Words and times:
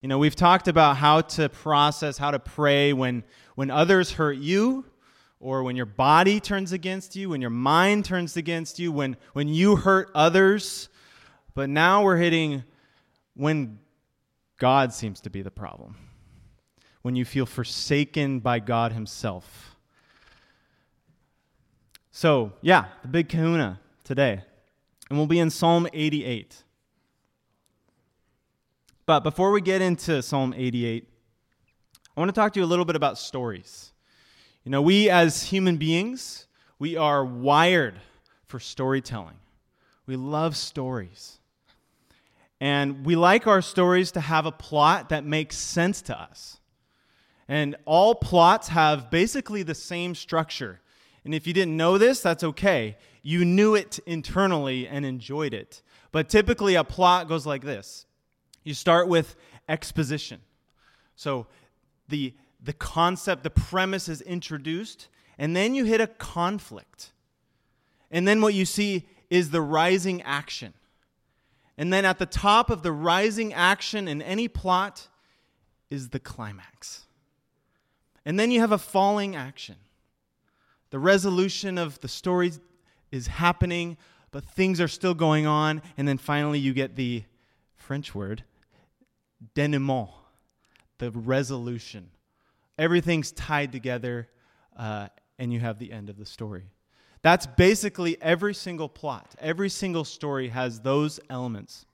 You 0.00 0.08
know, 0.08 0.18
we've 0.18 0.36
talked 0.36 0.68
about 0.68 0.96
how 0.96 1.22
to 1.22 1.48
process, 1.48 2.18
how 2.18 2.30
to 2.30 2.38
pray 2.38 2.92
when, 2.92 3.24
when 3.56 3.68
others 3.68 4.12
hurt 4.12 4.38
you, 4.38 4.84
or 5.40 5.64
when 5.64 5.74
your 5.74 5.86
body 5.86 6.38
turns 6.38 6.72
against 6.72 7.16
you, 7.16 7.30
when 7.30 7.40
your 7.40 7.50
mind 7.50 8.04
turns 8.04 8.36
against 8.36 8.78
you, 8.78 8.92
when, 8.92 9.16
when 9.32 9.48
you 9.48 9.74
hurt 9.74 10.10
others. 10.14 10.88
But 11.54 11.68
now 11.68 12.04
we're 12.04 12.16
hitting 12.16 12.62
when 13.34 13.80
God 14.58 14.92
seems 14.92 15.20
to 15.22 15.30
be 15.30 15.42
the 15.42 15.50
problem, 15.50 15.96
when 17.02 17.16
you 17.16 17.24
feel 17.24 17.46
forsaken 17.46 18.38
by 18.38 18.60
God 18.60 18.92
Himself. 18.92 19.76
So, 22.12 22.52
yeah, 22.62 22.86
the 23.02 23.08
big 23.08 23.28
kahuna 23.28 23.80
today. 24.04 24.42
And 25.08 25.18
we'll 25.18 25.26
be 25.26 25.38
in 25.40 25.50
Psalm 25.50 25.88
88. 25.92 26.62
But 29.08 29.20
before 29.20 29.52
we 29.52 29.62
get 29.62 29.80
into 29.80 30.20
Psalm 30.20 30.52
88, 30.54 31.08
I 32.14 32.20
want 32.20 32.28
to 32.28 32.34
talk 32.34 32.52
to 32.52 32.60
you 32.60 32.64
a 32.64 32.68
little 32.68 32.84
bit 32.84 32.94
about 32.94 33.16
stories. 33.16 33.94
You 34.64 34.70
know, 34.70 34.82
we 34.82 35.08
as 35.08 35.44
human 35.44 35.78
beings, 35.78 36.46
we 36.78 36.98
are 36.98 37.24
wired 37.24 38.02
for 38.44 38.60
storytelling. 38.60 39.38
We 40.04 40.16
love 40.16 40.58
stories. 40.58 41.38
And 42.60 43.06
we 43.06 43.16
like 43.16 43.46
our 43.46 43.62
stories 43.62 44.12
to 44.12 44.20
have 44.20 44.44
a 44.44 44.52
plot 44.52 45.08
that 45.08 45.24
makes 45.24 45.56
sense 45.56 46.02
to 46.02 46.20
us. 46.20 46.58
And 47.48 47.76
all 47.86 48.14
plots 48.14 48.68
have 48.68 49.10
basically 49.10 49.62
the 49.62 49.74
same 49.74 50.14
structure. 50.14 50.82
And 51.24 51.34
if 51.34 51.46
you 51.46 51.54
didn't 51.54 51.78
know 51.78 51.96
this, 51.96 52.20
that's 52.20 52.44
okay. 52.44 52.98
You 53.22 53.46
knew 53.46 53.74
it 53.74 54.00
internally 54.04 54.86
and 54.86 55.06
enjoyed 55.06 55.54
it. 55.54 55.80
But 56.12 56.28
typically, 56.28 56.74
a 56.74 56.84
plot 56.84 57.26
goes 57.26 57.46
like 57.46 57.62
this 57.62 58.04
you 58.68 58.74
start 58.74 59.08
with 59.08 59.34
exposition. 59.66 60.42
So 61.16 61.46
the, 62.08 62.34
the 62.62 62.74
concept, 62.74 63.42
the 63.42 63.50
premise 63.50 64.10
is 64.10 64.20
introduced, 64.20 65.08
and 65.38 65.56
then 65.56 65.74
you 65.74 65.84
hit 65.84 66.02
a 66.02 66.06
conflict. 66.06 67.12
And 68.10 68.28
then 68.28 68.42
what 68.42 68.52
you 68.52 68.66
see 68.66 69.08
is 69.30 69.50
the 69.50 69.62
rising 69.62 70.20
action. 70.20 70.74
And 71.78 71.90
then 71.90 72.04
at 72.04 72.18
the 72.18 72.26
top 72.26 72.68
of 72.68 72.82
the 72.82 72.92
rising 72.92 73.54
action 73.54 74.06
in 74.06 74.20
any 74.20 74.48
plot 74.48 75.08
is 75.88 76.10
the 76.10 76.20
climax. 76.20 77.06
And 78.26 78.38
then 78.38 78.50
you 78.50 78.60
have 78.60 78.72
a 78.72 78.78
falling 78.78 79.34
action. 79.34 79.76
The 80.90 80.98
resolution 80.98 81.78
of 81.78 82.00
the 82.00 82.08
story 82.08 82.52
is 83.10 83.28
happening, 83.28 83.96
but 84.30 84.44
things 84.44 84.78
are 84.78 84.88
still 84.88 85.14
going 85.14 85.46
on. 85.46 85.80
And 85.96 86.06
then 86.06 86.18
finally, 86.18 86.58
you 86.58 86.74
get 86.74 86.96
the 86.96 87.24
French 87.76 88.14
word 88.14 88.44
denouement, 89.54 90.10
the 90.98 91.10
resolution. 91.10 92.10
Everything's 92.78 93.32
tied 93.32 93.72
together, 93.72 94.28
uh, 94.76 95.08
and 95.38 95.52
you 95.52 95.60
have 95.60 95.78
the 95.78 95.92
end 95.92 96.08
of 96.08 96.16
the 96.16 96.26
story. 96.26 96.64
That's 97.22 97.46
basically 97.46 98.16
every 98.22 98.54
single 98.54 98.88
plot. 98.88 99.34
Every 99.40 99.68
single 99.68 100.04
story 100.04 100.48
has 100.48 100.80
those 100.80 101.18
elements. 101.28 101.84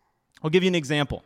I'll 0.42 0.50
give 0.50 0.62
you 0.62 0.68
an 0.68 0.74
example. 0.74 1.24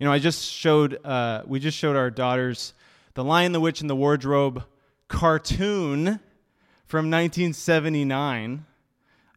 You 0.00 0.06
know, 0.06 0.12
I 0.12 0.18
just 0.18 0.44
showed, 0.44 1.04
uh, 1.04 1.42
we 1.46 1.60
just 1.60 1.78
showed 1.78 1.96
our 1.96 2.10
daughters 2.10 2.74
The 3.14 3.24
Lion, 3.24 3.52
the 3.52 3.60
Witch, 3.60 3.80
and 3.80 3.88
the 3.88 3.96
Wardrobe 3.96 4.64
cartoon 5.08 6.20
from 6.86 7.10
1979. 7.10 8.66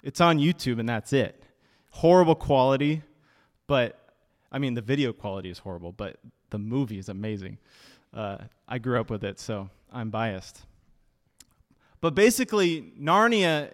It's 0.04 0.20
on 0.20 0.40
YouTube, 0.40 0.80
and 0.80 0.90
that's 0.90 1.14
it. 1.14 1.44
Horrible 1.92 2.36
quality, 2.36 3.04
but 3.68 4.09
I 4.52 4.60
mean, 4.60 4.74
the 4.74 4.82
video 4.82 5.14
quality 5.14 5.50
is 5.50 5.60
horrible, 5.60 5.92
but 5.92 6.18
the 6.50 6.58
movie 6.58 6.98
is 6.98 7.10
amazing. 7.10 7.58
Uh, 8.14 8.38
I 8.68 8.80
grew 8.80 9.00
up 9.00 9.10
with 9.10 9.24
it, 9.24 9.40
so 9.40 9.70
I'm 9.92 10.10
biased. 10.10 10.62
But 12.02 12.16
basically, 12.16 12.94
Narnia, 13.00 13.72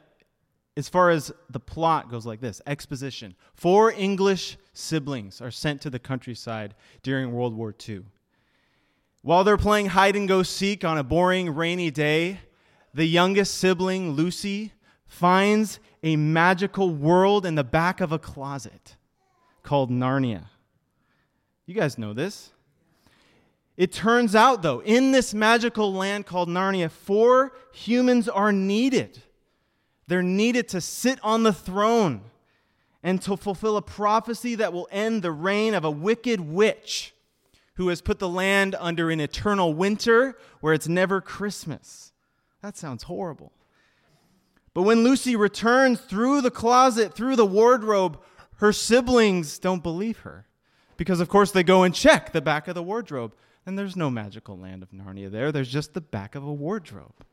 as 0.78 0.90
far 0.90 1.10
as 1.10 1.32
the 1.50 1.60
plot 1.60 2.10
goes 2.10 2.26
like 2.26 2.42
this 2.42 2.62
exposition. 2.68 3.36
Four 3.54 3.92
English 3.92 4.58
siblings 4.74 5.42
are 5.42 5.52
sent 5.52 5.82
to 5.82 5.90
the 5.90 6.00
countryside 6.00 6.76
during 7.02 7.32
World 7.32 7.56
War 7.56 7.74
II. 7.88 8.04
While 9.22 9.44
they're 9.44 9.58
playing 9.58 9.88
hide 9.88 10.16
and 10.16 10.28
go 10.28 10.44
seek 10.44 10.84
on 10.84 10.98
a 10.98 11.04
boring, 11.04 11.56
rainy 11.56 11.92
day, 11.92 12.40
the 12.94 13.06
youngest 13.06 13.56
sibling, 13.56 14.12
Lucy, 14.12 14.74
finds 15.08 15.80
a 16.04 16.16
magical 16.16 16.94
world 16.94 17.46
in 17.46 17.56
the 17.56 17.64
back 17.64 18.02
of 18.02 18.12
a 18.12 18.20
closet 18.20 18.98
called 19.64 19.90
Narnia. 19.90 20.46
You 21.66 21.74
guys 21.74 21.98
know 21.98 22.14
this. 22.14 22.52
It 23.78 23.92
turns 23.92 24.36
out, 24.36 24.62
though, 24.62 24.82
in 24.82 25.12
this 25.12 25.34
magical 25.34 25.94
land 25.94 26.26
called 26.26 26.48
Narnia, 26.48 26.90
four 26.90 27.54
humans 27.74 28.30
are 28.30 28.52
needed. 28.52 29.22
They're 30.08 30.24
needed 30.24 30.70
to 30.70 30.82
sit 30.82 31.20
on 31.24 31.44
the 31.44 31.52
throne 31.52 32.22
and 33.04 33.22
to 33.24 33.36
fulfill 33.36 33.78
a 33.78 33.82
prophecy 33.82 34.56
that 34.56 34.72
will 34.72 34.88
end 34.92 35.22
the 35.22 35.32
reign 35.32 35.74
of 35.74 35.84
a 35.84 35.92
wicked 35.92 36.40
witch 36.40 37.14
who 37.76 37.90
has 37.90 38.02
put 38.02 38.20
the 38.20 38.30
land 38.30 38.76
under 38.80 39.10
an 39.10 39.20
eternal 39.20 39.74
winter 39.74 40.38
where 40.62 40.74
it's 40.74 40.88
never 40.88 41.20
Christmas. 41.20 42.14
That 42.62 42.78
sounds 42.78 43.04
horrible. 43.04 43.52
But 44.74 44.84
when 44.84 45.04
Lucy 45.04 45.36
returns 45.36 46.00
through 46.00 46.42
the 46.42 46.52
closet, 46.52 47.14
through 47.14 47.36
the 47.36 47.46
wardrobe, 47.46 48.20
her 48.58 48.72
siblings 48.72 49.60
don't 49.60 49.84
believe 49.84 50.20
her. 50.20 50.48
Because, 50.98 51.20
of 51.20 51.30
course, 51.30 51.52
they 51.52 51.64
go 51.64 51.84
and 51.84 51.94
check 51.94 52.32
the 52.32 52.42
back 52.42 52.68
of 52.68 52.76
the 52.76 52.84
wardrobe. 52.84 53.34
And 53.66 53.78
there's 53.78 53.96
no 53.96 54.10
magical 54.10 54.58
land 54.58 54.84
of 54.84 54.92
Narnia 54.92 55.32
there, 55.32 55.52
there's 55.52 55.72
just 55.72 55.94
the 55.94 56.02
back 56.02 56.36
of 56.36 56.44
a 56.44 56.54
wardrobe. 56.54 57.26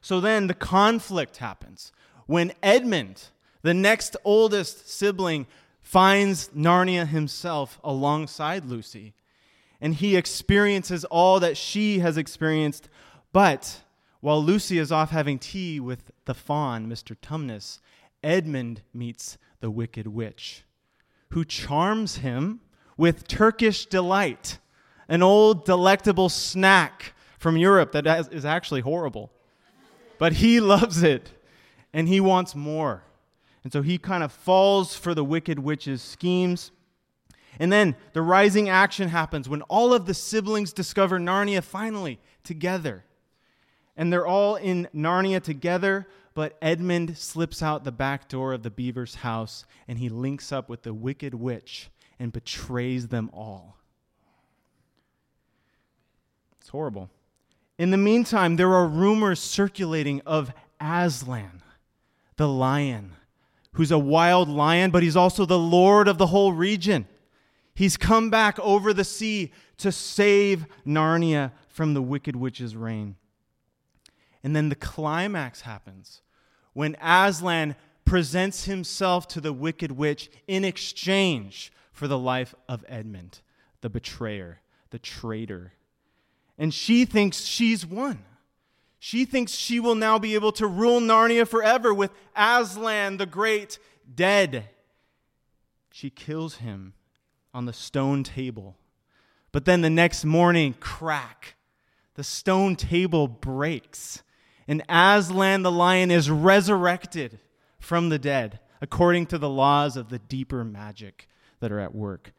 So 0.00 0.20
then 0.20 0.46
the 0.46 0.54
conflict 0.54 1.38
happens 1.38 1.92
when 2.26 2.52
Edmund, 2.62 3.24
the 3.62 3.74
next 3.74 4.16
oldest 4.24 4.88
sibling, 4.88 5.46
finds 5.80 6.48
Narnia 6.50 7.06
himself 7.06 7.78
alongside 7.82 8.64
Lucy. 8.64 9.14
And 9.80 9.94
he 9.94 10.16
experiences 10.16 11.04
all 11.04 11.40
that 11.40 11.56
she 11.56 12.00
has 12.00 12.16
experienced. 12.16 12.88
But 13.32 13.82
while 14.20 14.42
Lucy 14.42 14.78
is 14.78 14.92
off 14.92 15.10
having 15.10 15.38
tea 15.38 15.80
with 15.80 16.10
the 16.24 16.34
faun, 16.34 16.88
Mr. 16.88 17.16
Tumnus, 17.16 17.80
Edmund 18.22 18.82
meets 18.92 19.38
the 19.60 19.70
wicked 19.70 20.08
witch 20.08 20.64
who 21.30 21.44
charms 21.44 22.18
him 22.18 22.60
with 22.96 23.28
Turkish 23.28 23.86
delight, 23.86 24.58
an 25.08 25.22
old 25.22 25.64
delectable 25.64 26.28
snack 26.28 27.14
from 27.38 27.56
Europe 27.56 27.92
that 27.92 28.06
is 28.32 28.44
actually 28.44 28.80
horrible. 28.80 29.30
But 30.18 30.34
he 30.34 30.60
loves 30.60 31.02
it 31.02 31.32
and 31.92 32.08
he 32.08 32.20
wants 32.20 32.54
more. 32.54 33.04
And 33.64 33.72
so 33.72 33.82
he 33.82 33.98
kind 33.98 34.22
of 34.22 34.32
falls 34.32 34.96
for 34.96 35.14
the 35.14 35.24
wicked 35.24 35.58
witch's 35.58 36.02
schemes. 36.02 36.70
And 37.58 37.72
then 37.72 37.96
the 38.12 38.22
rising 38.22 38.68
action 38.68 39.08
happens 39.08 39.48
when 39.48 39.62
all 39.62 39.92
of 39.92 40.06
the 40.06 40.14
siblings 40.14 40.72
discover 40.72 41.18
Narnia 41.18 41.62
finally 41.62 42.18
together. 42.44 43.04
And 43.96 44.12
they're 44.12 44.26
all 44.26 44.56
in 44.56 44.88
Narnia 44.94 45.42
together, 45.42 46.06
but 46.38 46.56
Edmund 46.62 47.18
slips 47.18 47.64
out 47.64 47.82
the 47.82 47.90
back 47.90 48.28
door 48.28 48.52
of 48.52 48.62
the 48.62 48.70
beaver's 48.70 49.16
house 49.16 49.64
and 49.88 49.98
he 49.98 50.08
links 50.08 50.52
up 50.52 50.68
with 50.68 50.84
the 50.84 50.94
wicked 50.94 51.34
witch 51.34 51.90
and 52.16 52.32
betrays 52.32 53.08
them 53.08 53.28
all. 53.34 53.76
It's 56.60 56.68
horrible. 56.68 57.10
In 57.76 57.90
the 57.90 57.96
meantime, 57.96 58.54
there 58.54 58.72
are 58.72 58.86
rumors 58.86 59.40
circulating 59.40 60.20
of 60.24 60.52
Aslan, 60.80 61.60
the 62.36 62.46
lion, 62.46 63.14
who's 63.72 63.90
a 63.90 63.98
wild 63.98 64.48
lion, 64.48 64.92
but 64.92 65.02
he's 65.02 65.16
also 65.16 65.44
the 65.44 65.58
lord 65.58 66.06
of 66.06 66.18
the 66.18 66.28
whole 66.28 66.52
region. 66.52 67.08
He's 67.74 67.96
come 67.96 68.30
back 68.30 68.60
over 68.60 68.92
the 68.92 69.02
sea 69.02 69.50
to 69.78 69.90
save 69.90 70.66
Narnia 70.86 71.50
from 71.68 71.94
the 71.94 72.02
wicked 72.02 72.36
witch's 72.36 72.76
reign. 72.76 73.16
And 74.44 74.54
then 74.54 74.68
the 74.68 74.76
climax 74.76 75.62
happens 75.62 76.22
when 76.78 76.94
Aslan 77.02 77.74
presents 78.04 78.66
himself 78.66 79.26
to 79.26 79.40
the 79.40 79.52
wicked 79.52 79.90
witch 79.90 80.30
in 80.46 80.64
exchange 80.64 81.72
for 81.90 82.06
the 82.06 82.16
life 82.16 82.54
of 82.68 82.84
Edmund, 82.86 83.40
the 83.80 83.90
betrayer, 83.90 84.60
the 84.90 84.98
traitor. 85.00 85.72
And 86.56 86.72
she 86.72 87.04
thinks 87.04 87.40
she's 87.40 87.84
won. 87.84 88.22
She 89.00 89.24
thinks 89.24 89.56
she 89.56 89.80
will 89.80 89.96
now 89.96 90.20
be 90.20 90.36
able 90.36 90.52
to 90.52 90.68
rule 90.68 91.00
Narnia 91.00 91.48
forever 91.48 91.92
with 91.92 92.12
Aslan 92.36 93.16
the 93.16 93.26
Great 93.26 93.80
dead. 94.14 94.68
She 95.90 96.10
kills 96.10 96.58
him 96.58 96.92
on 97.52 97.64
the 97.64 97.72
stone 97.72 98.22
table. 98.22 98.76
But 99.50 99.64
then 99.64 99.80
the 99.80 99.90
next 99.90 100.24
morning, 100.24 100.76
crack, 100.78 101.56
the 102.14 102.22
stone 102.22 102.76
table 102.76 103.26
breaks 103.26 104.22
and 104.68 104.82
Aslan 104.88 105.62
the 105.62 105.72
lion 105.72 106.10
is 106.10 106.30
resurrected 106.30 107.40
from 107.80 108.10
the 108.10 108.18
dead 108.18 108.60
according 108.80 109.26
to 109.26 109.38
the 109.38 109.48
laws 109.48 109.96
of 109.96 110.10
the 110.10 110.18
deeper 110.18 110.62
magic 110.62 111.26
that 111.60 111.72
are 111.72 111.80
at 111.80 111.94
work. 111.94 112.32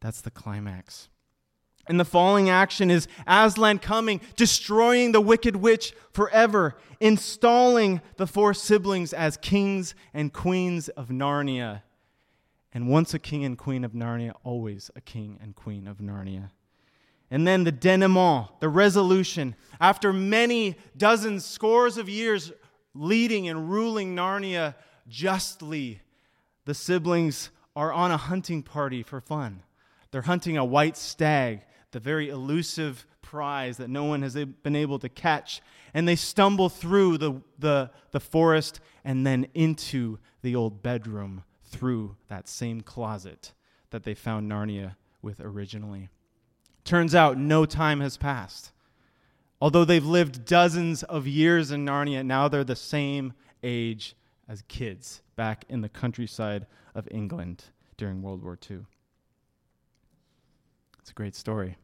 That's 0.00 0.20
the 0.20 0.30
climax. 0.30 1.08
And 1.88 2.00
the 2.00 2.04
falling 2.04 2.50
action 2.50 2.90
is 2.90 3.06
Aslan 3.28 3.78
coming, 3.78 4.20
destroying 4.34 5.12
the 5.12 5.20
wicked 5.20 5.56
witch 5.56 5.94
forever, 6.12 6.76
installing 7.00 8.00
the 8.16 8.26
four 8.26 8.54
siblings 8.54 9.12
as 9.12 9.36
kings 9.36 9.94
and 10.12 10.32
queens 10.32 10.88
of 10.88 11.08
Narnia. 11.08 11.82
And 12.72 12.88
once 12.88 13.14
a 13.14 13.18
king 13.20 13.44
and 13.44 13.56
queen 13.56 13.84
of 13.84 13.92
Narnia, 13.92 14.32
always 14.42 14.90
a 14.96 15.00
king 15.00 15.38
and 15.40 15.54
queen 15.54 15.86
of 15.86 15.98
Narnia. 15.98 16.50
And 17.30 17.46
then 17.46 17.64
the 17.64 17.72
denouement, 17.72 18.60
the 18.60 18.68
resolution, 18.68 19.56
after 19.80 20.12
many 20.12 20.76
dozens, 20.96 21.44
scores 21.44 21.98
of 21.98 22.08
years 22.08 22.52
leading 22.94 23.48
and 23.48 23.70
ruling 23.70 24.14
Narnia 24.14 24.74
justly, 25.08 26.00
the 26.64 26.74
siblings 26.74 27.50
are 27.74 27.92
on 27.92 28.10
a 28.10 28.16
hunting 28.16 28.62
party 28.62 29.02
for 29.02 29.20
fun. 29.20 29.62
They're 30.10 30.22
hunting 30.22 30.56
a 30.56 30.64
white 30.64 30.96
stag, 30.96 31.62
the 31.90 32.00
very 32.00 32.28
elusive 32.28 33.06
prize 33.22 33.76
that 33.78 33.90
no 33.90 34.04
one 34.04 34.22
has 34.22 34.34
been 34.34 34.76
able 34.76 34.98
to 35.00 35.08
catch. 35.08 35.60
And 35.92 36.06
they 36.06 36.16
stumble 36.16 36.68
through 36.68 37.18
the, 37.18 37.42
the, 37.58 37.90
the 38.12 38.20
forest 38.20 38.80
and 39.04 39.26
then 39.26 39.48
into 39.52 40.18
the 40.42 40.54
old 40.54 40.82
bedroom 40.82 41.42
through 41.64 42.16
that 42.28 42.48
same 42.48 42.80
closet 42.80 43.52
that 43.90 44.04
they 44.04 44.14
found 44.14 44.50
Narnia 44.50 44.96
with 45.22 45.40
originally. 45.40 46.08
Turns 46.86 47.16
out 47.16 47.36
no 47.36 47.66
time 47.66 48.00
has 48.00 48.16
passed. 48.16 48.70
Although 49.60 49.84
they've 49.84 50.06
lived 50.06 50.44
dozens 50.44 51.02
of 51.02 51.26
years 51.26 51.72
in 51.72 51.84
Narnia, 51.84 52.24
now 52.24 52.46
they're 52.46 52.62
the 52.62 52.76
same 52.76 53.32
age 53.64 54.14
as 54.48 54.62
kids 54.68 55.20
back 55.34 55.64
in 55.68 55.80
the 55.80 55.88
countryside 55.88 56.64
of 56.94 57.08
England 57.10 57.64
during 57.96 58.22
World 58.22 58.44
War 58.44 58.56
II. 58.70 58.86
It's 61.00 61.10
a 61.10 61.14
great 61.14 61.34
story. 61.34 61.76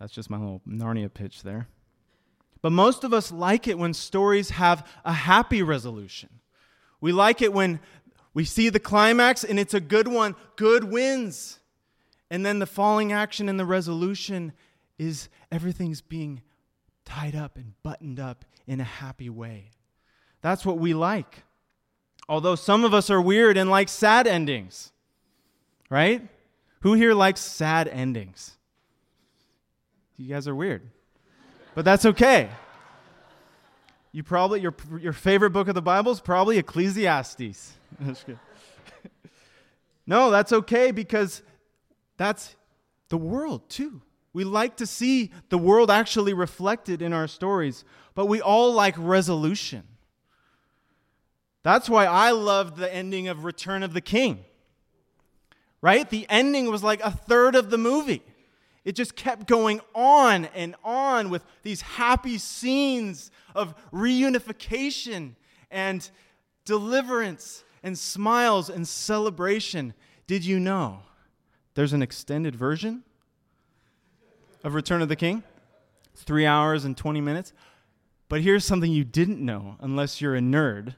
That's 0.00 0.12
just 0.12 0.28
my 0.28 0.38
little 0.38 0.60
Narnia 0.68 1.14
pitch 1.14 1.44
there. 1.44 1.68
But 2.60 2.72
most 2.72 3.04
of 3.04 3.14
us 3.14 3.30
like 3.30 3.68
it 3.68 3.78
when 3.78 3.94
stories 3.94 4.50
have 4.50 4.84
a 5.04 5.12
happy 5.12 5.62
resolution. 5.62 6.40
We 7.00 7.12
like 7.12 7.40
it 7.40 7.52
when 7.52 7.78
we 8.34 8.44
see 8.44 8.68
the 8.68 8.80
climax 8.80 9.44
and 9.44 9.60
it's 9.60 9.74
a 9.74 9.80
good 9.80 10.08
one, 10.08 10.34
good 10.56 10.82
wins. 10.82 11.57
And 12.30 12.44
then 12.44 12.58
the 12.58 12.66
falling 12.66 13.12
action 13.12 13.48
and 13.48 13.58
the 13.58 13.64
resolution 13.64 14.52
is 14.98 15.28
everything's 15.50 16.00
being 16.00 16.42
tied 17.04 17.34
up 17.34 17.56
and 17.56 17.72
buttoned 17.82 18.20
up 18.20 18.44
in 18.66 18.80
a 18.80 18.84
happy 18.84 19.30
way. 19.30 19.70
That's 20.42 20.64
what 20.64 20.78
we 20.78 20.94
like. 20.94 21.44
Although 22.28 22.54
some 22.54 22.84
of 22.84 22.92
us 22.92 23.08
are 23.08 23.20
weird 23.20 23.56
and 23.56 23.70
like 23.70 23.88
sad 23.88 24.26
endings, 24.26 24.92
right? 25.88 26.28
Who 26.80 26.92
here 26.92 27.14
likes 27.14 27.40
sad 27.40 27.88
endings? 27.88 28.56
You 30.16 30.34
guys 30.34 30.46
are 30.46 30.54
weird. 30.54 30.82
But 31.74 31.84
that's 31.84 32.04
okay. 32.04 32.50
You 34.12 34.22
probably 34.22 34.60
your 34.60 34.74
your 35.00 35.12
favorite 35.12 35.50
book 35.50 35.68
of 35.68 35.74
the 35.74 35.82
Bible 35.82 36.12
is 36.12 36.20
probably 36.20 36.58
Ecclesiastes. 36.58 37.72
no, 40.06 40.30
that's 40.30 40.52
okay 40.52 40.90
because 40.90 41.42
that's 42.18 42.56
the 43.08 43.16
world 43.16 43.70
too. 43.70 44.02
We 44.34 44.44
like 44.44 44.76
to 44.76 44.86
see 44.86 45.32
the 45.48 45.56
world 45.56 45.90
actually 45.90 46.34
reflected 46.34 47.00
in 47.00 47.14
our 47.14 47.26
stories, 47.26 47.84
but 48.14 48.26
we 48.26 48.42
all 48.42 48.72
like 48.74 48.94
resolution. 48.98 49.84
That's 51.62 51.88
why 51.88 52.04
I 52.04 52.32
loved 52.32 52.76
the 52.76 52.92
ending 52.92 53.28
of 53.28 53.44
Return 53.44 53.82
of 53.82 53.94
the 53.94 54.00
King. 54.00 54.44
Right? 55.80 56.08
The 56.08 56.26
ending 56.28 56.70
was 56.70 56.82
like 56.82 57.00
a 57.00 57.10
third 57.10 57.54
of 57.54 57.70
the 57.70 57.78
movie. 57.78 58.22
It 58.84 58.92
just 58.92 59.16
kept 59.16 59.46
going 59.46 59.80
on 59.94 60.46
and 60.46 60.74
on 60.82 61.30
with 61.30 61.44
these 61.62 61.82
happy 61.82 62.38
scenes 62.38 63.30
of 63.54 63.74
reunification 63.92 65.34
and 65.70 66.08
deliverance 66.64 67.64
and 67.82 67.98
smiles 67.98 68.70
and 68.70 68.86
celebration. 68.86 69.94
Did 70.26 70.44
you 70.44 70.58
know 70.58 71.00
there's 71.78 71.92
an 71.92 72.02
extended 72.02 72.56
version 72.56 73.04
of 74.64 74.74
Return 74.74 75.00
of 75.00 75.08
the 75.08 75.14
King. 75.14 75.44
Three 76.16 76.44
hours 76.44 76.84
and 76.84 76.96
20 76.96 77.20
minutes. 77.20 77.52
But 78.28 78.40
here's 78.40 78.64
something 78.64 78.90
you 78.90 79.04
didn't 79.04 79.38
know 79.38 79.76
unless 79.78 80.20
you're 80.20 80.34
a 80.34 80.40
nerd. 80.40 80.96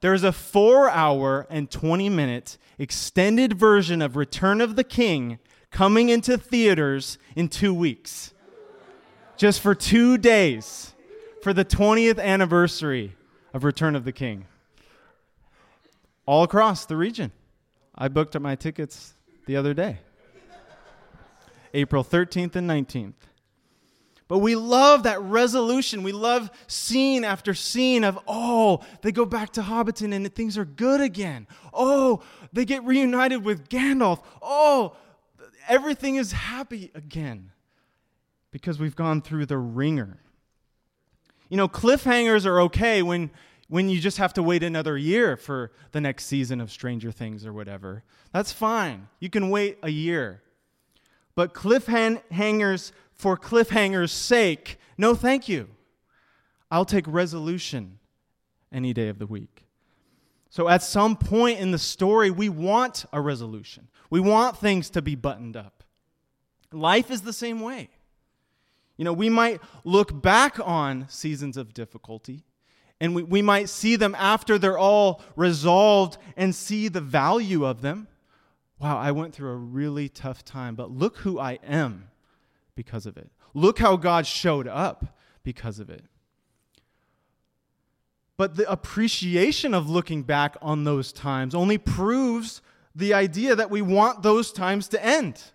There's 0.00 0.24
a 0.24 0.32
four 0.32 0.90
hour 0.90 1.46
and 1.48 1.70
20 1.70 2.08
minute 2.08 2.58
extended 2.76 3.52
version 3.52 4.02
of 4.02 4.16
Return 4.16 4.60
of 4.60 4.74
the 4.74 4.82
King 4.82 5.38
coming 5.70 6.08
into 6.08 6.36
theaters 6.36 7.16
in 7.36 7.46
two 7.46 7.72
weeks. 7.72 8.34
Just 9.36 9.60
for 9.60 9.76
two 9.76 10.18
days 10.18 10.92
for 11.40 11.52
the 11.52 11.64
20th 11.64 12.20
anniversary 12.20 13.14
of 13.54 13.62
Return 13.62 13.94
of 13.94 14.04
the 14.04 14.10
King. 14.10 14.48
All 16.26 16.42
across 16.42 16.84
the 16.84 16.96
region. 16.96 17.30
I 17.94 18.08
booked 18.08 18.34
up 18.34 18.42
my 18.42 18.56
tickets 18.56 19.14
the 19.50 19.56
other 19.56 19.74
day, 19.74 19.98
April 21.74 22.04
13th 22.04 22.54
and 22.54 22.70
19th. 22.70 23.14
But 24.28 24.38
we 24.38 24.54
love 24.54 25.02
that 25.02 25.20
resolution. 25.22 26.04
We 26.04 26.12
love 26.12 26.52
scene 26.68 27.24
after 27.24 27.52
scene 27.52 28.04
of, 28.04 28.16
oh, 28.28 28.78
they 29.02 29.10
go 29.10 29.24
back 29.24 29.50
to 29.54 29.62
Hobbiton 29.62 30.14
and 30.14 30.32
things 30.32 30.56
are 30.56 30.64
good 30.64 31.00
again. 31.00 31.48
Oh, 31.74 32.22
they 32.52 32.64
get 32.64 32.84
reunited 32.84 33.44
with 33.44 33.68
Gandalf. 33.68 34.22
Oh, 34.40 34.94
everything 35.66 36.14
is 36.14 36.30
happy 36.30 36.92
again 36.94 37.50
because 38.52 38.78
we've 38.78 38.94
gone 38.94 39.20
through 39.20 39.46
the 39.46 39.58
wringer. 39.58 40.18
You 41.48 41.56
know, 41.56 41.66
cliffhangers 41.66 42.46
are 42.46 42.60
okay 42.60 43.02
when 43.02 43.32
when 43.70 43.88
you 43.88 44.00
just 44.00 44.18
have 44.18 44.34
to 44.34 44.42
wait 44.42 44.64
another 44.64 44.98
year 44.98 45.36
for 45.36 45.70
the 45.92 46.00
next 46.00 46.26
season 46.26 46.60
of 46.60 46.72
Stranger 46.72 47.12
Things 47.12 47.46
or 47.46 47.52
whatever. 47.52 48.02
That's 48.32 48.50
fine. 48.50 49.08
You 49.20 49.30
can 49.30 49.48
wait 49.48 49.78
a 49.84 49.90
year. 49.90 50.42
But 51.36 51.54
cliffhangers 51.54 52.90
for 53.12 53.36
cliffhangers' 53.36 54.10
sake, 54.10 54.76
no 54.98 55.14
thank 55.14 55.48
you. 55.48 55.68
I'll 56.68 56.84
take 56.84 57.04
resolution 57.06 58.00
any 58.72 58.92
day 58.92 59.08
of 59.08 59.20
the 59.20 59.26
week. 59.26 59.66
So 60.48 60.68
at 60.68 60.82
some 60.82 61.16
point 61.16 61.60
in 61.60 61.70
the 61.70 61.78
story, 61.78 62.28
we 62.28 62.48
want 62.48 63.04
a 63.12 63.20
resolution. 63.20 63.86
We 64.10 64.18
want 64.18 64.58
things 64.58 64.90
to 64.90 65.00
be 65.00 65.14
buttoned 65.14 65.56
up. 65.56 65.84
Life 66.72 67.08
is 67.08 67.22
the 67.22 67.32
same 67.32 67.60
way. 67.60 67.90
You 68.96 69.04
know, 69.04 69.12
we 69.12 69.28
might 69.28 69.60
look 69.84 70.20
back 70.20 70.58
on 70.58 71.08
seasons 71.08 71.56
of 71.56 71.72
difficulty 71.72 72.44
and 73.00 73.14
we, 73.14 73.22
we 73.22 73.42
might 73.42 73.68
see 73.68 73.96
them 73.96 74.14
after 74.18 74.58
they're 74.58 74.78
all 74.78 75.22
resolved 75.34 76.18
and 76.36 76.54
see 76.54 76.88
the 76.88 77.00
value 77.00 77.64
of 77.64 77.80
them. 77.80 78.06
Wow, 78.78 78.98
I 78.98 79.10
went 79.12 79.34
through 79.34 79.50
a 79.50 79.56
really 79.56 80.08
tough 80.08 80.44
time, 80.44 80.74
but 80.74 80.90
look 80.90 81.18
who 81.18 81.38
I 81.38 81.58
am 81.62 82.10
because 82.74 83.06
of 83.06 83.16
it. 83.16 83.30
Look 83.54 83.78
how 83.78 83.96
God 83.96 84.26
showed 84.26 84.68
up 84.68 85.18
because 85.42 85.78
of 85.78 85.90
it. 85.90 86.04
But 88.36 88.56
the 88.56 88.70
appreciation 88.70 89.74
of 89.74 89.90
looking 89.90 90.22
back 90.22 90.56
on 90.62 90.84
those 90.84 91.12
times 91.12 91.54
only 91.54 91.76
proves 91.76 92.62
the 92.94 93.12
idea 93.12 93.54
that 93.54 93.70
we 93.70 93.82
want 93.82 94.22
those 94.22 94.52
times 94.52 94.88
to 94.88 95.04
end. 95.04 95.42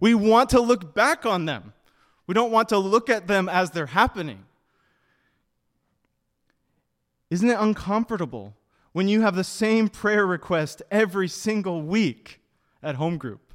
We 0.00 0.14
want 0.14 0.48
to 0.50 0.60
look 0.62 0.94
back 0.94 1.26
on 1.26 1.44
them. 1.44 1.74
We 2.26 2.32
don't 2.32 2.50
want 2.50 2.70
to 2.70 2.78
look 2.78 3.10
at 3.10 3.26
them 3.26 3.50
as 3.50 3.72
they're 3.72 3.84
happening. 3.84 4.46
Isn't 7.30 7.48
it 7.48 7.56
uncomfortable 7.58 8.54
when 8.92 9.06
you 9.06 9.20
have 9.22 9.36
the 9.36 9.44
same 9.44 9.88
prayer 9.88 10.26
request 10.26 10.82
every 10.90 11.28
single 11.28 11.82
week 11.82 12.40
at 12.82 12.96
home 12.96 13.18
group 13.18 13.54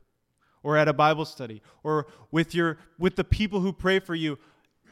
or 0.63 0.77
at 0.77 0.87
a 0.87 0.93
Bible 0.93 1.25
study 1.25 1.61
or 1.83 2.07
with, 2.31 2.55
your, 2.55 2.77
with 2.97 3.17
the 3.17 3.23
people 3.23 3.59
who 3.59 3.73
pray 3.73 3.99
for 3.99 4.15
you? 4.15 4.39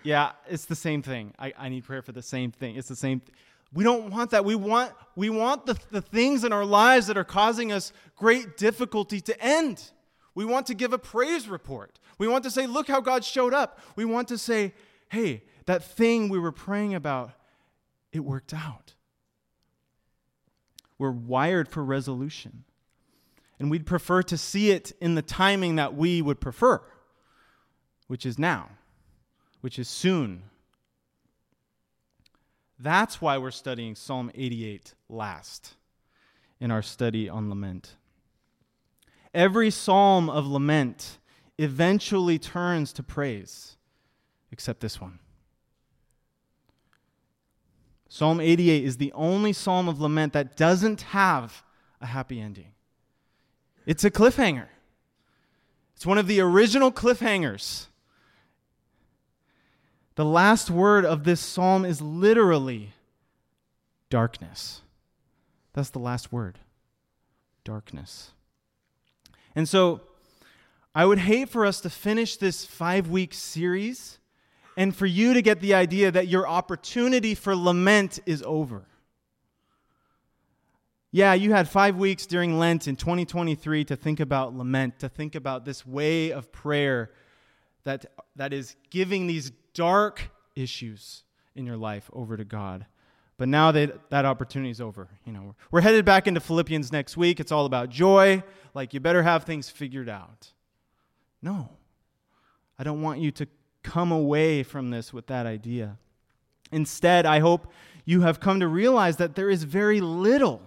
Yeah, 0.04 0.34
it's 0.50 0.66
the 0.66 0.76
same 0.76 1.02
thing. 1.02 1.34
I, 1.40 1.54
I 1.58 1.70
need 1.70 1.86
prayer 1.86 2.02
for 2.02 2.12
the 2.12 2.22
same 2.22 2.52
thing. 2.52 2.76
It's 2.76 2.90
the 2.90 2.96
same. 2.96 3.22
We 3.74 3.86
don't 3.86 4.12
want 4.12 4.32
that. 4.32 4.44
We 4.44 4.56
want, 4.56 4.92
we 5.16 5.30
want 5.30 5.66
the, 5.66 5.80
the 5.90 6.02
things 6.02 6.44
in 6.44 6.52
our 6.52 6.66
lives 6.66 7.08
that 7.08 7.18
are 7.18 7.24
causing 7.24 7.72
us 7.72 7.94
great 8.18 8.58
difficulty 8.58 9.22
to 9.22 9.42
end. 9.42 9.92
We 10.36 10.44
want 10.44 10.68
to 10.68 10.74
give 10.74 10.92
a 10.92 10.98
praise 10.98 11.48
report. 11.48 12.00
We 12.18 12.28
want 12.28 12.44
to 12.44 12.52
say, 12.52 12.68
look 12.68 12.90
how 12.90 13.00
God 13.00 13.24
showed 13.24 13.54
up. 13.54 13.80
We 13.96 14.04
want 14.04 14.28
to 14.28 14.38
say, 14.38 14.74
hey, 15.08 15.44
that 15.68 15.84
thing 15.84 16.28
we 16.28 16.38
were 16.38 16.52
praying 16.52 16.96
about 16.96 17.32
it 18.14 18.20
worked 18.20 18.54
out. 18.54 18.94
We're 20.98 21.12
wired 21.12 21.68
for 21.68 21.84
resolution. 21.84 22.64
And 23.60 23.70
we'd 23.70 23.86
prefer 23.86 24.24
to 24.24 24.38
see 24.38 24.72
it 24.72 24.94
in 25.02 25.16
the 25.16 25.22
timing 25.22 25.76
that 25.76 25.96
we 25.96 26.22
would 26.22 26.40
prefer, 26.40 26.82
which 28.08 28.26
is 28.26 28.40
now, 28.40 28.70
which 29.62 29.80
is 29.80 29.90
soon. 29.90 30.44
That's 32.80 33.22
why 33.22 33.38
we're 33.38 33.52
studying 33.52 33.96
Psalm 33.96 34.32
88 34.36 34.94
last 35.10 35.76
in 36.60 36.72
our 36.72 36.82
study 36.82 37.30
on 37.30 37.50
lament. 37.50 37.96
Every 39.34 39.72
psalm 39.72 40.30
of 40.30 40.46
lament 40.46 41.18
eventually 41.58 42.38
turns 42.38 42.94
to 42.94 43.04
praise, 43.04 43.78
except 44.52 44.80
this 44.82 45.00
one. 45.00 45.20
Psalm 48.14 48.40
88 48.40 48.84
is 48.84 48.98
the 48.98 49.12
only 49.14 49.52
psalm 49.52 49.90
of 49.90 50.00
lament 50.00 50.34
that 50.34 50.56
doesn't 50.56 51.02
have 51.02 51.64
a 52.00 52.06
happy 52.06 52.40
ending. 52.40 52.68
It's 53.88 54.04
a 54.04 54.12
cliffhanger. 54.12 54.68
It's 55.96 56.06
one 56.06 56.20
of 56.20 56.28
the 56.28 56.40
original 56.40 56.92
cliffhangers. 56.92 57.88
The 60.14 60.26
last 60.26 60.70
word 60.70 61.06
of 61.06 61.24
this 61.24 61.42
psalm 61.42 61.86
is 61.86 62.04
literally 62.04 62.94
darkness. 64.12 64.82
That's 65.74 65.90
the 65.90 65.98
last 65.98 66.32
word 66.32 66.60
darkness. 67.64 68.30
And 69.56 69.68
so, 69.68 70.02
I 70.94 71.08
would 71.08 71.18
hate 71.18 71.50
for 71.50 71.66
us 71.66 71.82
to 71.82 71.90
finish 71.90 72.38
this 72.38 72.64
five 72.64 73.10
week 73.10 73.34
series 73.34 74.20
and 74.76 74.96
for 74.96 75.06
you 75.06 75.34
to 75.34 75.42
get 75.42 75.60
the 75.60 75.74
idea 75.74 76.12
that 76.12 76.28
your 76.28 76.48
opportunity 76.48 77.36
for 77.36 77.56
lament 77.56 78.20
is 78.26 78.44
over. 78.44 78.88
Yeah, 81.12 81.36
you 81.36 81.54
had 81.54 81.70
five 81.70 81.96
weeks 81.96 82.26
during 82.26 82.58
Lent 82.58 82.88
in 82.88 82.96
2023 82.96 83.86
to 83.86 83.96
think 83.96 84.20
about 84.20 84.56
lament, 84.56 85.00
to 85.00 85.10
think 85.10 85.36
about 85.36 85.64
this 85.64 85.86
way 85.86 86.32
of 86.32 86.52
prayer 86.52 87.12
that, 87.84 88.08
that 88.36 88.52
is 88.52 88.76
giving 88.90 89.28
these 89.28 89.52
dark 89.76 90.32
issues 90.56 91.24
in 91.56 91.68
your 91.68 91.78
life 91.78 92.10
over 92.14 92.36
to 92.36 92.44
God. 92.44 92.88
But 93.38 93.48
now 93.48 93.72
that 93.72 94.10
that 94.10 94.26
opportunity 94.26 94.72
is 94.72 94.82
over, 94.82 95.10
you 95.26 95.34
know, 95.34 95.56
we're 95.70 95.82
headed 95.82 96.06
back 96.06 96.28
into 96.28 96.40
Philippians 96.40 96.92
next 96.92 97.18
week. 97.18 97.40
It's 97.40 97.52
all 97.52 97.66
about 97.66 97.90
joy. 97.90 98.44
Like 98.74 98.94
you 98.94 99.00
better 99.00 99.22
have 99.22 99.44
things 99.44 99.70
figured 99.70 100.10
out. 100.10 100.52
No, 101.42 101.70
I 102.78 102.84
don't 102.84 103.02
want 103.02 103.20
you 103.20 103.32
to 103.32 103.48
come 103.84 104.12
away 104.12 104.64
from 104.64 104.90
this 104.90 105.14
with 105.14 105.28
that 105.28 105.46
idea. 105.46 105.98
Instead, 106.72 107.26
I 107.26 107.40
hope 107.40 107.72
you 108.06 108.22
have 108.22 108.40
come 108.40 108.60
to 108.60 108.68
realize 108.68 109.18
that 109.18 109.36
there 109.36 109.50
is 109.50 109.64
very 109.64 110.02
little 110.02 110.62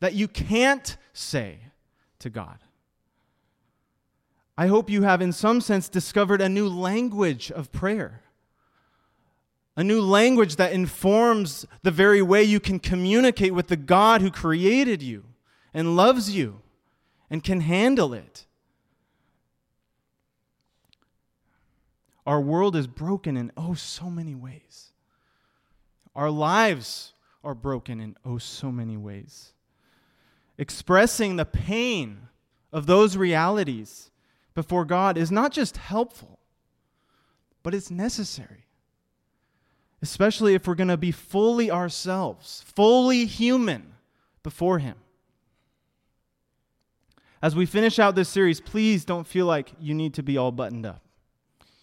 that 0.00 0.14
you 0.14 0.28
can't 0.28 0.96
say 1.12 1.58
to 2.20 2.30
God. 2.30 2.58
I 4.56 4.66
hope 4.66 4.90
you 4.90 5.02
have, 5.02 5.22
in 5.22 5.32
some 5.32 5.60
sense, 5.60 5.88
discovered 5.88 6.40
a 6.40 6.48
new 6.48 6.68
language 6.68 7.50
of 7.50 7.72
prayer 7.72 8.22
a 9.80 9.84
new 9.84 10.02
language 10.02 10.56
that 10.56 10.72
informs 10.72 11.64
the 11.82 11.90
very 11.90 12.20
way 12.20 12.42
you 12.42 12.60
can 12.60 12.78
communicate 12.78 13.54
with 13.54 13.68
the 13.68 13.76
God 13.76 14.20
who 14.20 14.30
created 14.30 15.02
you 15.02 15.24
and 15.72 15.96
loves 15.96 16.36
you 16.36 16.60
and 17.30 17.42
can 17.42 17.62
handle 17.62 18.12
it. 18.12 18.44
Our 22.30 22.40
world 22.40 22.76
is 22.76 22.86
broken 22.86 23.36
in 23.36 23.50
oh 23.56 23.74
so 23.74 24.08
many 24.08 24.36
ways. 24.36 24.92
Our 26.14 26.30
lives 26.30 27.12
are 27.42 27.54
broken 27.54 28.00
in 28.00 28.16
oh 28.24 28.38
so 28.38 28.70
many 28.70 28.96
ways. 28.96 29.52
Expressing 30.56 31.34
the 31.34 31.44
pain 31.44 32.28
of 32.72 32.86
those 32.86 33.16
realities 33.16 34.12
before 34.54 34.84
God 34.84 35.18
is 35.18 35.32
not 35.32 35.50
just 35.50 35.78
helpful, 35.78 36.38
but 37.64 37.74
it's 37.74 37.90
necessary 37.90 38.66
especially 40.02 40.54
if 40.54 40.66
we're 40.66 40.74
going 40.74 40.88
to 40.88 40.96
be 40.96 41.12
fully 41.12 41.70
ourselves, 41.70 42.64
fully 42.66 43.26
human 43.26 43.94
before 44.42 44.78
Him. 44.78 44.96
As 47.42 47.54
we 47.54 47.66
finish 47.66 47.98
out 47.98 48.14
this 48.14 48.28
series, 48.28 48.60
please 48.60 49.04
don't 49.04 49.26
feel 49.26 49.46
like 49.46 49.72
you 49.80 49.94
need 49.94 50.14
to 50.14 50.22
be 50.22 50.36
all 50.36 50.52
buttoned 50.52 50.86
up. 50.86 51.02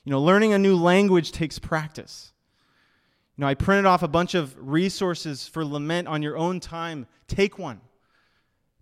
You 0.08 0.12
know, 0.12 0.22
learning 0.22 0.54
a 0.54 0.58
new 0.58 0.78
language 0.78 1.34
takes 1.34 1.60
practice. 1.60 2.32
You 3.36 3.42
know, 3.42 3.48
I 3.48 3.56
printed 3.56 3.86
off 3.86 4.04
a 4.04 4.08
bunch 4.08 4.36
of 4.36 4.56
resources 4.58 5.50
for 5.50 5.66
lament 5.66 6.08
on 6.08 6.22
your 6.22 6.38
own 6.38 6.62
time. 6.62 7.08
Take 7.28 7.60
one. 7.60 7.82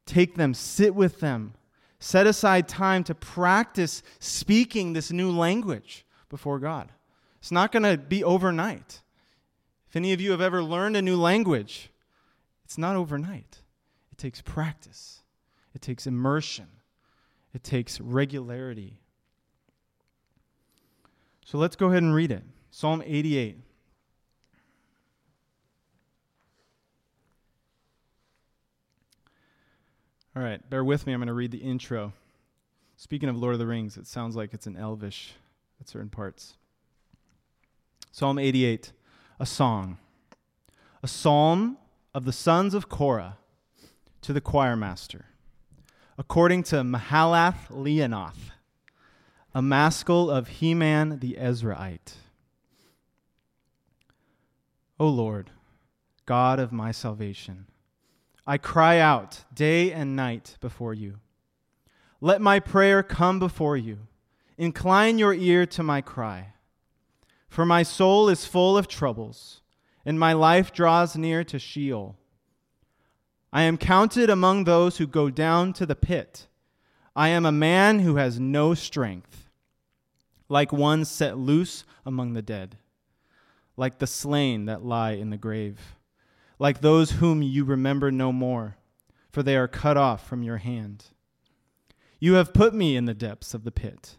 Take 0.05 0.35
them, 0.35 0.53
sit 0.53 0.93
with 0.93 1.21
them. 1.21 1.55
Set 1.97 2.27
aside 2.27 2.67
time 2.67 3.03
to 3.05 3.15
practice 3.15 4.03
speaking 4.19 4.93
this 4.93 5.11
new 5.11 5.31
language 5.31 6.05
before 6.29 6.59
God. 6.59 6.91
It's 7.39 7.51
not 7.51 7.71
going 7.71 7.81
to 7.81 7.97
be 7.97 8.23
overnight. 8.23 9.01
If 9.89 9.95
any 9.95 10.13
of 10.13 10.21
you 10.21 10.29
have 10.29 10.41
ever 10.41 10.61
learned 10.61 10.95
a 10.95 11.01
new 11.01 11.17
language, 11.17 11.89
it's 12.65 12.77
not 12.77 12.95
overnight. 12.95 13.63
It 14.11 14.19
takes 14.19 14.43
practice, 14.43 15.23
it 15.73 15.81
takes 15.81 16.05
immersion, 16.05 16.67
it 17.51 17.63
takes 17.63 17.99
regularity. 17.99 18.99
So 21.45 21.59
let's 21.59 21.75
go 21.75 21.87
ahead 21.89 22.01
and 22.01 22.13
read 22.13 22.31
it 22.31 22.43
Psalm 22.71 23.01
88. 23.05 23.59
All 30.35 30.43
right, 30.43 30.69
bear 30.69 30.83
with 30.83 31.07
me. 31.07 31.13
I'm 31.13 31.19
going 31.19 31.27
to 31.27 31.33
read 31.33 31.51
the 31.51 31.59
intro. 31.59 32.11
Speaking 32.97 33.29
of 33.29 33.37
Lord 33.37 33.53
of 33.53 33.59
the 33.59 33.67
Rings, 33.67 33.95
it 33.95 34.05
sounds 34.07 34.35
like 34.35 34.53
it's 34.53 34.67
an 34.67 34.75
elvish 34.75 35.33
at 35.79 35.87
certain 35.87 36.09
parts. 36.09 36.55
Psalm 38.11 38.37
88 38.37 38.91
a 39.39 39.45
song, 39.45 39.97
a 41.03 41.07
psalm 41.07 41.77
of 42.13 42.25
the 42.25 42.31
sons 42.31 42.73
of 42.73 42.89
Korah 42.89 43.37
to 44.21 44.33
the 44.33 44.41
choir 44.41 44.75
master, 44.75 45.25
according 46.17 46.63
to 46.63 46.77
Mahalath 46.77 47.67
Leannoth, 47.69 48.51
a 49.55 49.61
maskil 49.61 50.29
of 50.29 50.49
Heman 50.49 51.19
the 51.19 51.37
Ezrahite. 51.39 52.15
O 54.99 55.07
Lord, 55.07 55.49
God 56.25 56.59
of 56.59 56.73
my 56.73 56.91
salvation, 56.91 57.65
I 58.45 58.57
cry 58.57 58.99
out 58.99 59.45
day 59.53 59.93
and 59.93 60.13
night 60.13 60.57
before 60.59 60.93
you. 60.93 61.19
Let 62.19 62.41
my 62.41 62.59
prayer 62.59 63.01
come 63.01 63.39
before 63.39 63.77
you. 63.77 63.99
Incline 64.57 65.19
your 65.19 65.33
ear 65.33 65.65
to 65.67 65.83
my 65.83 66.01
cry. 66.01 66.53
For 67.47 67.65
my 67.65 67.81
soul 67.81 68.27
is 68.27 68.45
full 68.45 68.77
of 68.77 68.89
troubles, 68.89 69.61
and 70.05 70.19
my 70.19 70.33
life 70.33 70.73
draws 70.73 71.15
near 71.15 71.45
to 71.45 71.59
Sheol. 71.59 72.17
I 73.53 73.61
am 73.61 73.77
counted 73.77 74.29
among 74.29 74.65
those 74.65 74.97
who 74.97 75.07
go 75.07 75.29
down 75.29 75.71
to 75.73 75.85
the 75.85 75.95
pit. 75.95 76.47
I 77.15 77.29
am 77.29 77.45
a 77.45 77.53
man 77.53 77.99
who 77.99 78.17
has 78.17 78.37
no 78.37 78.73
strength, 78.73 79.44
like 80.47 80.71
one 80.71 81.05
set 81.05 81.37
loose 81.37 81.85
among 82.05 82.33
the 82.33 82.41
dead, 82.41 82.77
like 83.77 83.99
the 83.99 84.07
slain 84.07 84.65
that 84.65 84.83
lie 84.85 85.11
in 85.11 85.29
the 85.29 85.37
grave, 85.37 85.97
like 86.59 86.81
those 86.81 87.11
whom 87.11 87.41
you 87.41 87.63
remember 87.63 88.11
no 88.11 88.31
more, 88.31 88.77
for 89.31 89.43
they 89.43 89.55
are 89.55 89.67
cut 89.67 89.97
off 89.97 90.27
from 90.27 90.43
your 90.43 90.57
hand. 90.57 91.05
You 92.19 92.35
have 92.35 92.53
put 92.53 92.73
me 92.73 92.95
in 92.95 93.05
the 93.05 93.13
depths 93.13 93.53
of 93.53 93.63
the 93.63 93.71
pit, 93.71 94.17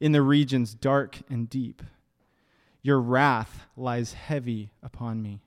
in 0.00 0.12
the 0.12 0.22
regions 0.22 0.74
dark 0.74 1.20
and 1.28 1.48
deep. 1.48 1.82
Your 2.82 3.00
wrath 3.00 3.66
lies 3.76 4.12
heavy 4.12 4.72
upon 4.82 5.22
me, 5.22 5.42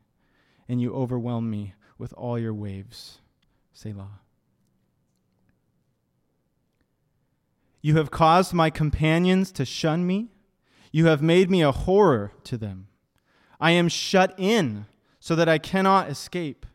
and 0.67 0.81
you 0.81 0.93
overwhelm 0.93 1.49
me 1.49 1.73
with 1.97 2.13
all 2.13 2.37
your 2.37 2.53
waves. 2.53 3.19
Selah. 3.73 4.21
You 7.87 7.95
have 7.95 8.11
caused 8.11 8.53
my 8.53 8.69
companions 8.69 9.49
to 9.53 9.63
shun 9.63 10.05
me. 10.05 10.27
You 10.91 11.05
have 11.05 11.21
made 11.21 11.49
me 11.49 11.61
a 11.61 11.71
horror 11.71 12.33
to 12.43 12.57
them. 12.57 12.87
I 13.61 13.71
am 13.71 13.87
shut 13.87 14.35
in 14.37 14.87
so 15.21 15.37
that 15.37 15.47
I 15.47 15.57
cannot 15.57 16.09
escape. 16.09 16.65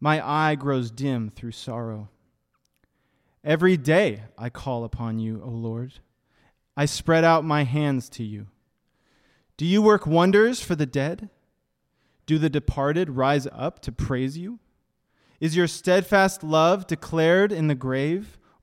My 0.00 0.26
eye 0.26 0.54
grows 0.54 0.90
dim 0.90 1.28
through 1.28 1.50
sorrow. 1.50 2.08
Every 3.44 3.76
day 3.76 4.22
I 4.38 4.48
call 4.48 4.84
upon 4.84 5.18
you, 5.18 5.42
O 5.44 5.50
Lord. 5.50 5.92
I 6.78 6.86
spread 6.86 7.22
out 7.22 7.44
my 7.44 7.64
hands 7.64 8.08
to 8.08 8.24
you. 8.24 8.46
Do 9.58 9.66
you 9.66 9.82
work 9.82 10.06
wonders 10.06 10.62
for 10.62 10.74
the 10.74 10.86
dead? 10.86 11.28
Do 12.24 12.38
the 12.38 12.48
departed 12.48 13.10
rise 13.10 13.46
up 13.52 13.80
to 13.80 13.92
praise 13.92 14.38
you? 14.38 14.60
Is 15.40 15.56
your 15.56 15.66
steadfast 15.66 16.42
love 16.42 16.86
declared 16.86 17.52
in 17.52 17.66
the 17.66 17.74
grave, 17.74 18.38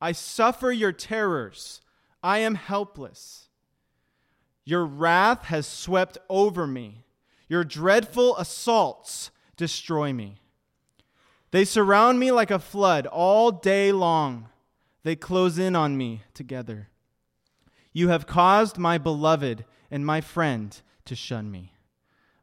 I 0.00 0.12
suffer 0.12 0.70
your 0.70 0.92
terrors. 0.92 1.80
I 2.22 2.38
am 2.38 2.54
helpless. 2.54 3.48
Your 4.64 4.84
wrath 4.84 5.44
has 5.44 5.66
swept 5.66 6.18
over 6.28 6.66
me. 6.66 7.04
Your 7.48 7.64
dreadful 7.64 8.36
assaults 8.36 9.30
destroy 9.56 10.12
me. 10.12 10.40
They 11.50 11.64
surround 11.64 12.20
me 12.20 12.30
like 12.30 12.50
a 12.50 12.58
flood 12.58 13.06
all 13.06 13.50
day 13.50 13.92
long. 13.92 14.48
They 15.02 15.16
close 15.16 15.58
in 15.58 15.74
on 15.74 15.96
me 15.96 16.22
together. 16.34 16.88
You 17.92 18.08
have 18.08 18.26
caused 18.26 18.76
my 18.76 18.98
beloved 18.98 19.64
and 19.90 20.04
my 20.04 20.20
friend 20.20 20.78
to 21.06 21.16
shun 21.16 21.50
me. 21.50 21.72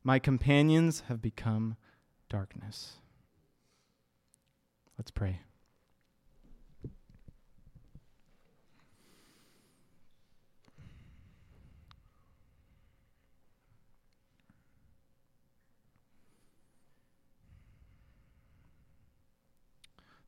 My 0.03 0.17
companions 0.19 1.03
have 1.07 1.21
become 1.21 1.77
darkness. 2.29 2.93
Let's 4.97 5.11
pray. 5.11 5.41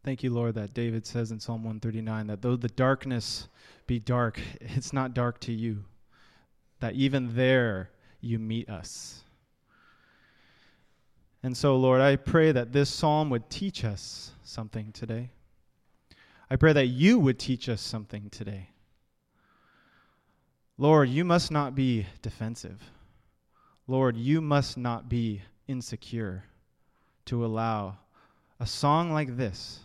Thank 0.08 0.24
you, 0.24 0.32
Lord, 0.32 0.56
that 0.56 0.74
David 0.74 1.06
says 1.06 1.32
in 1.32 1.40
Psalm 1.42 1.66
139 1.66 2.28
that 2.28 2.42
though 2.42 2.56
the 2.56 2.70
darkness 2.70 3.50
be 3.88 4.00
dark, 4.00 4.40
it's 4.62 4.94
not 4.94 5.14
dark 5.14 5.38
to 5.42 5.52
you. 5.52 5.84
That 6.80 6.94
even 6.94 7.36
there 7.36 7.90
you 8.22 8.40
meet 8.40 8.70
us. 8.70 9.26
And 11.44 11.58
so, 11.58 11.76
Lord, 11.76 12.00
I 12.00 12.16
pray 12.16 12.54
that 12.54 12.72
this 12.72 12.90
psalm 12.90 13.30
would 13.32 13.50
teach 13.50 13.84
us 13.84 14.32
something 14.44 14.94
today. 14.94 15.30
I 16.50 16.56
pray 16.56 16.72
that 16.72 16.88
you 16.88 17.20
would 17.20 17.38
teach 17.38 17.68
us 17.68 17.82
something 17.82 18.30
today. 18.30 18.70
Lord, 20.78 21.10
you 21.10 21.26
must 21.26 21.52
not 21.52 21.76
be 21.76 22.06
defensive. 22.22 22.82
Lord, 23.88 24.16
you 24.16 24.40
must 24.40 24.78
not 24.78 25.10
be 25.10 25.42
insecure 25.68 26.46
to 27.26 27.46
allow 27.46 27.98
a 28.62 28.66
song 28.66 29.12
like 29.12 29.36
this 29.36 29.82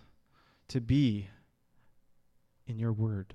to 0.73 0.81
be 0.81 1.29
in 2.67 2.79
your 2.79 2.93
word. 2.93 3.35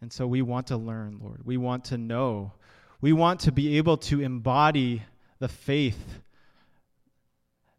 And 0.00 0.12
so 0.12 0.24
we 0.24 0.40
want 0.40 0.68
to 0.68 0.76
learn, 0.76 1.18
Lord. 1.20 1.40
We 1.44 1.56
want 1.56 1.86
to 1.86 1.98
know. 1.98 2.52
We 3.00 3.12
want 3.12 3.40
to 3.40 3.52
be 3.52 3.76
able 3.76 3.96
to 3.96 4.20
embody 4.20 5.02
the 5.40 5.48
faith 5.48 6.20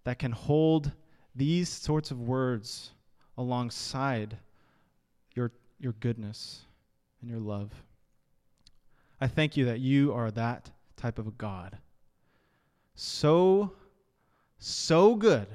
that 0.04 0.20
can 0.20 0.34
hold 0.34 0.92
these 1.34 1.70
sorts 1.70 2.12
of 2.12 2.20
words 2.20 2.92
alongside 3.38 4.38
your, 5.36 5.54
your 5.80 5.94
goodness 5.94 6.66
and 7.22 7.30
your 7.30 7.40
love. 7.40 7.72
I 9.22 9.28
thank 9.28 9.56
you 9.56 9.64
that 9.66 9.80
you 9.80 10.14
are 10.14 10.32
that 10.32 10.70
type 10.98 11.18
of 11.18 11.28
a 11.28 11.32
God. 11.32 11.78
So, 12.96 13.72
so 14.58 15.16
good 15.16 15.48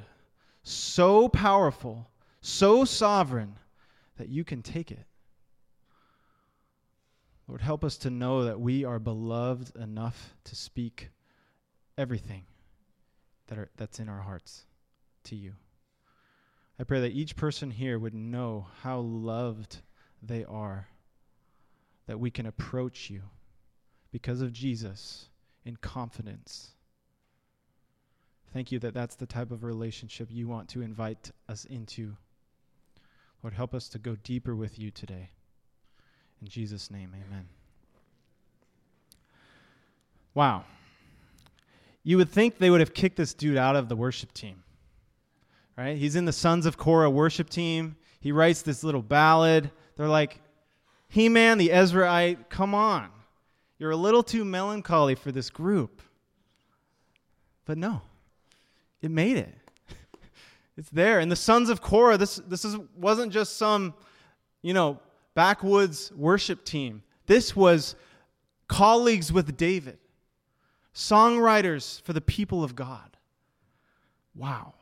so 0.62 1.28
powerful, 1.28 2.10
so 2.40 2.84
sovereign 2.84 3.58
that 4.16 4.28
you 4.28 4.44
can 4.44 4.62
take 4.62 4.90
it. 4.90 5.06
Lord, 7.48 7.60
help 7.60 7.84
us 7.84 7.96
to 7.98 8.10
know 8.10 8.44
that 8.44 8.60
we 8.60 8.84
are 8.84 8.98
beloved 8.98 9.76
enough 9.76 10.34
to 10.44 10.56
speak 10.56 11.10
everything 11.98 12.44
that 13.48 13.58
are, 13.58 13.70
that's 13.76 13.98
in 13.98 14.08
our 14.08 14.20
hearts 14.20 14.64
to 15.24 15.36
you. 15.36 15.52
I 16.78 16.84
pray 16.84 17.00
that 17.00 17.12
each 17.12 17.36
person 17.36 17.70
here 17.70 17.98
would 17.98 18.14
know 18.14 18.66
how 18.80 19.00
loved 19.00 19.78
they 20.22 20.44
are, 20.44 20.88
that 22.06 22.18
we 22.18 22.30
can 22.30 22.46
approach 22.46 23.10
you 23.10 23.22
because 24.10 24.40
of 24.40 24.52
Jesus 24.52 25.28
in 25.64 25.76
confidence 25.76 26.70
Thank 28.52 28.70
you 28.70 28.78
that 28.80 28.92
that's 28.92 29.14
the 29.14 29.26
type 29.26 29.50
of 29.50 29.64
relationship 29.64 30.28
you 30.30 30.46
want 30.46 30.68
to 30.70 30.82
invite 30.82 31.30
us 31.48 31.64
into. 31.64 32.14
Lord, 33.42 33.54
help 33.54 33.74
us 33.74 33.88
to 33.88 33.98
go 33.98 34.16
deeper 34.22 34.54
with 34.54 34.78
you 34.78 34.90
today. 34.90 35.30
In 36.40 36.48
Jesus' 36.48 36.90
name, 36.90 37.14
amen. 37.14 37.48
Wow. 40.34 40.64
You 42.04 42.18
would 42.18 42.30
think 42.30 42.58
they 42.58 42.68
would 42.70 42.80
have 42.80 42.94
kicked 42.94 43.16
this 43.16 43.32
dude 43.32 43.56
out 43.56 43.76
of 43.76 43.88
the 43.88 43.96
worship 43.96 44.32
team. 44.32 44.62
Right? 45.76 45.96
He's 45.96 46.16
in 46.16 46.26
the 46.26 46.32
Sons 46.32 46.66
of 46.66 46.76
Korah 46.76 47.10
worship 47.10 47.48
team. 47.48 47.96
He 48.20 48.32
writes 48.32 48.62
this 48.62 48.84
little 48.84 49.02
ballad. 49.02 49.70
They're 49.96 50.08
like, 50.08 50.40
Heman, 51.08 51.58
the 51.58 51.70
Ezrahite, 51.70 52.48
come 52.48 52.74
on. 52.74 53.08
You're 53.78 53.90
a 53.90 53.96
little 53.96 54.22
too 54.22 54.44
melancholy 54.44 55.14
for 55.14 55.32
this 55.32 55.48
group. 55.48 56.02
But 57.64 57.78
no. 57.78 58.02
It 59.02 59.10
made 59.10 59.36
it. 59.36 59.54
it's 60.76 60.90
there. 60.90 61.18
And 61.18 61.30
the 61.30 61.36
sons 61.36 61.68
of 61.68 61.82
Korah, 61.82 62.16
this, 62.16 62.36
this 62.46 62.64
is, 62.64 62.76
wasn't 62.96 63.32
just 63.32 63.58
some, 63.58 63.94
you 64.62 64.72
know, 64.72 65.00
backwoods 65.34 66.12
worship 66.12 66.64
team. 66.64 67.02
This 67.26 67.54
was 67.54 67.96
colleagues 68.68 69.32
with 69.32 69.56
David, 69.56 69.98
songwriters 70.94 72.00
for 72.02 72.12
the 72.12 72.20
people 72.20 72.64
of 72.64 72.74
God. 72.74 73.16
Wow. 74.34 74.74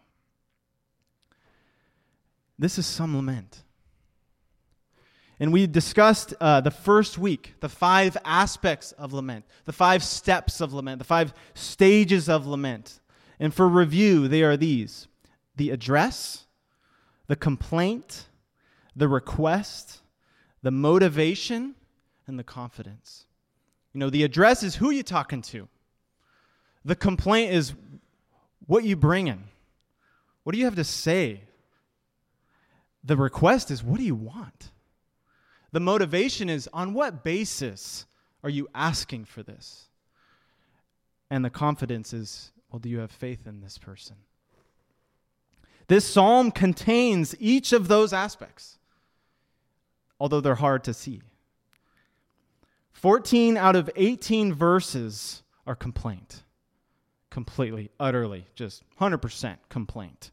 This 2.59 2.78
is 2.78 2.87
some 2.87 3.16
lament. 3.16 3.62
And 5.40 5.54
we 5.54 5.66
discussed 5.66 6.35
uh, 6.38 6.61
the 6.61 6.70
first 6.70 7.16
week 7.16 7.54
the 7.61 7.68
five 7.70 8.16
aspects 8.26 8.92
of 8.92 9.14
lament, 9.14 9.46
the 9.64 9.72
five 9.72 10.04
steps 10.04 10.61
of 10.61 10.74
lament, 10.74 10.98
the 10.98 11.04
five 11.04 11.33
stages 11.54 12.28
of 12.28 12.46
lament. 12.46 12.99
And 13.40 13.55
for 13.55 13.66
review, 13.66 14.29
they 14.29 14.42
are 14.42 14.57
these 14.57 15.09
the 15.57 15.70
address, 15.70 16.44
the 17.26 17.37
complaint, 17.37 18.26
the 18.94 19.09
request, 19.09 20.00
the 20.62 20.70
motivation, 20.70 21.74
and 22.26 22.38
the 22.38 22.44
confidence. 22.44 23.26
You 23.92 24.00
know, 24.00 24.11
the 24.11 24.22
address 24.22 24.62
is 24.62 24.76
who 24.76 24.90
you're 24.90 25.03
talking 25.03 25.42
to. 25.42 25.68
The 26.85 26.96
complaint 26.96 27.53
is 27.53 27.74
what 28.66 28.85
you 28.85 28.96
bringing. 28.96 29.44
What 30.44 30.53
do 30.53 30.59
you 30.59 30.64
have 30.64 30.76
to 30.76 30.85
say? 30.85 31.42
The 33.05 33.16
request 33.16 33.70
is 33.70 33.83
what 33.83 33.98
do 33.98 34.05
you 34.05 34.14
want? 34.14 34.70
The 35.72 35.81
motivation 35.81 36.48
is 36.48 36.68
on 36.72 36.94
what 36.94 37.24
basis 37.24 38.07
are 38.42 38.50
you 38.50 38.68
asking 38.74 39.26
for 39.26 39.42
this? 39.42 39.88
And 41.31 41.44
the 41.44 41.50
confidence 41.50 42.12
is 42.12 42.53
well, 42.70 42.78
do 42.78 42.88
you 42.88 42.98
have 42.98 43.11
faith 43.11 43.46
in 43.46 43.61
this 43.61 43.78
person? 43.78 44.16
This 45.88 46.04
psalm 46.04 46.52
contains 46.52 47.35
each 47.40 47.72
of 47.72 47.88
those 47.88 48.12
aspects, 48.12 48.78
although 50.20 50.40
they're 50.40 50.54
hard 50.54 50.85
to 50.85 50.94
see. 50.94 51.22
14 52.92 53.56
out 53.56 53.76
of 53.76 53.90
18 53.96 54.52
verses 54.52 55.42
are 55.66 55.74
complaint. 55.74 56.42
Completely, 57.30 57.90
utterly, 57.98 58.46
just 58.54 58.85
100% 59.00 59.56
complaint. 59.68 60.30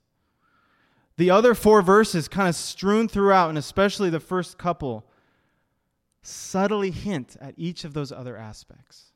The 1.17 1.32
other 1.32 1.56
four 1.56 1.82
verses, 1.82 2.28
kind 2.28 2.47
of 2.47 2.56
strewn 2.56 3.08
throughout, 3.08 3.50
and 3.50 3.58
especially 3.58 4.10
the 4.10 4.19
first 4.19 4.58
couple, 4.58 5.06
subtly 6.21 6.91
hint 6.91 7.36
at 7.41 7.56
each 7.58 7.84
of 7.84 7.93
those 7.93 8.12
other 8.12 8.38
aspects. 8.38 9.13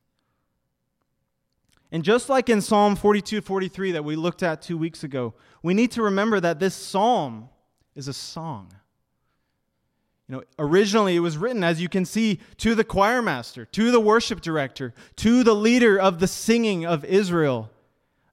And 1.92 2.04
just 2.04 2.30
like 2.30 2.50
in 2.50 2.62
Psalm 2.62 2.96
42 2.96 3.42
43 3.42 3.92
that 3.92 4.06
we 4.06 4.16
looked 4.16 4.44
at 4.44 4.62
two 4.62 4.78
weeks 4.78 5.04
ago, 5.04 5.34
we 5.62 5.74
need 5.74 5.92
to 5.92 6.02
remember 6.02 6.40
that 6.40 6.60
this 6.60 6.74
psalm 6.74 7.50
is 7.96 8.08
a 8.08 8.14
song. 8.14 8.74
You 10.28 10.38
know, 10.38 10.44
originally 10.58 11.18
it 11.18 11.20
was 11.20 11.38
written, 11.38 11.64
as 11.64 11.82
you 11.82 11.90
can 11.90 12.06
see, 12.06 12.40
to 12.58 12.74
the 12.74 12.86
choir 12.86 13.22
master, 13.22 13.66
to 13.66 13.92
the 13.92 14.00
worship 14.00 14.40
director, 14.40 14.94
to 15.18 15.44
the 15.44 15.54
leader 15.54 16.00
of 16.00 16.20
the 16.20 16.28
singing 16.28 16.86
of 16.86 17.04
Israel. 17.04 17.70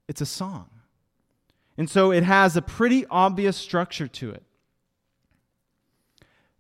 It's 0.07 0.21
a 0.21 0.27
song. 0.27 0.71
And 1.77 1.90
so 1.90 2.12
it 2.12 2.23
has 2.23 2.57
a 2.57 2.62
pretty 2.62 3.05
obvious 3.07 3.57
structure 3.57 4.07
to 4.07 4.31
it. 4.31 4.44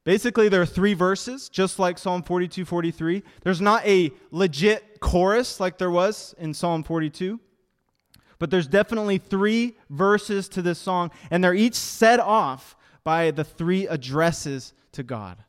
Basically, 0.08 0.48
there 0.48 0.62
are 0.62 0.64
three 0.64 0.94
verses, 0.94 1.50
just 1.50 1.78
like 1.78 1.98
Psalm 1.98 2.22
42 2.22 2.64
43. 2.64 3.22
There's 3.42 3.60
not 3.60 3.84
a 3.84 4.10
legit 4.30 5.00
chorus 5.00 5.60
like 5.60 5.76
there 5.76 5.90
was 5.90 6.34
in 6.38 6.54
Psalm 6.54 6.82
42, 6.82 7.38
but 8.38 8.50
there's 8.50 8.66
definitely 8.66 9.18
three 9.18 9.76
verses 9.90 10.48
to 10.48 10.62
this 10.62 10.78
song, 10.78 11.10
and 11.30 11.44
they're 11.44 11.52
each 11.52 11.74
set 11.74 12.20
off 12.20 12.74
by 13.04 13.30
the 13.30 13.44
three 13.44 13.86
addresses 13.86 14.72
to 14.92 15.02
God. 15.02 15.44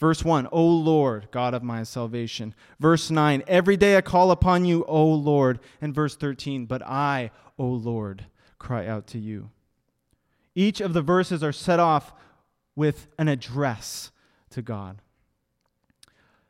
Verse 0.00 0.24
1, 0.24 0.48
O 0.50 0.66
Lord, 0.66 1.28
God 1.30 1.54
of 1.54 1.62
my 1.62 1.84
salvation. 1.84 2.52
Verse 2.80 3.12
9, 3.12 3.44
Every 3.46 3.76
day 3.76 3.96
I 3.96 4.00
call 4.00 4.32
upon 4.32 4.64
you, 4.64 4.84
O 4.88 5.06
Lord. 5.06 5.60
And 5.80 5.94
verse 5.94 6.16
13, 6.16 6.66
But 6.66 6.82
I, 6.82 7.30
O 7.60 7.66
Lord, 7.66 8.26
cry 8.58 8.88
out 8.88 9.06
to 9.06 9.20
you. 9.20 9.50
Each 10.56 10.80
of 10.80 10.94
the 10.94 11.02
verses 11.02 11.44
are 11.44 11.52
set 11.52 11.78
off 11.78 12.12
with 12.80 13.08
an 13.18 13.28
address 13.28 14.10
to 14.48 14.62
God. 14.62 15.02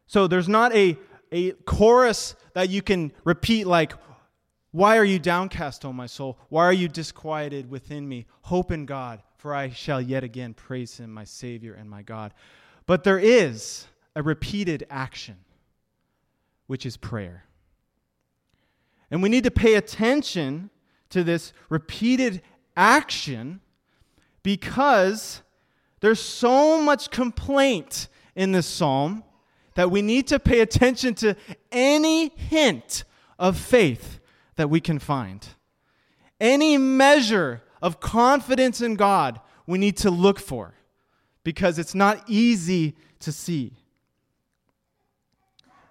So 0.06 0.28
there's 0.28 0.48
not 0.48 0.72
a, 0.72 0.96
a 1.32 1.50
chorus 1.66 2.36
that 2.54 2.70
you 2.70 2.82
can 2.82 3.10
repeat 3.24 3.66
like, 3.66 3.94
Why 4.70 4.96
are 4.96 5.04
you 5.04 5.18
downcast, 5.18 5.84
O 5.84 5.92
my 5.92 6.06
soul? 6.06 6.38
Why 6.48 6.66
are 6.66 6.72
you 6.72 6.86
disquieted 6.86 7.68
within 7.68 8.08
me? 8.08 8.26
Hope 8.42 8.70
in 8.70 8.86
God, 8.86 9.24
for 9.38 9.56
I 9.56 9.70
shall 9.70 10.00
yet 10.00 10.22
again 10.22 10.54
praise 10.54 10.98
him, 10.98 11.12
my 11.12 11.24
Savior 11.24 11.74
and 11.74 11.90
my 11.90 12.02
God. 12.02 12.32
But 12.86 13.02
there 13.02 13.18
is 13.18 13.88
a 14.14 14.22
repeated 14.22 14.86
action, 14.88 15.34
which 16.68 16.86
is 16.86 16.96
prayer. 16.96 17.42
And 19.10 19.20
we 19.20 19.30
need 19.30 19.42
to 19.42 19.50
pay 19.50 19.74
attention 19.74 20.70
to 21.08 21.24
this 21.24 21.52
repeated 21.68 22.40
action 22.76 23.62
because 24.44 25.42
there's 26.00 26.20
so 26.20 26.80
much 26.80 27.10
complaint 27.10 28.08
in 28.34 28.52
this 28.52 28.66
psalm 28.66 29.24
that 29.74 29.90
we 29.90 30.02
need 30.02 30.26
to 30.28 30.38
pay 30.38 30.60
attention 30.60 31.14
to 31.14 31.36
any 31.70 32.28
hint 32.30 33.04
of 33.38 33.56
faith 33.56 34.20
that 34.56 34.68
we 34.68 34.80
can 34.80 34.98
find. 34.98 35.46
Any 36.40 36.78
measure 36.78 37.62
of 37.82 38.00
confidence 38.00 38.80
in 38.80 38.94
God 38.96 39.40
we 39.66 39.78
need 39.78 39.96
to 39.98 40.10
look 40.10 40.38
for 40.38 40.74
because 41.44 41.78
it's 41.78 41.94
not 41.94 42.22
easy 42.28 42.96
to 43.20 43.32
see. 43.32 43.76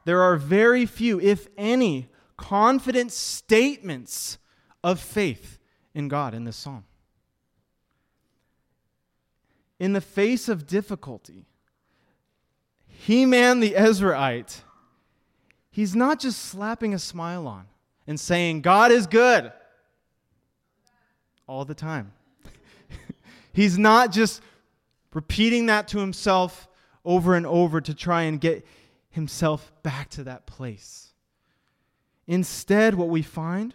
There 0.06 0.22
are 0.22 0.38
very 0.38 0.86
few, 0.86 1.20
if 1.20 1.48
any, 1.58 2.10
confident 2.36 3.12
statements 3.12 4.38
of 4.84 5.00
faith 5.00 5.60
in 5.94 6.08
God 6.08 6.34
in 6.34 6.46
this 6.46 6.56
psalm. 6.56 6.86
In 9.80 9.94
the 9.94 10.02
face 10.02 10.50
of 10.50 10.68
difficulty, 10.68 11.46
Heman 12.88 13.62
the 13.62 13.74
Ezrahite, 13.74 14.62
he's 15.72 15.96
not 15.96 16.20
just 16.20 16.40
slapping 16.40 16.94
a 16.94 17.00
smile 17.00 17.48
on 17.48 17.68
and 18.06 18.20
saying, 18.20 18.62
God 18.62 18.92
is 18.92 19.08
good 19.08 19.52
all 21.48 21.64
the 21.64 21.74
time. 21.74 22.12
he's 23.54 23.78
not 23.78 24.12
just 24.12 24.42
repeating 25.14 25.68
that 25.68 25.88
to 25.90 26.00
himself 26.00 26.68
over 27.06 27.36
and 27.36 27.46
over 27.46 27.80
to 27.82 27.94
try 27.94 28.24
and 28.24 28.42
get 28.42 28.66
himself 29.10 29.72
back 29.82 30.10
to 30.10 30.24
that 30.26 30.46
place. 30.46 31.14
Instead, 32.28 32.96
what 32.96 33.10
we 33.10 33.22
find 33.22 33.74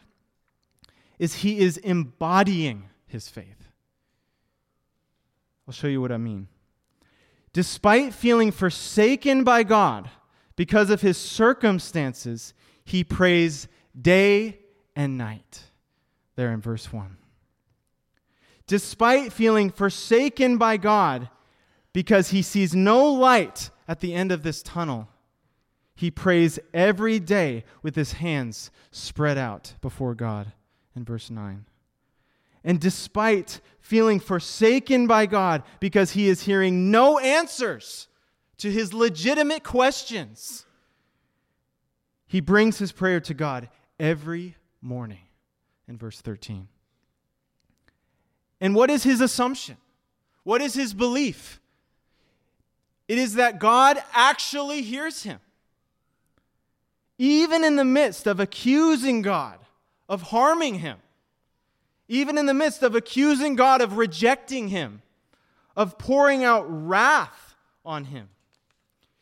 is 1.19 1.37
he 1.37 1.59
is 1.59 1.77
embodying 1.79 2.89
his 3.07 3.29
faith. 3.29 3.64
I'll 5.67 5.75
show 5.75 5.87
you 5.87 6.01
what 6.01 6.13
I 6.13 6.19
mean. 6.19 6.49
Despite 7.53 8.13
feeling 8.13 8.51
forsaken 8.51 9.45
by 9.45 9.63
God 9.63 10.11
because 10.57 10.91
of 10.91 11.01
his 11.01 11.17
circumstances, 11.17 12.53
he 12.85 13.05
prays 13.05 13.69
day 13.99 14.59
and 14.97 15.17
night. 15.17 15.63
There 16.37 16.53
in 16.53 16.61
verse 16.61 16.93
1. 16.93 17.17
Despite 18.67 19.33
feeling 19.33 19.71
forsaken 19.71 20.59
by 20.59 20.77
God 20.77 21.29
because 21.93 22.31
he 22.31 22.43
sees 22.43 22.75
no 22.75 23.05
light 23.13 23.71
at 23.87 24.01
the 24.01 24.15
end 24.15 24.33
of 24.33 24.43
this 24.43 24.63
tunnel, 24.63 25.09
he 25.95 26.11
prays 26.11 26.59
every 26.73 27.21
day 27.21 27.65
with 27.83 27.95
his 27.95 28.15
hands 28.15 28.71
spread 28.91 29.39
out 29.39 29.75
before 29.81 30.15
God 30.15 30.53
in 30.97 31.05
verse 31.05 31.31
9. 31.31 31.67
And 32.65 32.81
despite 32.81 33.61
feeling 33.81 34.19
forsaken 34.19 35.07
by 35.07 35.27
God 35.27 35.63
because 35.81 36.13
he 36.13 36.29
is 36.29 36.43
hearing 36.43 36.91
no 36.91 37.19
answers 37.19 38.09
to 38.59 38.71
his 38.71 38.95
legitimate 38.95 39.63
questions, 39.63 40.65
he 42.27 42.41
brings 42.41 42.79
his 42.79 42.93
prayer 42.93 43.21
to 43.21 43.35
God 43.35 43.69
every 44.01 44.57
morning 44.81 45.27
in 45.87 45.99
verse 45.99 46.21
13. 46.21 46.69
And 48.61 48.75
what 48.75 48.91
is 48.91 49.03
his 49.03 49.21
assumption? 49.21 49.77
What 50.43 50.63
is 50.63 50.75
his 50.75 50.95
belief? 50.95 51.61
It 53.07 53.19
is 53.19 53.35
that 53.35 53.59
God 53.59 54.03
actually 54.15 54.81
hears 54.81 55.25
him 55.25 55.41
even 57.19 57.63
in 57.65 57.77
the 57.77 57.85
midst 57.85 58.27
of 58.27 58.41
accusing 58.41 59.23
God 59.23 59.59
of 60.09 60.23
harming 60.23 60.77
him, 60.77 60.99
even 62.09 62.37
in 62.39 62.47
the 62.47 62.55
midst 62.55 62.83
of 62.83 62.95
accusing 62.95 63.57
God 63.57 63.81
of 63.81 63.97
rejecting 63.97 64.69
him, 64.69 65.03
of 65.77 65.99
pouring 65.99 66.45
out 66.45 66.65
wrath 66.69 67.57
on 67.85 68.07
him, 68.07 68.29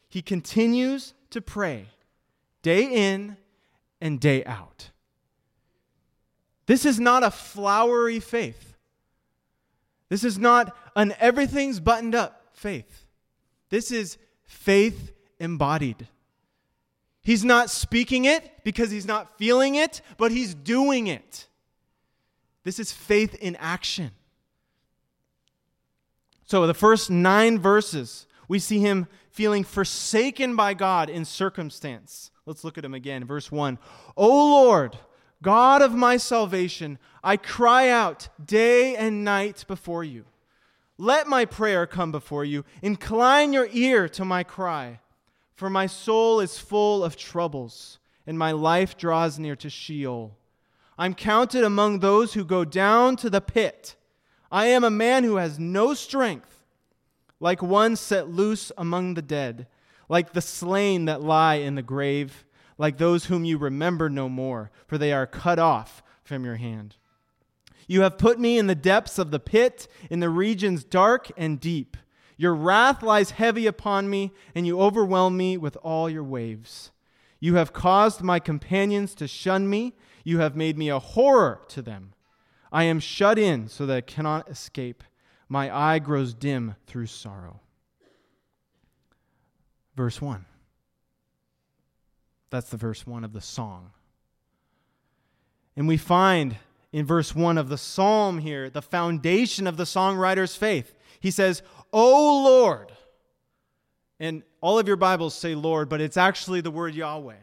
he 0.09 0.23
continues 0.23 1.15
to 1.31 1.41
pray 1.41 1.87
day 2.63 3.13
in 3.13 3.37
and 4.01 4.21
day 4.21 4.45
out. 4.45 4.91
This 6.67 6.85
is 6.85 7.01
not 7.01 7.23
a 7.23 7.31
flowery 7.31 8.21
faith. 8.21 8.77
This 10.09 10.25
is 10.25 10.39
not 10.39 10.77
an 10.95 11.15
everything's 11.19 11.81
buttoned 11.81 12.15
up 12.15 12.43
faith. 12.53 13.07
This 13.71 13.91
is 13.91 14.19
faith 14.45 15.13
embodied. 15.41 16.09
He's 17.23 17.45
not 17.45 17.71
speaking 17.71 18.25
it 18.25 18.65
because 18.65 18.91
he's 18.91 19.07
not 19.07 19.39
feeling 19.39 19.77
it, 19.77 20.03
but 20.19 20.33
he's 20.33 20.55
doing 20.55 21.07
it. 21.07 21.47
This 22.65 22.79
is 22.79 22.93
faith 22.93 23.35
in 23.35 23.57
action. 23.57 24.13
So, 26.45 26.67
the 26.67 26.75
first 26.75 27.11
nine 27.11 27.59
verses, 27.59 28.27
we 28.47 28.59
see 28.59 28.79
him 28.79 29.07
feeling 29.31 29.65
forsaken 29.65 30.55
by 30.55 30.75
God 30.75 31.09
in 31.09 31.25
circumstance. 31.25 32.31
Let's 32.45 32.65
look 32.65 32.77
at 32.77 32.85
him 32.85 32.95
again. 32.95 33.25
Verse 33.25 33.51
1 33.51 33.79
O 34.17 34.29
Lord, 34.29 34.99
God 35.41 35.83
of 35.83 35.95
my 35.95 36.17
salvation, 36.17 36.99
I 37.25 37.37
cry 37.37 37.89
out 37.89 38.29
day 38.45 38.97
and 38.97 39.25
night 39.25 39.65
before 39.67 40.05
you. 40.05 40.25
Let 40.99 41.27
my 41.27 41.45
prayer 41.45 41.87
come 41.87 42.13
before 42.13 42.45
you. 42.45 42.65
Incline 42.83 43.53
your 43.53 43.69
ear 43.73 44.09
to 44.11 44.25
my 44.25 44.45
cry. 44.45 45.01
For 45.55 45.71
my 45.71 45.87
soul 45.87 46.41
is 46.41 46.59
full 46.59 47.05
of 47.05 47.17
troubles, 47.17 47.99
and 48.27 48.39
my 48.39 48.53
life 48.53 48.97
draws 48.97 49.39
near 49.39 49.57
to 49.57 49.71
Sheol. 49.71 50.37
I'm 50.99 51.15
counted 51.15 51.65
among 51.65 51.99
those 51.99 52.35
who 52.35 52.45
go 52.45 52.65
down 52.65 53.17
to 53.17 53.31
the 53.31 53.41
pit. 53.41 53.97
I 54.51 54.67
am 54.67 54.85
a 54.85 54.91
man 54.91 55.25
who 55.25 55.37
has 55.37 55.59
no 55.59 55.95
strength, 55.95 56.65
like 57.41 57.63
one 57.63 57.97
set 57.97 58.29
loose 58.29 58.71
among 58.77 59.15
the 59.15 59.23
dead, 59.23 59.67
like 60.09 60.33
the 60.33 60.43
slain 60.43 61.07
that 61.07 61.23
lie 61.23 61.55
in 61.55 61.75
the 61.75 61.83
grave, 61.83 62.45
like 62.77 62.99
those 62.99 63.27
whom 63.27 63.45
you 63.45 63.57
remember 63.59 64.11
no 64.11 64.29
more, 64.29 64.71
for 64.87 64.99
they 64.99 65.13
are 65.13 65.27
cut 65.27 65.59
off 65.59 66.03
from 66.23 66.45
your 66.45 66.57
hand. 66.57 66.97
You 67.87 68.03
have 68.03 68.19
put 68.19 68.39
me 68.39 68.59
in 68.59 68.67
the 68.67 68.75
depths 68.75 69.19
of 69.19 69.31
the 69.31 69.41
pit, 69.41 69.89
in 70.11 70.21
the 70.21 70.31
regions 70.31 70.85
dark 70.85 71.31
and 71.37 71.59
deep. 71.59 71.97
Your 72.37 72.55
wrath 72.55 73.03
lies 73.03 73.33
heavy 73.33 73.67
upon 73.67 74.11
me, 74.11 74.33
and 74.55 74.67
you 74.67 74.81
overwhelm 74.81 75.37
me 75.37 75.57
with 75.57 75.77
all 75.83 76.09
your 76.11 76.25
waves. 76.25 76.91
You 77.41 77.55
have 77.57 77.73
caused 77.73 78.23
my 78.23 78.39
companions 78.39 79.15
to 79.17 79.27
shun 79.27 79.69
me. 79.69 79.95
You 80.25 80.39
have 80.39 80.57
made 80.57 80.79
me 80.79 80.89
a 80.89 80.99
horror 80.99 81.61
to 81.69 81.83
them. 81.83 82.13
I 82.71 82.85
am 82.85 83.01
shut 83.01 83.39
in 83.39 83.69
so 83.69 83.87
that 83.87 83.97
I 83.97 84.01
cannot 84.01 84.49
escape. 84.49 85.05
My 85.49 85.75
eye 85.75 85.99
grows 85.99 86.33
dim 86.33 86.77
through 86.87 87.07
sorrow. 87.07 87.61
Verse 89.95 90.21
1. 90.21 90.47
That's 92.51 92.71
the 92.71 92.77
verse 92.77 93.07
1 93.07 93.25
of 93.25 93.33
the 93.33 93.41
song. 93.41 93.91
And 95.77 95.89
we 95.89 95.97
find 95.97 96.57
in 96.93 97.07
verse 97.07 97.35
1 97.35 97.59
of 97.59 97.69
the 97.69 97.79
psalm 97.79 98.39
here 98.39 98.69
the 98.69 98.83
foundation 98.83 99.67
of 99.67 99.77
the 99.77 99.85
songwriter's 99.85 100.57
faith. 100.57 100.95
He 101.21 101.31
says, 101.31 101.63
O 101.93 102.45
Lord. 102.45 102.93
And 104.21 104.43
all 104.61 104.79
of 104.79 104.87
your 104.87 104.97
Bibles 104.97 105.35
say 105.35 105.55
Lord, 105.55 105.89
but 105.89 106.01
it's 106.01 106.17
actually 106.17 106.61
the 106.61 106.71
word 106.71 106.95
Yahweh. 106.95 107.35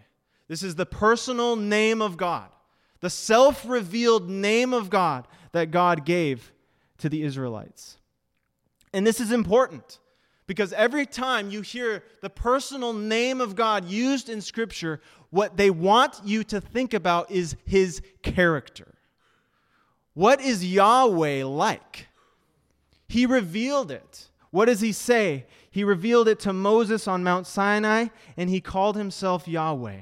This 0.48 0.64
is 0.64 0.76
the 0.76 0.86
personal 0.86 1.56
name 1.56 2.02
of 2.02 2.18
God, 2.18 2.50
the 3.02 3.10
self 3.10 3.68
revealed 3.68 4.30
name 4.30 4.74
of 4.74 4.90
God 4.90 5.28
that 5.52 5.72
God 5.72 6.06
gave 6.06 6.52
to 7.00 7.10
the 7.10 7.24
Israelites. 7.24 7.98
And 8.94 9.06
this 9.06 9.20
is 9.20 9.32
important 9.32 10.00
because 10.48 10.74
every 10.74 11.06
time 11.06 11.52
you 11.52 11.62
hear 11.62 12.04
the 12.22 12.30
personal 12.30 12.92
name 12.92 13.40
of 13.40 13.56
God 13.56 13.86
used 13.86 14.30
in 14.30 14.42
Scripture, 14.42 15.00
what 15.30 15.58
they 15.58 15.70
want 15.70 16.20
you 16.26 16.44
to 16.46 16.60
think 16.60 16.94
about 16.94 17.30
is 17.30 17.56
his 17.66 18.02
character. 18.24 18.96
What 20.14 20.42
is 20.42 20.66
Yahweh 20.66 21.46
like? 21.46 22.08
He 23.08 23.26
revealed 23.26 23.92
it. 23.92 24.30
What 24.52 24.66
does 24.66 24.82
he 24.82 24.92
say? 24.92 25.46
He 25.70 25.84
revealed 25.84 26.28
it 26.28 26.40
to 26.42 26.54
Moses 26.54 27.08
on 27.08 27.24
Mount 27.24 27.46
Sinai, 27.46 28.08
and 28.36 28.50
he 28.50 28.60
called 28.60 28.96
himself 28.96 29.48
Yahweh, 29.48 30.02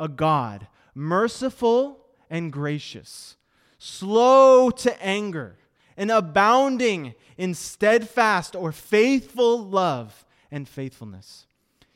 a 0.00 0.08
God, 0.08 0.68
merciful 0.94 2.01
and 2.32 2.50
gracious, 2.50 3.36
slow 3.78 4.70
to 4.70 5.02
anger, 5.04 5.58
and 5.98 6.10
abounding 6.10 7.14
in 7.36 7.52
steadfast 7.52 8.56
or 8.56 8.72
faithful 8.72 9.62
love 9.62 10.24
and 10.50 10.66
faithfulness, 10.66 11.46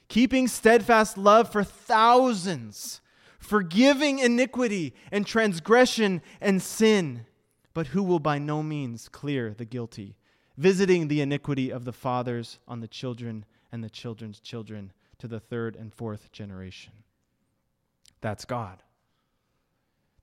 keeping 0.08 0.46
steadfast 0.46 1.16
love 1.16 1.50
for 1.50 1.64
thousands, 1.64 3.00
forgiving 3.38 4.18
iniquity 4.18 4.94
and 5.10 5.26
transgression 5.26 6.20
and 6.38 6.60
sin, 6.60 7.24
but 7.72 7.88
who 7.88 8.02
will 8.02 8.20
by 8.20 8.38
no 8.38 8.62
means 8.62 9.08
clear 9.08 9.54
the 9.54 9.64
guilty, 9.64 10.18
visiting 10.58 11.08
the 11.08 11.22
iniquity 11.22 11.70
of 11.70 11.86
the 11.86 11.94
fathers 11.94 12.58
on 12.68 12.80
the 12.80 12.88
children 12.88 13.46
and 13.72 13.82
the 13.82 13.88
children's 13.88 14.38
children 14.38 14.92
to 15.16 15.26
the 15.26 15.40
third 15.40 15.76
and 15.76 15.94
fourth 15.94 16.30
generation. 16.30 16.92
That's 18.20 18.44
God. 18.44 18.82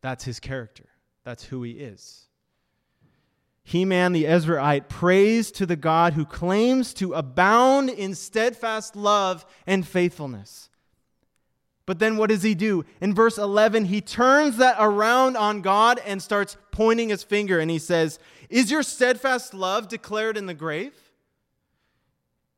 That's 0.03 0.25
his 0.25 0.41
character. 0.41 0.89
That's 1.23 1.45
who 1.45 1.63
he 1.63 1.71
is. 1.71 2.27
Heman 3.63 4.11
the 4.11 4.25
Ezrahite 4.25 4.89
prays 4.89 5.49
to 5.53 5.65
the 5.65 5.77
God 5.77 6.13
who 6.13 6.25
claims 6.25 6.93
to 6.95 7.13
abound 7.13 7.89
in 7.89 8.13
steadfast 8.13 8.97
love 8.97 9.45
and 9.65 9.87
faithfulness. 9.87 10.69
But 11.85 11.99
then 11.99 12.17
what 12.17 12.29
does 12.29 12.43
he 12.43 12.53
do? 12.53 12.83
In 12.99 13.15
verse 13.15 13.37
11, 13.37 13.85
he 13.85 14.01
turns 14.01 14.57
that 14.57 14.75
around 14.77 15.37
on 15.37 15.61
God 15.61 16.01
and 16.05 16.21
starts 16.21 16.57
pointing 16.71 17.07
his 17.07 17.23
finger 17.23 17.59
and 17.59 17.71
he 17.71 17.79
says, 17.79 18.19
Is 18.49 18.69
your 18.69 18.83
steadfast 18.83 19.53
love 19.53 19.87
declared 19.87 20.35
in 20.35 20.47
the 20.47 20.53
grave? 20.53 20.93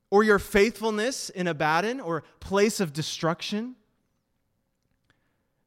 Or 0.09 0.23
your 0.23 0.39
faithfulness 0.39 1.29
in 1.29 1.47
Abaddon 1.47 1.99
or 1.99 2.23
place 2.39 2.79
of 2.79 2.91
destruction? 2.91 3.75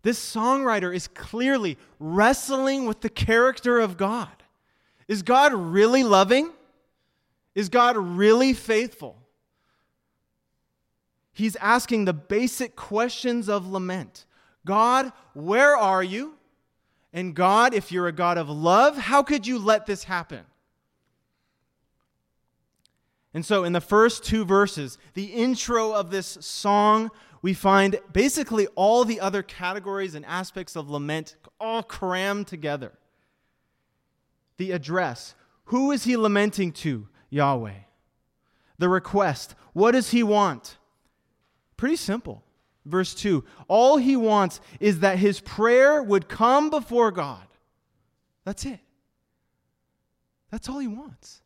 This 0.09 0.35
songwriter 0.35 0.94
is 0.94 1.07
clearly 1.07 1.77
wrestling 2.01 2.87
with 2.87 3.03
the 3.03 3.11
character 3.11 3.79
of 3.79 3.99
God. 3.99 4.42
Is 5.07 5.21
God 5.21 5.53
really 5.53 6.03
loving? 6.03 6.51
Is 7.55 7.68
God 7.68 7.94
really 7.94 8.55
faithful? 8.55 9.18
He's 11.35 11.57
asking 11.57 12.07
the 12.07 12.14
basic 12.14 12.75
questions 12.75 13.51
of 13.51 13.66
lament 13.66 14.25
God, 14.64 15.12
where 15.35 15.77
are 15.77 16.03
you? 16.03 16.38
And 17.12 17.35
God, 17.35 17.75
if 17.75 17.92
you're 17.92 18.09
a 18.09 18.11
God 18.11 18.38
of 18.38 18.49
love, 18.49 18.97
how 18.97 19.23
could 19.23 19.47
you 19.47 19.59
let 19.59 19.85
this 19.85 20.05
happen? 20.05 20.47
And 23.35 23.44
so, 23.44 23.62
in 23.62 23.75
the 23.75 23.83
first 23.83 24.25
two 24.25 24.47
verses, 24.47 24.97
the 25.12 25.27
intro 25.27 25.92
of 25.92 26.11
this 26.11 26.38
song, 26.40 27.11
we 27.42 27.55
find 27.55 28.01
basically 28.12 28.66
all 28.74 29.05
the 29.05 29.20
other 29.20 29.42
categories 29.42 30.14
and 30.14 30.24
aspects 30.27 30.77
of 30.77 30.90
lament 30.90 31.37
all 31.61 31.83
crammed 31.83 32.46
together 32.46 32.92
the 34.59 34.72
address. 34.72 35.35
Who 35.66 35.92
is 35.92 36.05
he 36.05 36.16
lamenting 36.16 36.72
to? 36.72 37.09
Yahweh. 37.31 37.72
The 38.79 38.88
request. 38.88 39.55
What 39.72 39.92
does 39.92 40.11
he 40.11 40.22
want? 40.22 40.77
Pretty 41.77 41.96
simple. 41.96 42.42
Verse 42.85 43.14
2 43.14 43.44
All 43.68 43.96
he 43.96 44.16
wants 44.16 44.61
is 44.81 45.01
that 45.01 45.18
his 45.18 45.40
prayer 45.40 46.03
would 46.03 46.29
come 46.29 46.70
before 46.70 47.11
God. 47.11 47.46
That's 48.44 48.64
it. 48.64 48.81
That's 50.51 50.68
all 50.68 50.79
he 50.79 50.88
wants. 50.88 51.42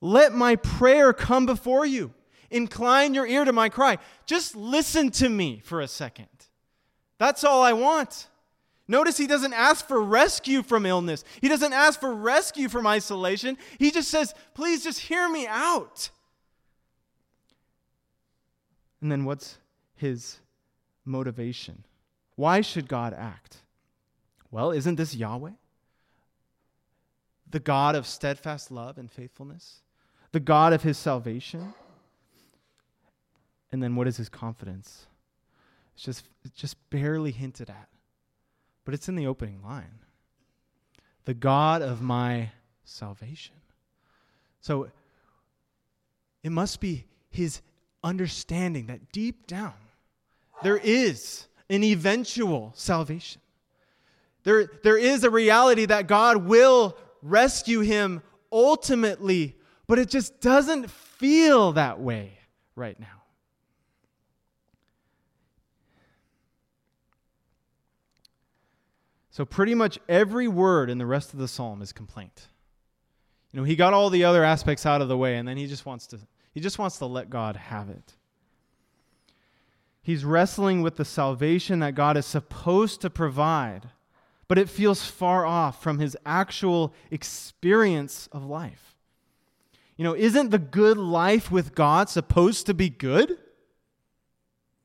Let 0.00 0.34
my 0.34 0.56
prayer 0.56 1.12
come 1.12 1.46
before 1.46 1.86
you. 1.86 2.12
Incline 2.50 3.14
your 3.14 3.26
ear 3.26 3.44
to 3.44 3.52
my 3.52 3.68
cry. 3.68 3.98
Just 4.26 4.56
listen 4.56 5.10
to 5.12 5.28
me 5.28 5.60
for 5.64 5.80
a 5.80 5.88
second. 5.88 6.28
That's 7.18 7.44
all 7.44 7.62
I 7.62 7.72
want. 7.72 8.28
Notice 8.88 9.16
he 9.16 9.26
doesn't 9.26 9.52
ask 9.52 9.86
for 9.88 10.00
rescue 10.00 10.62
from 10.62 10.86
illness. 10.86 11.24
He 11.40 11.48
doesn't 11.48 11.72
ask 11.72 11.98
for 11.98 12.14
rescue 12.14 12.68
from 12.68 12.86
isolation. 12.86 13.58
He 13.78 13.90
just 13.90 14.08
says, 14.08 14.34
please 14.54 14.84
just 14.84 15.00
hear 15.00 15.28
me 15.28 15.46
out. 15.46 16.10
And 19.00 19.10
then 19.10 19.24
what's 19.24 19.58
his 19.96 20.38
motivation? 21.04 21.84
Why 22.36 22.60
should 22.60 22.88
God 22.88 23.12
act? 23.12 23.58
Well, 24.50 24.70
isn't 24.70 24.96
this 24.96 25.14
Yahweh? 25.14 25.52
The 27.50 27.60
God 27.60 27.94
of 27.94 28.06
steadfast 28.06 28.70
love 28.70 28.98
and 28.98 29.10
faithfulness? 29.10 29.80
The 30.32 30.40
God 30.40 30.72
of 30.72 30.82
his 30.82 30.98
salvation? 30.98 31.74
And 33.72 33.82
then 33.82 33.96
what 33.96 34.06
is 34.06 34.16
his 34.16 34.28
confidence? 34.28 35.06
It's 35.94 36.04
just, 36.04 36.28
it's 36.44 36.58
just 36.58 36.76
barely 36.90 37.32
hinted 37.32 37.70
at 37.70 37.88
but 38.86 38.94
it's 38.94 39.08
in 39.08 39.16
the 39.16 39.26
opening 39.26 39.60
line 39.62 39.98
the 41.26 41.34
God 41.34 41.82
of 41.82 42.00
my 42.00 42.52
salvation. 42.84 43.56
So 44.60 44.88
it 46.44 46.50
must 46.50 46.80
be 46.80 47.04
his 47.28 47.60
understanding 48.04 48.86
that 48.86 49.10
deep 49.10 49.48
down 49.48 49.74
there 50.62 50.76
is 50.78 51.48
an 51.68 51.82
eventual 51.82 52.72
salvation. 52.76 53.42
There, 54.44 54.70
there 54.84 54.96
is 54.96 55.24
a 55.24 55.30
reality 55.30 55.86
that 55.86 56.06
God 56.06 56.46
will 56.46 56.96
rescue 57.20 57.80
him 57.80 58.22
ultimately, 58.52 59.56
but 59.88 59.98
it 59.98 60.08
just 60.08 60.40
doesn't 60.40 60.90
feel 60.90 61.72
that 61.72 62.00
way 62.00 62.38
right 62.76 62.98
now. 62.98 63.15
So, 69.36 69.44
pretty 69.44 69.74
much 69.74 69.98
every 70.08 70.48
word 70.48 70.88
in 70.88 70.96
the 70.96 71.04
rest 71.04 71.34
of 71.34 71.38
the 71.38 71.46
psalm 71.46 71.82
is 71.82 71.92
complaint. 71.92 72.48
You 73.52 73.60
know, 73.60 73.64
he 73.64 73.76
got 73.76 73.92
all 73.92 74.08
the 74.08 74.24
other 74.24 74.42
aspects 74.42 74.86
out 74.86 75.02
of 75.02 75.08
the 75.08 75.16
way, 75.18 75.36
and 75.36 75.46
then 75.46 75.58
he 75.58 75.66
just 75.66 75.84
wants 75.84 76.06
to, 76.06 76.20
he 76.54 76.60
just 76.60 76.78
wants 76.78 76.96
to 77.00 77.04
let 77.04 77.28
God 77.28 77.54
have 77.54 77.90
it. 77.90 78.14
He's 80.00 80.24
wrestling 80.24 80.80
with 80.80 80.96
the 80.96 81.04
salvation 81.04 81.80
that 81.80 81.94
God 81.94 82.16
is 82.16 82.24
supposed 82.24 83.02
to 83.02 83.10
provide, 83.10 83.90
but 84.48 84.56
it 84.56 84.70
feels 84.70 85.04
far 85.04 85.44
off 85.44 85.82
from 85.82 85.98
his 85.98 86.16
actual 86.24 86.94
experience 87.10 88.30
of 88.32 88.42
life. 88.42 88.96
You 89.98 90.04
know, 90.04 90.16
isn't 90.16 90.48
the 90.48 90.58
good 90.58 90.96
life 90.96 91.50
with 91.50 91.74
God 91.74 92.08
supposed 92.08 92.64
to 92.64 92.72
be 92.72 92.88
good? 92.88 93.36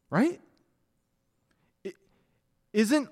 Right? 0.09 0.41
Isn't 2.73 3.07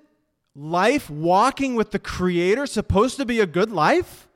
life 0.55 1.09
walking 1.09 1.75
with 1.75 1.91
the 1.91 1.99
Creator 1.99 2.65
supposed 2.67 3.17
to 3.17 3.25
be 3.25 3.39
a 3.39 3.45
good 3.45 3.71
life? 3.71 4.27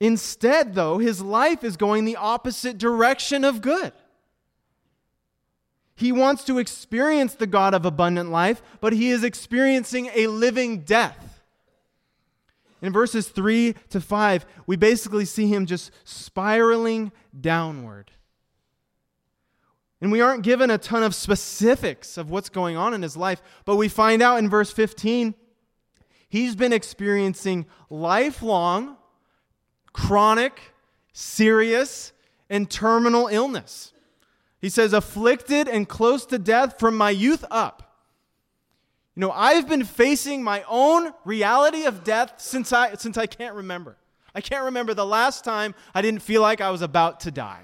Instead, 0.00 0.74
though, 0.74 0.98
his 0.98 1.20
life 1.20 1.64
is 1.64 1.76
going 1.76 2.04
the 2.04 2.16
opposite 2.16 2.76
direction 2.76 3.44
of 3.44 3.60
good. 3.60 3.92
He 5.96 6.10
wants 6.10 6.44
to 6.44 6.58
experience 6.58 7.34
the 7.34 7.46
God 7.46 7.72
of 7.72 7.86
abundant 7.86 8.30
life, 8.30 8.60
but 8.80 8.92
he 8.92 9.10
is 9.10 9.22
experiencing 9.22 10.10
a 10.14 10.26
living 10.26 10.80
death. 10.80 11.42
In 12.82 12.92
verses 12.92 13.28
3 13.28 13.74
to 13.90 14.00
5, 14.00 14.44
we 14.66 14.76
basically 14.76 15.24
see 15.24 15.46
him 15.46 15.64
just 15.66 15.90
spiraling 16.04 17.12
downward. 17.38 18.10
And 20.04 20.12
we 20.12 20.20
aren't 20.20 20.42
given 20.42 20.68
a 20.68 20.76
ton 20.76 21.02
of 21.02 21.14
specifics 21.14 22.18
of 22.18 22.28
what's 22.28 22.50
going 22.50 22.76
on 22.76 22.92
in 22.92 23.00
his 23.00 23.16
life, 23.16 23.40
but 23.64 23.76
we 23.76 23.88
find 23.88 24.20
out 24.20 24.38
in 24.38 24.50
verse 24.50 24.70
15 24.70 25.34
he's 26.28 26.54
been 26.54 26.74
experiencing 26.74 27.64
lifelong, 27.88 28.98
chronic, 29.94 30.74
serious, 31.14 32.12
and 32.50 32.70
terminal 32.70 33.28
illness. 33.28 33.94
He 34.60 34.68
says, 34.68 34.92
afflicted 34.92 35.68
and 35.68 35.88
close 35.88 36.26
to 36.26 36.38
death 36.38 36.78
from 36.78 36.98
my 36.98 37.08
youth 37.08 37.46
up. 37.50 37.96
You 39.16 39.22
know, 39.22 39.30
I've 39.30 39.66
been 39.66 39.84
facing 39.84 40.42
my 40.42 40.66
own 40.68 41.14
reality 41.24 41.86
of 41.86 42.04
death 42.04 42.34
since 42.36 42.74
I, 42.74 42.92
since 42.96 43.16
I 43.16 43.24
can't 43.24 43.54
remember. 43.54 43.96
I 44.34 44.42
can't 44.42 44.66
remember 44.66 44.92
the 44.92 45.06
last 45.06 45.44
time 45.44 45.74
I 45.94 46.02
didn't 46.02 46.20
feel 46.20 46.42
like 46.42 46.60
I 46.60 46.68
was 46.68 46.82
about 46.82 47.20
to 47.20 47.30
die. 47.30 47.62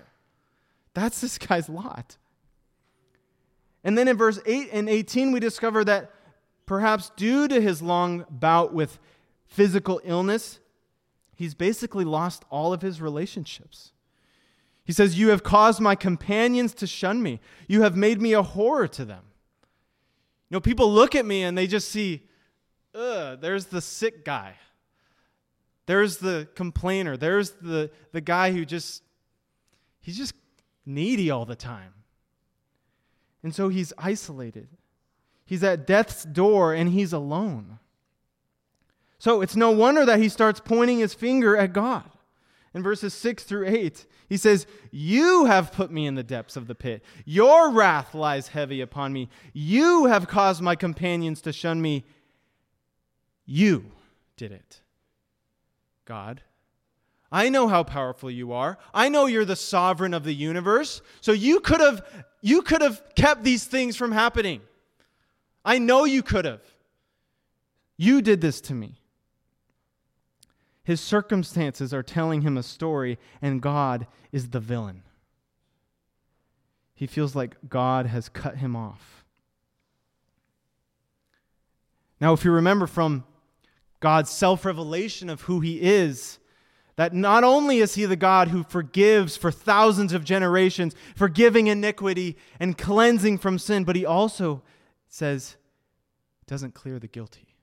That's 0.95 1.21
this 1.21 1.37
guy's 1.37 1.69
lot. 1.69 2.17
And 3.83 3.97
then 3.97 4.09
in 4.09 4.17
verse 4.17 4.41
8 4.45 4.69
and 4.73 4.89
18, 4.89 5.33
we 5.33 5.41
discover 5.41 5.85
that 5.85 6.11
perhaps 6.67 7.11
due 7.17 7.49
to 7.49 7.61
his 7.61 7.83
long 7.83 8.25
bout 8.31 8.73
with 8.73 8.99
physical 9.47 10.01
illness, 10.05 10.61
he's 11.35 11.55
basically 11.55 12.05
lost 12.05 12.45
all 12.51 12.73
of 12.73 12.83
his 12.83 13.01
relationships. 13.01 13.93
He 14.85 14.93
says, 14.93 15.19
You 15.19 15.31
have 15.31 15.43
caused 15.43 15.81
my 15.81 15.95
companions 15.95 16.75
to 16.75 16.87
shun 16.87 17.23
me. 17.23 17.41
You 17.69 17.83
have 17.83 17.97
made 17.97 18.21
me 18.21 18.33
a 18.33 18.43
horror 18.43 18.89
to 18.89 19.05
them. 19.05 19.25
You 20.49 20.57
know, 20.57 20.61
people 20.61 20.93
look 20.93 21.15
at 21.15 21.25
me 21.25 21.43
and 21.45 21.57
they 21.57 21.67
just 21.67 21.91
see, 21.91 22.29
ugh, 22.95 23.41
there's 23.41 23.67
the 23.67 23.81
sick 23.81 24.25
guy. 24.25 24.57
There's 25.87 26.19
the 26.19 26.49
complainer. 26.55 27.17
There's 27.17 27.51
the, 27.53 27.91
the 28.13 28.21
guy 28.21 28.53
who 28.53 28.65
just, 28.65 29.03
he's 30.01 30.17
just 30.17 30.35
needy 30.85 31.31
all 31.31 31.45
the 31.45 31.57
time. 31.57 31.93
And 33.43 33.55
so 33.55 33.69
he's 33.69 33.93
isolated. 33.99 34.69
He's 35.45 35.65
at 35.65 35.87
death's 35.87 36.25
door 36.25 36.75
and 36.75 36.91
he's 36.91 37.13
alone. 37.13 37.79
So 39.19 39.41
it's 39.41 39.57
no 39.57 39.71
wonder 39.71 40.07
that 40.07 40.19
he 40.19 40.29
starts 40.29 40.61
pointing 40.61 40.99
his 40.99 41.15
finger 41.15 41.57
at 41.57 41.73
God. 41.73 42.11
In 42.73 42.83
verses 42.83 43.13
6 43.15 43.43
through 43.43 43.67
8, 43.67 44.07
he 44.29 44.37
says, 44.37 44.67
You 44.93 45.47
have 45.47 45.73
put 45.73 45.91
me 45.91 46.07
in 46.07 46.15
the 46.15 46.23
depths 46.23 46.57
of 46.57 46.69
the 46.69 46.75
pit. 46.75 47.03
Your 47.25 47.71
wrath 47.73 48.15
lies 48.15 48.49
heavy 48.49 48.81
upon 48.81 49.13
me. 49.13 49.29
You 49.53 50.07
have 50.07 50.29
caused 50.29 50.63
my 50.63 50.77
companions 50.77 51.41
to 51.43 51.53
shun 51.53 51.83
me. 51.83 52.05
You 53.45 53.91
did 54.37 54.53
it. 54.53 54.81
God, 56.05 56.43
I 57.33 57.49
know 57.49 57.69
how 57.69 57.85
powerful 57.85 58.31
you 58.31 58.53
are. 58.53 58.77
I 58.93 59.09
know 59.09 59.27
you're 59.27 59.45
the 59.45 59.57
sovereign 59.57 60.15
of 60.15 60.25
the 60.25 60.35
universe. 60.35 61.01
So 61.21 61.33
you 61.33 61.61
could 61.61 61.81
have 61.81 62.05
you 62.43 62.63
could 62.63 62.83
have 62.83 63.03
kept 63.15 63.45
these 63.45 63.65
things 63.65 63.97
from 63.97 64.13
happening. 64.13 64.63
I 65.65 65.79
know 65.79 66.05
you 66.05 66.23
could 66.23 66.45
have. 66.45 66.63
You 67.97 68.23
did 68.23 68.41
this 68.41 68.61
to 68.63 68.75
me. 68.75 69.01
His 70.83 71.01
circumstances 71.01 71.95
are 71.95 72.03
telling 72.03 72.41
him 72.41 72.57
a 72.57 72.63
story, 72.63 73.19
and 73.41 73.61
God 73.61 74.07
is 74.33 74.49
the 74.49 74.59
villain. 74.59 75.03
He 76.95 77.07
feels 77.07 77.37
like 77.37 77.57
God 77.69 78.07
has 78.07 78.29
cut 78.29 78.57
him 78.57 78.75
off. 78.75 79.25
Now, 82.21 82.33
if 82.33 82.45
you 82.45 82.51
remember 82.51 82.87
from 82.87 83.25
God's 84.01 84.31
self 84.31 84.65
revelation 84.65 85.31
of 85.31 85.43
who 85.43 85.61
he 85.61 85.81
is, 85.81 86.40
that 86.97 87.15
not 87.15 87.45
only 87.45 87.79
is 87.79 87.95
he 87.95 88.05
the 88.05 88.17
God 88.17 88.49
who 88.49 88.63
forgives 88.65 89.37
for 89.37 89.51
thousands 89.51 90.13
of 90.13 90.25
generations, 90.25 90.95
forgiving 91.17 91.67
iniquity 91.67 92.37
and 92.59 92.77
cleansing 92.77 93.39
from 93.39 93.59
sin, 93.59 93.85
but 93.85 93.97
he 93.97 94.05
also 94.05 94.63
says, 95.09 95.57
doesn't 96.47 96.75
clear 96.75 96.99
the 96.99 97.07
guilty. 97.07 97.55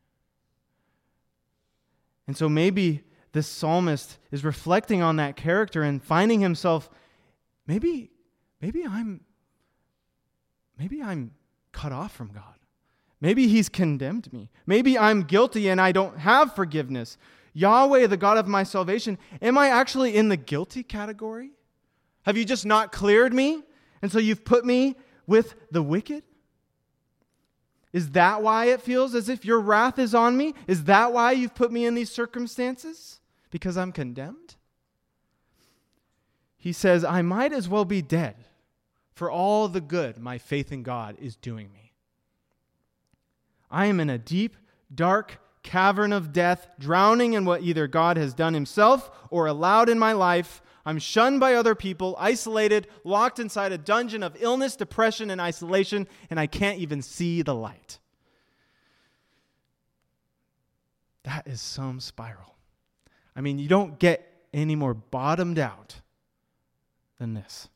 And 2.25 2.35
so 2.35 2.49
maybe 2.49 3.03
this 3.31 3.47
psalmist 3.47 4.17
is 4.31 4.43
reflecting 4.43 5.01
on 5.01 5.17
that 5.17 5.35
character 5.35 5.83
and 5.83 6.03
finding 6.03 6.41
himself 6.41 6.89
maybe 7.67 8.09
maybe 8.61 8.85
I'm 8.85 9.21
maybe 10.77 11.01
I'm 11.01 11.31
cut 11.71 11.91
off 11.91 12.13
from 12.13 12.29
God. 12.29 12.55
Maybe 13.19 13.47
he's 13.47 13.69
condemned 13.69 14.31
me. 14.31 14.49
Maybe 14.65 14.97
I'm 14.97 15.23
guilty 15.23 15.69
and 15.69 15.81
I 15.81 15.91
don't 15.91 16.19
have 16.19 16.55
forgiveness. 16.55 17.17
Yahweh, 17.57 18.07
the 18.07 18.17
God 18.17 18.37
of 18.37 18.47
my 18.47 18.63
salvation, 18.63 19.17
am 19.41 19.57
I 19.57 19.69
actually 19.69 20.15
in 20.15 20.29
the 20.29 20.37
guilty 20.37 20.83
category? 20.83 21.51
Have 22.23 22.37
you 22.37 22.45
just 22.45 22.65
not 22.65 22.91
cleared 22.91 23.33
me? 23.33 23.63
And 24.01 24.11
so 24.11 24.19
you've 24.19 24.45
put 24.45 24.65
me 24.65 24.95
with 25.25 25.55
the 25.71 25.81
wicked? 25.81 26.23
Is 27.93 28.11
that 28.11 28.43
why 28.43 28.65
it 28.65 28.81
feels 28.81 29.15
as 29.15 29.29
if 29.29 29.43
your 29.45 29.59
wrath 29.59 29.97
is 29.97 30.13
on 30.13 30.37
me? 30.37 30.53
Is 30.67 30.83
that 30.83 31.13
why 31.13 31.31
you've 31.31 31.55
put 31.55 31.71
me 31.71 31.85
in 31.85 31.95
these 31.95 32.11
circumstances? 32.11 33.19
because 33.49 33.77
I'm 33.77 33.91
condemned? 33.91 34.55
He 36.57 36.73
says, 36.73 37.03
I 37.03 37.21
might 37.21 37.53
as 37.53 37.69
well 37.69 37.85
be 37.85 38.01
dead 38.01 38.35
for 39.13 39.31
all 39.31 39.67
the 39.67 39.81
good 39.81 40.17
my 40.17 40.37
faith 40.37 40.71
in 40.71 40.83
God 40.83 41.15
is 41.19 41.35
doing 41.35 41.71
me. 41.71 41.93
I 43.69 43.87
am 43.87 43.99
in 43.99 44.09
a 44.09 44.17
deep, 44.17 44.55
dark 44.93 45.39
cavern 45.67 46.13
of 46.13 46.31
death, 46.31 46.67
drowning 46.79 47.33
in 47.33 47.43
what 47.43 47.61
either 47.61 47.87
God 47.87 48.15
has 48.15 48.33
done 48.33 48.53
himself 48.53 49.11
or 49.29 49.47
allowed 49.47 49.89
in 49.89 49.99
my 49.99 50.13
life. 50.13 50.61
I'm 50.85 50.97
shunned 50.97 51.41
by 51.41 51.55
other 51.55 51.75
people, 51.75 52.15
isolated, 52.17 52.87
locked 53.03 53.37
inside 53.37 53.73
a 53.73 53.77
dungeon 53.77 54.23
of 54.23 54.37
illness, 54.39 54.77
depression, 54.77 55.29
and 55.29 55.41
isolation, 55.41 56.07
and 56.29 56.39
I 56.39 56.47
can't 56.47 56.79
even 56.79 57.01
see 57.01 57.41
the 57.41 57.53
light. 57.53 57.99
That 61.23 61.45
is 61.45 61.59
some 61.59 61.99
spiral. 61.99 62.55
I 63.35 63.41
mean, 63.41 63.59
you 63.59 63.67
don't 63.67 63.99
get 63.99 64.25
any 64.53 64.75
more 64.75 64.93
bottomed 64.93 65.59
out 65.59 65.99
than 67.19 67.33
this. 67.33 67.67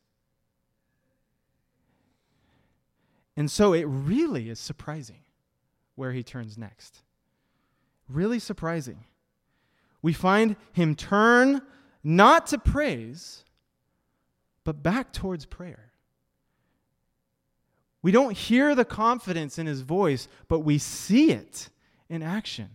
And 3.35 3.51
so 3.51 3.73
it 3.73 3.83
really 3.83 4.49
is 4.49 4.59
surprising 4.59 5.23
where 5.95 6.13
he 6.13 6.23
turns 6.23 6.57
next. 6.57 7.03
Really 8.11 8.39
surprising. 8.39 9.05
We 10.01 10.13
find 10.13 10.55
him 10.73 10.95
turn 10.95 11.61
not 12.03 12.47
to 12.47 12.57
praise, 12.57 13.45
but 14.63 14.81
back 14.81 15.13
towards 15.13 15.45
prayer. 15.45 15.91
We 18.01 18.11
don't 18.11 18.35
hear 18.35 18.73
the 18.73 18.85
confidence 18.85 19.59
in 19.59 19.67
his 19.67 19.81
voice, 19.81 20.27
but 20.47 20.59
we 20.59 20.79
see 20.79 21.31
it 21.31 21.69
in 22.09 22.23
action. 22.23 22.69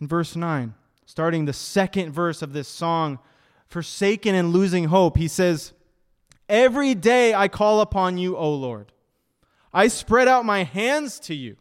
In 0.00 0.06
verse 0.06 0.36
9, 0.36 0.74
starting 1.04 1.44
the 1.44 1.52
second 1.52 2.12
verse 2.12 2.40
of 2.40 2.52
this 2.52 2.68
song, 2.68 3.18
Forsaken 3.66 4.34
and 4.34 4.52
Losing 4.52 4.84
Hope, 4.84 5.16
he 5.16 5.28
says, 5.28 5.72
Every 6.48 6.94
day 6.94 7.34
I 7.34 7.48
call 7.48 7.80
upon 7.80 8.18
you, 8.18 8.36
O 8.36 8.54
Lord. 8.54 8.92
I 9.72 9.88
spread 9.88 10.26
out 10.26 10.44
my 10.44 10.64
hands 10.64 11.20
to 11.20 11.34
you. 11.34 11.56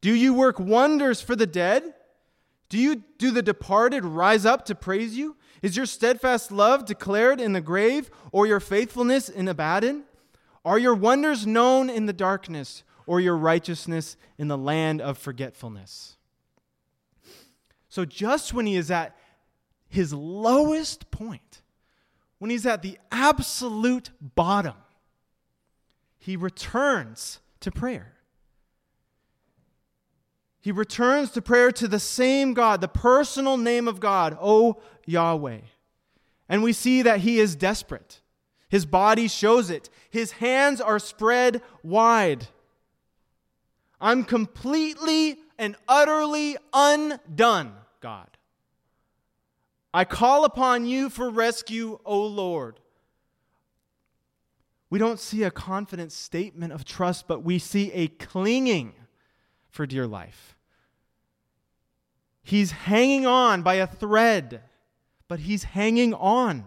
Do 0.00 0.14
you 0.14 0.34
work 0.34 0.58
wonders 0.58 1.20
for 1.20 1.36
the 1.36 1.46
dead? 1.46 1.94
Do 2.68 2.78
you 2.78 3.02
do 3.18 3.30
the 3.30 3.42
departed 3.42 4.04
rise 4.04 4.46
up 4.46 4.64
to 4.66 4.74
praise 4.74 5.16
you? 5.16 5.36
Is 5.60 5.76
your 5.76 5.86
steadfast 5.86 6.50
love 6.50 6.86
declared 6.86 7.40
in 7.40 7.52
the 7.52 7.60
grave 7.60 8.10
or 8.32 8.46
your 8.46 8.60
faithfulness 8.60 9.28
in 9.28 9.48
Abaddon? 9.48 10.04
Are 10.64 10.78
your 10.78 10.94
wonders 10.94 11.46
known 11.46 11.90
in 11.90 12.06
the 12.06 12.12
darkness 12.12 12.82
or 13.06 13.20
your 13.20 13.36
righteousness 13.36 14.16
in 14.38 14.48
the 14.48 14.56
land 14.56 15.00
of 15.00 15.18
forgetfulness? 15.18 16.16
So, 17.88 18.04
just 18.04 18.54
when 18.54 18.66
he 18.66 18.76
is 18.76 18.90
at 18.90 19.16
his 19.88 20.12
lowest 20.12 21.10
point, 21.10 21.62
when 22.38 22.50
he's 22.50 22.66
at 22.66 22.82
the 22.82 22.98
absolute 23.10 24.10
bottom, 24.20 24.76
he 26.18 26.36
returns 26.36 27.40
to 27.60 27.72
prayer. 27.72 28.14
He 30.60 30.72
returns 30.72 31.30
to 31.32 31.42
prayer 31.42 31.72
to 31.72 31.88
the 31.88 31.98
same 31.98 32.52
God, 32.52 32.80
the 32.80 32.88
personal 32.88 33.56
name 33.56 33.88
of 33.88 33.98
God, 33.98 34.36
O 34.40 34.80
Yahweh. 35.06 35.60
And 36.48 36.62
we 36.62 36.72
see 36.72 37.02
that 37.02 37.20
he 37.20 37.38
is 37.38 37.56
desperate. 37.56 38.20
His 38.68 38.84
body 38.84 39.26
shows 39.26 39.70
it. 39.70 39.88
His 40.10 40.32
hands 40.32 40.80
are 40.80 40.98
spread 40.98 41.62
wide. 41.82 42.48
I'm 44.00 44.24
completely 44.24 45.38
and 45.58 45.76
utterly 45.88 46.56
undone. 46.72 47.72
God. 48.00 48.28
I 49.92 50.04
call 50.04 50.44
upon 50.44 50.86
you 50.86 51.10
for 51.10 51.30
rescue, 51.30 51.98
O 52.04 52.20
Lord. 52.26 52.80
We 54.88 54.98
don't 54.98 55.20
see 55.20 55.42
a 55.44 55.50
confident 55.50 56.12
statement 56.12 56.72
of 56.72 56.84
trust, 56.84 57.28
but 57.28 57.44
we 57.44 57.58
see 57.58 57.92
a 57.92 58.08
clinging 58.08 58.94
for 59.70 59.86
dear 59.86 60.06
life. 60.06 60.56
He's 62.42 62.72
hanging 62.72 63.26
on 63.26 63.62
by 63.62 63.74
a 63.74 63.86
thread, 63.86 64.62
but 65.28 65.40
he's 65.40 65.64
hanging 65.64 66.12
on. 66.14 66.64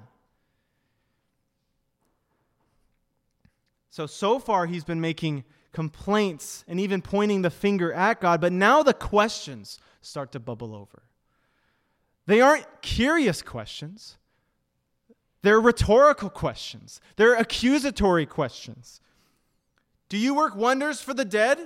So, 3.89 4.07
so 4.07 4.39
far, 4.39 4.65
he's 4.65 4.83
been 4.83 5.01
making 5.01 5.43
complaints 5.71 6.63
and 6.67 6.79
even 6.79 7.01
pointing 7.01 7.41
the 7.41 7.49
finger 7.49 7.91
at 7.93 8.21
God, 8.21 8.39
but 8.39 8.53
now 8.53 8.81
the 8.81 8.93
questions 8.93 9.79
start 10.01 10.31
to 10.31 10.39
bubble 10.39 10.73
over. 10.73 11.03
They 12.25 12.39
aren't 12.39 12.65
curious 12.81 13.41
questions, 13.41 14.17
they're 15.41 15.59
rhetorical 15.59 16.29
questions, 16.29 17.01
they're 17.17 17.35
accusatory 17.35 18.25
questions. 18.25 19.01
Do 20.09 20.17
you 20.17 20.33
work 20.35 20.55
wonders 20.55 21.01
for 21.01 21.13
the 21.13 21.25
dead? 21.25 21.59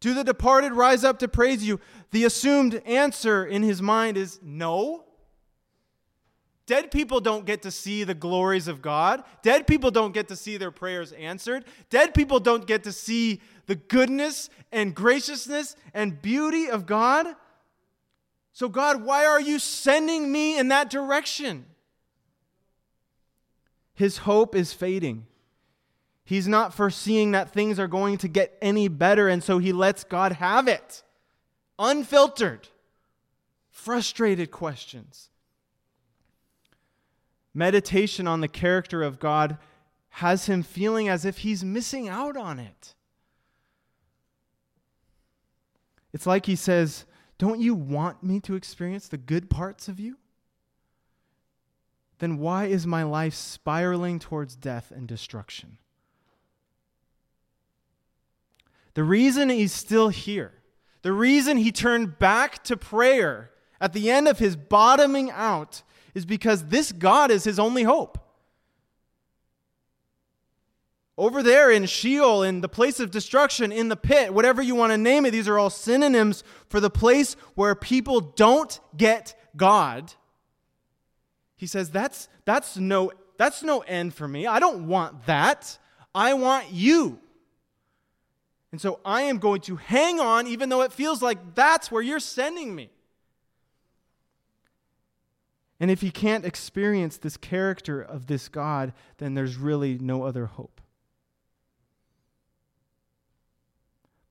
Do 0.00 0.14
the 0.14 0.24
departed 0.24 0.72
rise 0.72 1.04
up 1.04 1.18
to 1.20 1.28
praise 1.28 1.64
you? 1.64 1.80
The 2.10 2.24
assumed 2.24 2.82
answer 2.84 3.44
in 3.44 3.62
his 3.62 3.80
mind 3.80 4.16
is 4.16 4.38
no. 4.42 5.04
Dead 6.66 6.90
people 6.90 7.20
don't 7.20 7.46
get 7.46 7.62
to 7.62 7.70
see 7.70 8.02
the 8.02 8.14
glories 8.14 8.66
of 8.66 8.82
God. 8.82 9.22
Dead 9.42 9.68
people 9.68 9.92
don't 9.92 10.12
get 10.12 10.28
to 10.28 10.36
see 10.36 10.56
their 10.56 10.72
prayers 10.72 11.12
answered. 11.12 11.64
Dead 11.90 12.12
people 12.12 12.40
don't 12.40 12.66
get 12.66 12.82
to 12.84 12.92
see 12.92 13.40
the 13.66 13.76
goodness 13.76 14.50
and 14.72 14.94
graciousness 14.94 15.76
and 15.94 16.20
beauty 16.20 16.68
of 16.68 16.84
God. 16.84 17.28
So, 18.52 18.68
God, 18.68 19.04
why 19.04 19.26
are 19.26 19.40
you 19.40 19.60
sending 19.60 20.32
me 20.32 20.58
in 20.58 20.68
that 20.68 20.90
direction? 20.90 21.66
His 23.94 24.18
hope 24.18 24.56
is 24.56 24.72
fading. 24.72 25.26
He's 26.26 26.46
not 26.46 26.74
foreseeing 26.74 27.30
that 27.32 27.54
things 27.54 27.78
are 27.78 27.88
going 27.88 28.18
to 28.18 28.28
get 28.28 28.58
any 28.60 28.88
better, 28.88 29.28
and 29.28 29.42
so 29.42 29.56
he 29.56 29.72
lets 29.72 30.04
God 30.04 30.32
have 30.32 30.68
it. 30.68 31.02
Unfiltered, 31.78 32.68
frustrated 33.70 34.50
questions. 34.50 35.30
Meditation 37.54 38.26
on 38.26 38.42
the 38.42 38.48
character 38.48 39.02
of 39.02 39.18
God 39.18 39.56
has 40.10 40.44
him 40.44 40.62
feeling 40.62 41.08
as 41.08 41.24
if 41.24 41.38
he's 41.38 41.64
missing 41.64 42.08
out 42.08 42.36
on 42.36 42.58
it. 42.58 42.94
It's 46.12 46.26
like 46.26 46.44
he 46.44 46.56
says, 46.56 47.06
don't 47.38 47.60
you 47.60 47.74
want 47.74 48.22
me 48.22 48.40
to 48.40 48.56
experience 48.56 49.08
the 49.08 49.16
good 49.16 49.48
parts 49.48 49.88
of 49.88 49.98
you? 49.98 50.18
then 52.18 52.38
why 52.38 52.66
is 52.66 52.86
my 52.86 53.02
life 53.02 53.34
spiraling 53.34 54.18
towards 54.18 54.56
death 54.56 54.90
and 54.90 55.06
destruction? 55.06 55.78
The 58.96 59.04
reason 59.04 59.50
he's 59.50 59.74
still 59.74 60.08
here, 60.08 60.54
the 61.02 61.12
reason 61.12 61.58
he 61.58 61.70
turned 61.70 62.18
back 62.18 62.64
to 62.64 62.78
prayer 62.78 63.50
at 63.78 63.92
the 63.92 64.10
end 64.10 64.26
of 64.26 64.38
his 64.38 64.56
bottoming 64.56 65.30
out, 65.30 65.82
is 66.14 66.24
because 66.24 66.64
this 66.68 66.92
God 66.92 67.30
is 67.30 67.44
his 67.44 67.58
only 67.58 67.82
hope. 67.82 68.16
Over 71.18 71.42
there 71.42 71.70
in 71.70 71.84
Sheol, 71.84 72.42
in 72.42 72.62
the 72.62 72.70
place 72.70 72.98
of 72.98 73.10
destruction, 73.10 73.70
in 73.70 73.90
the 73.90 73.96
pit, 73.96 74.32
whatever 74.32 74.62
you 74.62 74.74
want 74.74 74.92
to 74.92 74.98
name 74.98 75.26
it, 75.26 75.32
these 75.32 75.46
are 75.46 75.58
all 75.58 75.68
synonyms 75.68 76.42
for 76.70 76.80
the 76.80 76.88
place 76.88 77.34
where 77.54 77.74
people 77.74 78.22
don't 78.22 78.80
get 78.96 79.38
God. 79.58 80.14
He 81.54 81.66
says, 81.66 81.90
that's, 81.90 82.30
that's, 82.46 82.78
no, 82.78 83.12
that's 83.36 83.62
no 83.62 83.80
end 83.80 84.14
for 84.14 84.26
me. 84.26 84.46
I 84.46 84.58
don't 84.58 84.88
want 84.88 85.26
that. 85.26 85.76
I 86.14 86.32
want 86.32 86.70
you. 86.70 87.20
And 88.72 88.80
so 88.80 89.00
I 89.04 89.22
am 89.22 89.38
going 89.38 89.60
to 89.62 89.76
hang 89.76 90.20
on, 90.20 90.46
even 90.46 90.68
though 90.68 90.82
it 90.82 90.92
feels 90.92 91.22
like 91.22 91.54
that's 91.54 91.90
where 91.90 92.02
you're 92.02 92.20
sending 92.20 92.74
me. 92.74 92.90
And 95.78 95.90
if 95.90 96.00
he 96.00 96.10
can't 96.10 96.44
experience 96.44 97.18
this 97.18 97.36
character 97.36 98.00
of 98.00 98.26
this 98.26 98.48
God, 98.48 98.92
then 99.18 99.34
there's 99.34 99.56
really 99.56 99.98
no 99.98 100.24
other 100.24 100.46
hope. 100.46 100.80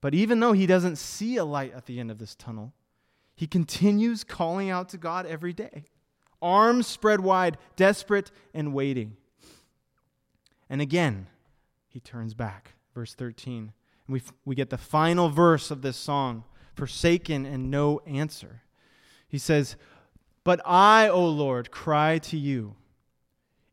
But 0.00 0.14
even 0.14 0.40
though 0.40 0.52
he 0.52 0.66
doesn't 0.66 0.96
see 0.96 1.36
a 1.36 1.44
light 1.44 1.72
at 1.74 1.86
the 1.86 1.98
end 1.98 2.10
of 2.10 2.18
this 2.18 2.34
tunnel, 2.34 2.72
he 3.34 3.46
continues 3.46 4.24
calling 4.24 4.70
out 4.70 4.88
to 4.90 4.98
God 4.98 5.26
every 5.26 5.52
day, 5.52 5.84
arms 6.40 6.86
spread 6.86 7.20
wide, 7.20 7.58
desperate 7.76 8.30
and 8.54 8.72
waiting. 8.72 9.16
And 10.68 10.80
again, 10.80 11.26
he 11.88 12.00
turns 12.00 12.34
back. 12.34 12.74
Verse 12.94 13.14
13. 13.14 13.72
And 14.06 14.14
we, 14.14 14.22
we 14.44 14.54
get 14.54 14.70
the 14.70 14.78
final 14.78 15.28
verse 15.28 15.70
of 15.70 15.82
this 15.82 15.96
song 15.96 16.44
forsaken 16.74 17.46
and 17.46 17.70
no 17.70 18.00
answer. 18.06 18.62
He 19.28 19.38
says, 19.38 19.76
But 20.44 20.60
I, 20.64 21.08
O 21.08 21.26
Lord, 21.26 21.70
cry 21.70 22.18
to 22.18 22.36
you. 22.36 22.76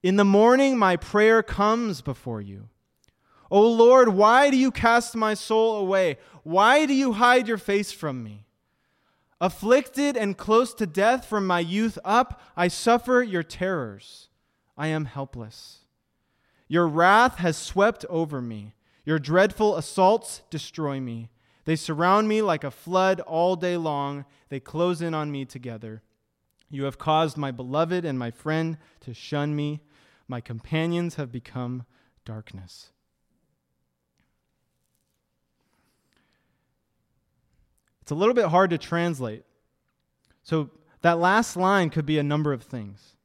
In 0.01 0.15
the 0.15 0.25
morning, 0.25 0.77
my 0.77 0.95
prayer 0.95 1.43
comes 1.43 2.01
before 2.01 2.41
you. 2.41 2.69
O 3.51 3.69
Lord, 3.69 4.09
why 4.09 4.49
do 4.49 4.57
you 4.57 4.71
cast 4.71 5.15
my 5.15 5.33
soul 5.33 5.77
away? 5.77 6.17
Why 6.43 6.85
do 6.85 6.93
you 6.93 7.13
hide 7.13 7.47
your 7.47 7.57
face 7.57 7.91
from 7.91 8.23
me? 8.23 8.45
Afflicted 9.39 10.17
and 10.17 10.37
close 10.37 10.73
to 10.73 10.87
death 10.87 11.25
from 11.25 11.45
my 11.45 11.59
youth 11.59 11.99
up, 12.03 12.41
I 12.57 12.67
suffer 12.67 13.21
your 13.21 13.43
terrors. 13.43 14.29
I 14.77 14.87
am 14.87 15.05
helpless. 15.05 15.79
Your 16.67 16.87
wrath 16.87 17.37
has 17.37 17.57
swept 17.57 18.05
over 18.09 18.41
me. 18.41 18.73
Your 19.05 19.19
dreadful 19.19 19.75
assaults 19.75 20.43
destroy 20.49 20.99
me. 20.99 21.29
They 21.65 21.75
surround 21.75 22.27
me 22.27 22.41
like 22.41 22.63
a 22.63 22.71
flood 22.71 23.19
all 23.21 23.55
day 23.55 23.77
long. 23.77 24.25
They 24.49 24.59
close 24.59 25.01
in 25.01 25.13
on 25.13 25.31
me 25.31 25.45
together. 25.45 26.01
You 26.69 26.85
have 26.85 26.97
caused 26.97 27.37
my 27.37 27.51
beloved 27.51 28.03
and 28.05 28.17
my 28.17 28.31
friend 28.31 28.77
to 29.01 29.13
shun 29.13 29.55
me. 29.55 29.81
My 30.27 30.41
companions 30.41 31.15
have 31.15 31.31
become 31.31 31.85
darkness. 32.25 32.91
It's 38.01 38.11
a 38.11 38.15
little 38.15 38.33
bit 38.33 38.47
hard 38.47 38.69
to 38.71 38.77
translate. 38.77 39.45
So 40.41 40.71
that 41.01 41.19
last 41.19 41.55
line 41.55 41.89
could 41.89 42.05
be 42.05 42.17
a 42.17 42.23
number 42.23 42.51
of 42.51 42.63
things. 42.63 43.15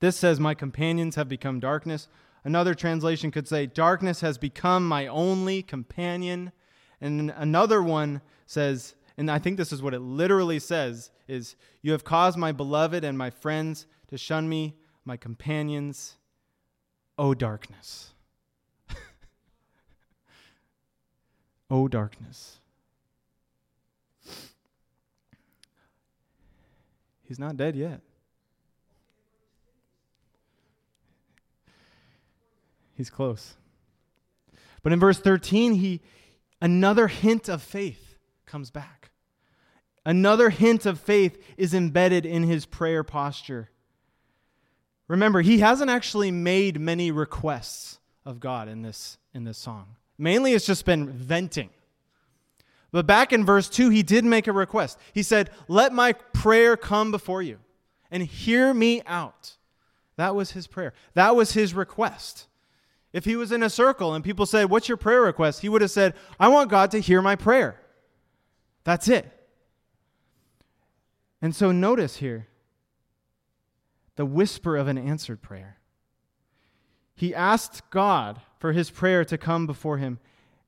This 0.00 0.16
says, 0.16 0.38
My 0.38 0.54
companions 0.54 1.16
have 1.16 1.28
become 1.28 1.58
darkness. 1.58 2.06
Another 2.48 2.74
translation 2.74 3.30
could 3.30 3.46
say, 3.46 3.66
Darkness 3.66 4.22
has 4.22 4.38
become 4.38 4.88
my 4.88 5.06
only 5.06 5.62
companion. 5.62 6.50
And 6.98 7.30
another 7.36 7.82
one 7.82 8.22
says, 8.46 8.94
and 9.18 9.30
I 9.30 9.38
think 9.38 9.58
this 9.58 9.70
is 9.70 9.82
what 9.82 9.92
it 9.92 10.00
literally 10.00 10.58
says, 10.58 11.10
is, 11.28 11.56
You 11.82 11.92
have 11.92 12.04
caused 12.04 12.38
my 12.38 12.52
beloved 12.52 13.04
and 13.04 13.18
my 13.18 13.28
friends 13.28 13.86
to 14.06 14.16
shun 14.16 14.48
me, 14.48 14.76
my 15.04 15.18
companions, 15.18 16.16
O 17.18 17.34
darkness. 17.34 18.14
o 21.70 21.86
darkness. 21.86 22.60
He's 27.24 27.38
not 27.38 27.58
dead 27.58 27.76
yet. 27.76 28.00
He's 32.98 33.10
close. 33.10 33.54
But 34.82 34.92
in 34.92 34.98
verse 34.98 35.20
13, 35.20 35.74
he 35.74 36.02
another 36.60 37.06
hint 37.06 37.48
of 37.48 37.62
faith 37.62 38.16
comes 38.44 38.72
back. 38.72 39.12
Another 40.04 40.50
hint 40.50 40.84
of 40.84 40.98
faith 40.98 41.40
is 41.56 41.74
embedded 41.74 42.26
in 42.26 42.42
his 42.42 42.66
prayer 42.66 43.04
posture. 43.04 43.70
Remember, 45.06 45.42
he 45.42 45.60
hasn't 45.60 45.90
actually 45.90 46.32
made 46.32 46.80
many 46.80 47.12
requests 47.12 48.00
of 48.26 48.40
God 48.40 48.68
in 48.68 48.82
this 48.82 49.16
in 49.32 49.44
this 49.44 49.58
song. 49.58 49.94
Mainly 50.18 50.52
it's 50.52 50.66
just 50.66 50.84
been 50.84 51.08
venting. 51.08 51.70
But 52.90 53.06
back 53.06 53.32
in 53.32 53.44
verse 53.44 53.68
2, 53.68 53.90
he 53.90 54.02
did 54.02 54.24
make 54.24 54.48
a 54.48 54.52
request. 54.52 54.98
He 55.12 55.22
said, 55.22 55.50
Let 55.68 55.92
my 55.92 56.14
prayer 56.14 56.76
come 56.76 57.12
before 57.12 57.42
you 57.42 57.58
and 58.10 58.24
hear 58.24 58.74
me 58.74 59.02
out. 59.06 59.56
That 60.16 60.34
was 60.34 60.50
his 60.50 60.66
prayer. 60.66 60.94
That 61.14 61.36
was 61.36 61.52
his 61.52 61.74
request. 61.74 62.48
If 63.12 63.24
he 63.24 63.36
was 63.36 63.52
in 63.52 63.62
a 63.62 63.70
circle 63.70 64.14
and 64.14 64.24
people 64.24 64.46
said, 64.46 64.70
What's 64.70 64.88
your 64.88 64.96
prayer 64.96 65.22
request? 65.22 65.60
He 65.60 65.68
would 65.68 65.82
have 65.82 65.90
said, 65.90 66.14
I 66.38 66.48
want 66.48 66.70
God 66.70 66.90
to 66.92 67.00
hear 67.00 67.22
my 67.22 67.36
prayer. 67.36 67.80
That's 68.84 69.08
it. 69.08 69.30
And 71.40 71.54
so 71.54 71.72
notice 71.72 72.16
here 72.16 72.48
the 74.16 74.26
whisper 74.26 74.76
of 74.76 74.88
an 74.88 74.98
answered 74.98 75.40
prayer. 75.40 75.78
He 77.14 77.34
asked 77.34 77.88
God 77.90 78.40
for 78.58 78.72
his 78.72 78.90
prayer 78.90 79.24
to 79.24 79.38
come 79.38 79.66
before 79.66 79.98
him. 79.98 80.18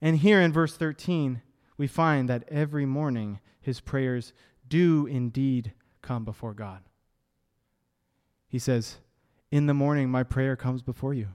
And 0.01 0.19
here 0.19 0.41
in 0.41 0.53
verse 0.53 0.77
13, 0.77 1.43
we 1.77 1.87
find 1.87 2.29
that 2.29 2.45
every 2.49 2.87
morning 2.87 3.41
his 3.61 3.81
prayers 3.81 4.33
do 4.69 5.07
indeed 5.07 5.73
come 6.03 6.25
before 6.25 6.55
God. 6.55 6.81
He 8.49 8.59
says, 8.59 8.99
In 9.51 9.67
the 9.67 9.75
morning, 9.75 10.11
my 10.11 10.23
prayer 10.23 10.57
comes 10.57 10.83
before 10.83 11.15
you. 11.15 11.29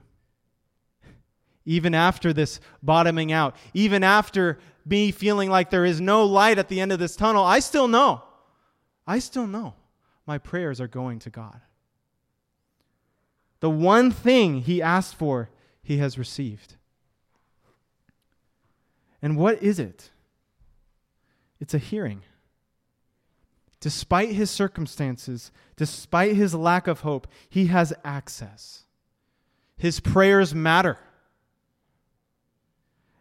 Even 1.66 1.94
after 1.94 2.32
this 2.32 2.60
bottoming 2.82 3.32
out, 3.32 3.56
even 3.74 4.02
after 4.02 4.58
me 4.86 5.10
feeling 5.10 5.50
like 5.50 5.68
there 5.68 5.84
is 5.84 6.00
no 6.00 6.24
light 6.24 6.58
at 6.58 6.68
the 6.68 6.80
end 6.80 6.92
of 6.92 6.98
this 6.98 7.16
tunnel, 7.16 7.44
I 7.44 7.58
still 7.58 7.88
know. 7.88 8.22
I 9.06 9.18
still 9.18 9.46
know 9.46 9.74
my 10.26 10.38
prayers 10.38 10.80
are 10.80 10.88
going 10.88 11.18
to 11.20 11.30
God. 11.30 11.60
The 13.60 13.70
one 13.70 14.10
thing 14.10 14.60
he 14.60 14.80
asked 14.80 15.16
for, 15.16 15.50
he 15.82 15.98
has 15.98 16.18
received. 16.18 16.76
And 19.20 19.36
what 19.36 19.62
is 19.62 19.78
it? 19.78 20.10
It's 21.58 21.74
a 21.74 21.78
hearing. 21.78 22.22
Despite 23.80 24.30
his 24.30 24.50
circumstances, 24.50 25.50
despite 25.76 26.36
his 26.36 26.54
lack 26.54 26.86
of 26.86 27.00
hope, 27.00 27.26
he 27.48 27.66
has 27.66 27.92
access. 28.04 28.84
His 29.76 30.00
prayers 30.00 30.54
matter. 30.54 30.98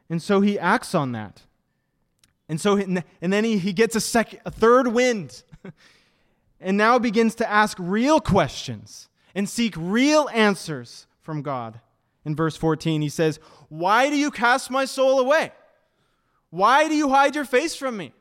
And 0.10 0.22
so 0.22 0.42
he 0.42 0.60
acts 0.60 0.94
on 0.94 1.12
that. 1.14 1.42
And 2.48 2.62
so 2.62 2.78
and 2.78 3.04
then 3.22 3.44
he, 3.44 3.58
he 3.58 3.74
gets 3.74 3.96
a 3.96 4.02
second 4.02 4.40
a 4.46 4.52
third 4.52 4.88
wind. 4.88 5.44
and 6.60 6.78
now 6.78 7.00
begins 7.00 7.36
to 7.36 7.50
ask 7.50 7.78
real 7.80 8.20
questions 8.20 9.10
and 9.34 9.50
seek 9.50 9.76
real 9.78 10.30
answers 10.34 11.08
from 11.22 11.42
God. 11.42 11.80
In 12.24 12.36
verse 12.36 12.58
14, 12.58 13.02
he 13.02 13.10
says, 13.10 13.40
Why 13.70 14.10
do 14.10 14.16
you 14.16 14.32
cast 14.32 14.72
my 14.72 14.86
soul 14.86 15.20
away? 15.20 15.52
Why 16.50 16.88
do 16.88 16.96
you 16.96 17.10
hide 17.10 17.36
your 17.36 17.46
face 17.46 17.76
from 17.76 17.98
me? 17.98 18.14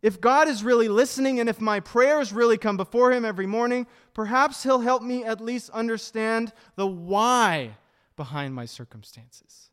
If 0.00 0.20
God 0.20 0.48
is 0.48 0.64
really 0.64 0.88
listening 0.88 1.40
and 1.40 1.48
if 1.48 1.60
my 1.60 1.80
prayers 1.80 2.32
really 2.32 2.58
come 2.58 2.76
before 2.76 3.12
Him 3.12 3.24
every 3.24 3.46
morning, 3.46 3.86
perhaps 4.14 4.62
He'll 4.62 4.80
help 4.80 5.02
me 5.02 5.24
at 5.24 5.40
least 5.40 5.70
understand 5.70 6.52
the 6.76 6.86
why 6.86 7.76
behind 8.16 8.54
my 8.54 8.64
circumstances. 8.64 9.70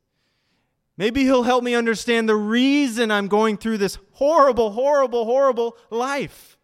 Maybe 0.99 1.23
He'll 1.23 1.43
help 1.43 1.63
me 1.63 1.75
understand 1.75 2.27
the 2.27 2.35
reason 2.35 3.09
I'm 3.09 3.29
going 3.29 3.55
through 3.55 3.77
this 3.77 3.97
horrible, 4.11 4.71
horrible, 4.71 5.23
horrible 5.23 5.77
life. 5.89 6.57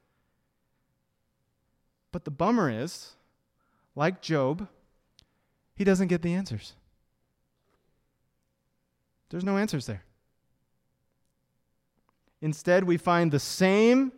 But 2.11 2.25
the 2.25 2.31
bummer 2.31 2.69
is, 2.69 3.13
like 3.95 4.21
Job, 4.21 4.67
he 5.73 5.85
doesn't 5.85 6.09
get 6.09 6.21
the 6.21 6.33
answers. 6.33 6.73
There's 9.29 9.45
no 9.45 9.57
answers 9.57 9.85
there. 9.85 10.03
Instead, 12.41 12.83
we 12.83 12.97
find 12.97 13.31
the 13.31 13.39
same 13.39 14.11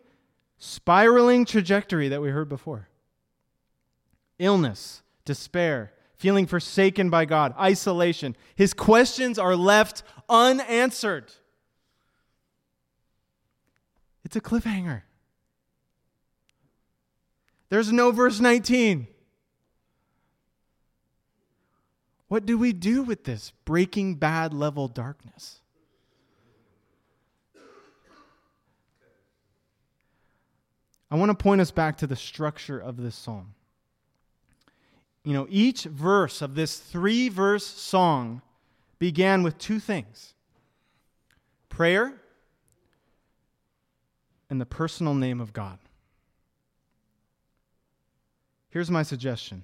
spiraling 0.58 1.46
trajectory 1.46 2.10
that 2.10 2.24
we 2.24 2.30
heard 2.30 2.50
before. 2.50 2.90
illness, 4.40 5.04
despair, 5.26 5.94
feeling 6.18 6.48
forsaken 6.48 7.10
by 7.10 7.26
God, 7.26 7.54
isolation. 7.60 8.36
His 8.56 8.74
questions 8.74 9.38
are 9.40 9.56
left 9.56 10.04
unanswered. 10.28 11.32
It's 14.24 14.36
a 14.36 14.42
cliffhanger. 14.42 15.04
There's 17.70 17.92
no 17.92 18.12
verse 18.12 18.40
19. 18.40 19.08
What 22.28 22.46
do 22.46 22.58
we 22.58 22.74
do 22.74 23.04
with 23.04 23.24
this 23.24 23.54
breaking 23.64 24.16
bad 24.16 24.54
level 24.54 24.88
darkness? 24.88 25.62
I 31.10 31.16
want 31.16 31.30
to 31.30 31.42
point 31.42 31.62
us 31.62 31.72
back 31.72 31.98
to 32.00 32.08
the 32.08 32.18
structure 32.18 32.78
of 32.78 32.98
this 32.98 33.16
psalm. 33.16 33.54
You 35.28 35.34
know, 35.34 35.46
each 35.50 35.84
verse 35.84 36.42
of 36.42 36.56
this 36.56 36.78
three 36.78 37.28
verse 37.28 37.66
song 37.66 38.42
began 38.98 39.44
with 39.44 39.58
two 39.58 39.78
things 39.78 40.34
prayer 41.68 42.14
and 44.50 44.62
the 44.62 44.66
personal 44.66 45.14
name 45.14 45.42
of 45.42 45.52
God. 45.52 45.80
Here's 48.70 48.90
my 48.90 49.04
suggestion. 49.04 49.64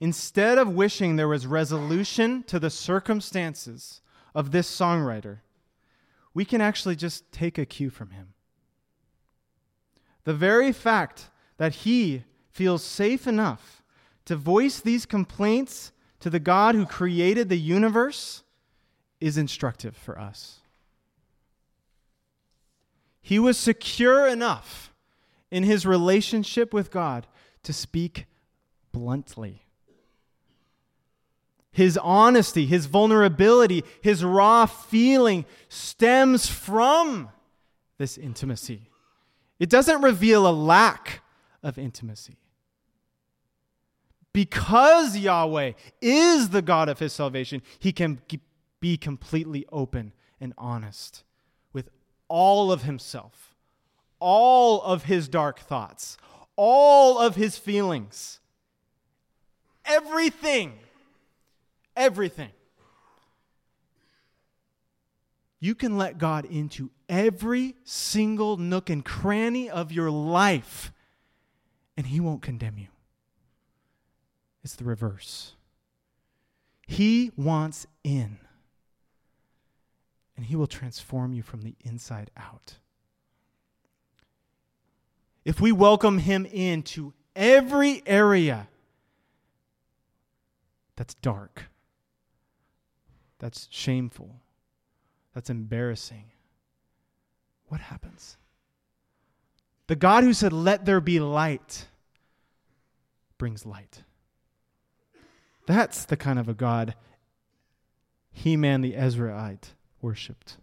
Instead 0.00 0.58
of 0.58 0.74
wishing 0.74 1.14
there 1.14 1.28
was 1.28 1.46
resolution 1.46 2.42
to 2.48 2.58
the 2.58 2.68
circumstances 2.68 4.00
of 4.34 4.50
this 4.50 4.68
songwriter, 4.68 5.38
we 6.34 6.44
can 6.44 6.60
actually 6.60 6.96
just 6.96 7.30
take 7.30 7.58
a 7.58 7.64
cue 7.64 7.90
from 7.90 8.10
him. 8.10 8.34
The 10.24 10.34
very 10.34 10.72
fact 10.72 11.30
that 11.58 11.76
he 11.86 12.24
feels 12.50 12.82
safe 12.82 13.28
enough 13.28 13.79
to 14.30 14.36
voice 14.36 14.78
these 14.78 15.06
complaints 15.06 15.90
to 16.20 16.30
the 16.30 16.38
God 16.38 16.76
who 16.76 16.86
created 16.86 17.48
the 17.48 17.58
universe 17.58 18.44
is 19.20 19.36
instructive 19.36 19.96
for 19.96 20.20
us. 20.20 20.60
He 23.20 23.40
was 23.40 23.58
secure 23.58 24.28
enough 24.28 24.94
in 25.50 25.64
his 25.64 25.84
relationship 25.84 26.72
with 26.72 26.92
God 26.92 27.26
to 27.64 27.72
speak 27.72 28.26
bluntly. 28.92 29.66
His 31.72 31.98
honesty, 31.98 32.66
his 32.66 32.86
vulnerability, 32.86 33.82
his 34.00 34.22
raw 34.22 34.66
feeling 34.66 35.44
stems 35.68 36.46
from 36.46 37.30
this 37.98 38.16
intimacy. 38.16 38.90
It 39.58 39.70
doesn't 39.70 40.02
reveal 40.02 40.46
a 40.46 40.54
lack 40.54 41.22
of 41.64 41.78
intimacy. 41.78 42.39
Because 44.32 45.16
Yahweh 45.16 45.72
is 46.00 46.50
the 46.50 46.62
God 46.62 46.88
of 46.88 46.98
his 46.98 47.12
salvation, 47.12 47.62
he 47.78 47.92
can 47.92 48.20
be 48.80 48.96
completely 48.96 49.66
open 49.72 50.12
and 50.40 50.54
honest 50.56 51.24
with 51.72 51.90
all 52.28 52.70
of 52.70 52.82
himself, 52.82 53.54
all 54.20 54.80
of 54.82 55.04
his 55.04 55.28
dark 55.28 55.58
thoughts, 55.58 56.16
all 56.56 57.18
of 57.18 57.34
his 57.36 57.58
feelings. 57.58 58.40
Everything. 59.84 60.74
Everything. 61.96 62.50
You 65.60 65.74
can 65.74 65.98
let 65.98 66.16
God 66.16 66.46
into 66.46 66.90
every 67.08 67.76
single 67.84 68.56
nook 68.56 68.88
and 68.88 69.04
cranny 69.04 69.68
of 69.68 69.92
your 69.92 70.10
life, 70.10 70.90
and 71.96 72.06
He 72.06 72.18
won't 72.18 72.40
condemn 72.40 72.78
you. 72.78 72.86
It's 74.62 74.76
the 74.76 74.84
reverse. 74.84 75.54
He 76.86 77.30
wants 77.36 77.86
in, 78.04 78.38
and 80.36 80.46
He 80.46 80.56
will 80.56 80.66
transform 80.66 81.32
you 81.32 81.42
from 81.42 81.62
the 81.62 81.74
inside 81.84 82.30
out. 82.36 82.74
If 85.44 85.60
we 85.60 85.72
welcome 85.72 86.18
Him 86.18 86.44
into 86.46 87.14
every 87.34 88.02
area 88.06 88.68
that's 90.96 91.14
dark, 91.14 91.64
that's 93.38 93.68
shameful, 93.70 94.40
that's 95.32 95.48
embarrassing, 95.48 96.24
what 97.68 97.80
happens? 97.80 98.36
The 99.86 99.96
God 99.96 100.24
who 100.24 100.34
said, 100.34 100.52
Let 100.52 100.84
there 100.84 101.00
be 101.00 101.20
light, 101.20 101.86
brings 103.38 103.64
light. 103.64 104.02
That's 105.70 106.04
the 106.04 106.16
kind 106.16 106.40
of 106.40 106.48
a 106.48 106.52
God 106.52 106.96
Heman 108.32 108.80
the 108.80 108.94
Ezrahite 108.94 109.68
worshipped. 110.02 110.56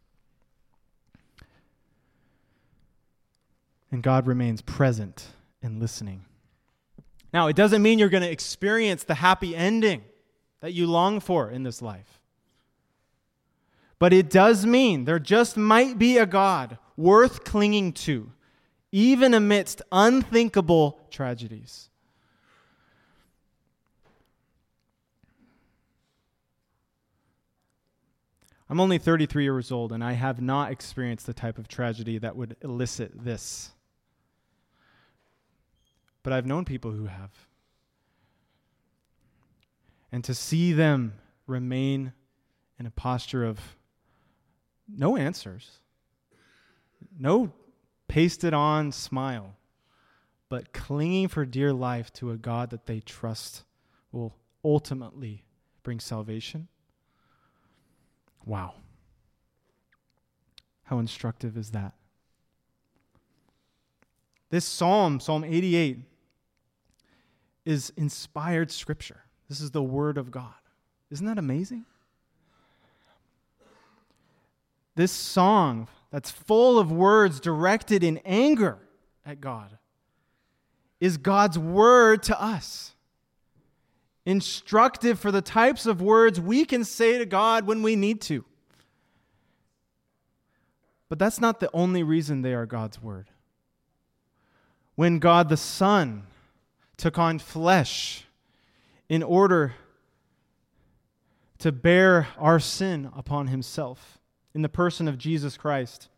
And 3.89 4.03
God 4.03 4.27
remains 4.27 4.61
present 4.61 5.27
and 5.63 5.79
listening. 5.79 6.25
Now, 7.31 7.47
it 7.47 7.55
doesn't 7.55 7.81
mean 7.81 7.99
you're 7.99 8.09
going 8.09 8.21
to 8.21 8.29
experience 8.29 9.05
the 9.05 9.13
happy 9.13 9.55
ending 9.55 10.03
that 10.59 10.73
you 10.73 10.87
long 10.87 11.21
for 11.21 11.49
in 11.49 11.63
this 11.63 11.81
life. 11.81 12.19
But 13.99 14.11
it 14.11 14.29
does 14.29 14.65
mean 14.65 15.05
there 15.05 15.19
just 15.19 15.55
might 15.55 15.97
be 15.97 16.17
a 16.17 16.25
God 16.25 16.79
worth 16.97 17.45
clinging 17.45 17.93
to, 17.93 18.33
even 18.91 19.33
amidst 19.33 19.81
unthinkable 19.89 20.99
tragedies. 21.09 21.89
I'm 28.69 28.79
only 28.79 28.97
33 28.97 29.43
years 29.43 29.71
old, 29.71 29.91
and 29.91 30.03
I 30.03 30.13
have 30.13 30.41
not 30.41 30.71
experienced 30.71 31.25
the 31.25 31.33
type 31.33 31.57
of 31.57 31.67
tragedy 31.67 32.17
that 32.17 32.35
would 32.35 32.57
elicit 32.61 33.23
this. 33.23 33.71
But 36.21 36.33
I've 36.33 36.45
known 36.45 36.65
people 36.65 36.91
who 36.91 37.05
have. 37.05 37.31
And 40.11 40.23
to 40.25 40.33
see 40.33 40.73
them 40.73 41.13
remain 41.45 42.11
in 42.77 42.85
a 42.85 42.91
posture 42.91 43.45
of 43.45 43.59
no 44.87 45.15
answers, 45.15 45.79
no 47.17 47.53
pasted 48.07 48.53
on 48.53 48.91
smile, 48.91 49.55
but 50.49 50.73
clinging 50.73 51.27
for 51.29 51.45
dear 51.45 51.73
life 51.73 52.11
to 52.13 52.31
a 52.31 52.37
God 52.37 52.69
that 52.71 52.85
they 52.85 52.99
trust 52.99 53.63
will 54.11 54.35
ultimately 54.63 55.45
bring 55.83 55.99
salvation. 55.99 56.67
Wow. 58.47 58.73
How 60.83 60.99
instructive 60.99 61.57
is 61.57 61.71
that? 61.71 61.93
This 64.49 64.65
psalm, 64.65 65.19
Psalm 65.19 65.43
88, 65.43 65.99
is 67.65 67.91
inspired 67.97 68.71
scripture. 68.71 69.21
This 69.49 69.59
is 69.59 69.71
the 69.71 69.83
Word 69.83 70.17
of 70.17 70.31
God. 70.31 70.53
Isn't 71.11 71.25
that 71.25 71.37
amazing? 71.37 71.85
this 74.97 75.11
song 75.11 75.87
that's 76.11 76.31
full 76.31 76.79
of 76.79 76.91
words 76.91 77.39
directed 77.39 78.03
in 78.03 78.17
anger 78.25 78.79
at 79.25 79.39
God 79.39 79.77
is 80.99 81.17
God's 81.17 81.57
word 81.57 82.23
to 82.23 82.41
us. 82.41 82.95
Instructive 84.27 85.17
for 85.17 85.31
the 85.31 85.41
types 85.41 85.85
of 85.85 86.01
words 86.01 86.37
we 86.37 86.65
can 86.65 86.83
say 86.83 87.17
to 87.17 87.25
God 87.25 87.65
when 87.65 87.81
we 87.81 87.95
need 87.95 88.19
to. 88.23 88.43
But 91.07 91.17
that's 91.17 91.39
not 91.39 91.61
the 91.61 91.69
only 91.73 92.03
reason 92.03 92.41
they 92.41 92.53
are 92.53 92.65
God's 92.65 93.01
word. 93.01 93.29
When 94.95 95.19
God 95.19 95.47
the 95.47 95.55
Son 95.55 96.23
took 96.97 97.17
on 97.17 97.39
flesh 97.39 98.25
in 99.07 99.23
order 99.23 99.75
to 101.59 101.71
bear 101.71 102.27
our 102.37 102.59
sin 102.59 103.09
upon 103.15 103.47
himself, 103.47 104.19
in 104.53 104.61
the 104.61 104.67
person 104.67 105.07
of 105.07 105.17
Jesus 105.17 105.55
Christ. 105.55 106.09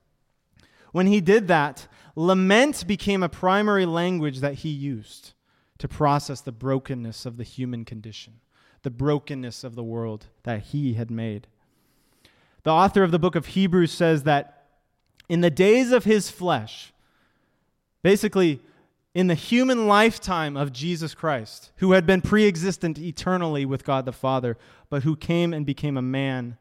When 0.94 1.06
he 1.06 1.22
did 1.22 1.48
that, 1.50 1.88
lament 2.16 2.88
became 2.88 3.22
a 3.22 3.30
primary 3.30 3.86
language 3.86 4.40
that 4.40 4.56
he 4.56 4.70
used 4.70 5.34
to 5.80 5.88
process 5.88 6.42
the 6.42 6.52
brokenness 6.52 7.26
of 7.26 7.38
the 7.38 7.44
human 7.44 7.84
condition, 7.84 8.40
the 8.84 8.92
brokenness 8.92 9.64
of 9.64 9.76
the 9.76 9.84
world 9.84 10.28
that 10.44 10.62
he 10.62 10.94
had 10.94 11.10
made. 11.10 11.48
The 12.64 12.72
author 12.72 13.04
of 13.04 13.12
the 13.12 13.20
book 13.20 13.36
of 13.36 13.48
Hebrews 13.48 13.92
says 13.92 14.24
that 14.24 14.68
in 15.28 15.42
the 15.42 15.50
days 15.50 15.92
of 15.92 16.04
his 16.04 16.30
flesh, 16.30 16.92
basically, 18.04 18.60
in 19.14 19.28
the 19.28 19.36
human 19.36 19.88
lifetime 19.88 20.56
of 20.56 20.74
Jesus 20.74 21.16
Christ, 21.16 21.72
who 21.78 21.94
had 21.94 22.06
been 22.06 22.22
pre 22.22 22.48
existent 22.48 23.00
eternally 23.00 23.66
with 23.66 23.84
God 23.84 24.06
the 24.06 24.12
Father, 24.12 24.58
but 24.90 25.04
who 25.04 25.16
came 25.16 25.54
and 25.54 25.66
became 25.66 25.98
a 25.98 26.02
man 26.02 26.58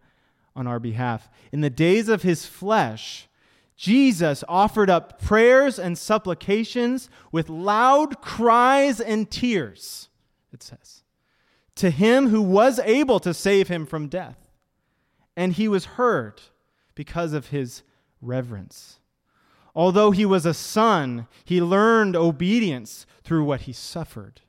on 0.55 0.67
our 0.67 0.79
behalf. 0.79 1.29
In 1.53 1.61
the 1.61 1.71
days 1.71 2.09
of 2.09 2.23
his 2.23 2.47
flesh, 2.47 3.29
Jesus 3.79 4.43
offered 4.49 4.91
up 4.91 5.23
prayers 5.23 5.79
and 5.79 5.97
supplications 5.97 7.09
with 7.31 7.49
loud 7.49 8.21
cries 8.21 9.01
and 9.01 9.31
tears, 9.31 10.09
it 10.53 10.65
says, 10.65 11.05
to 11.77 11.91
him 11.91 12.31
who 12.31 12.43
was 12.43 12.81
able 12.81 13.21
to 13.21 13.33
save 13.33 13.69
him 13.69 13.87
from 13.87 14.09
death. 14.09 14.51
And 15.37 15.53
he 15.53 15.69
was 15.69 15.85
heard 15.85 16.43
because 16.97 17.33
of 17.33 17.47
his 17.47 17.85
reverence. 18.21 18.99
Although 19.77 20.11
he 20.11 20.27
was 20.27 20.45
a 20.45 20.55
son, 20.55 21.29
he 21.45 21.63
learned 21.63 22.17
obedience 22.17 23.07
through 23.23 23.45
what 23.45 23.61
he 23.61 23.73
suffered. 23.73 24.41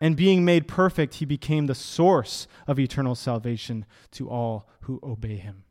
And 0.00 0.16
being 0.16 0.44
made 0.44 0.66
perfect, 0.66 1.14
he 1.14 1.24
became 1.24 1.66
the 1.66 1.76
source 1.76 2.48
of 2.66 2.80
eternal 2.80 3.14
salvation 3.14 3.86
to 4.10 4.28
all 4.28 4.68
who 4.80 4.98
obey 5.04 5.36
him. 5.36 5.62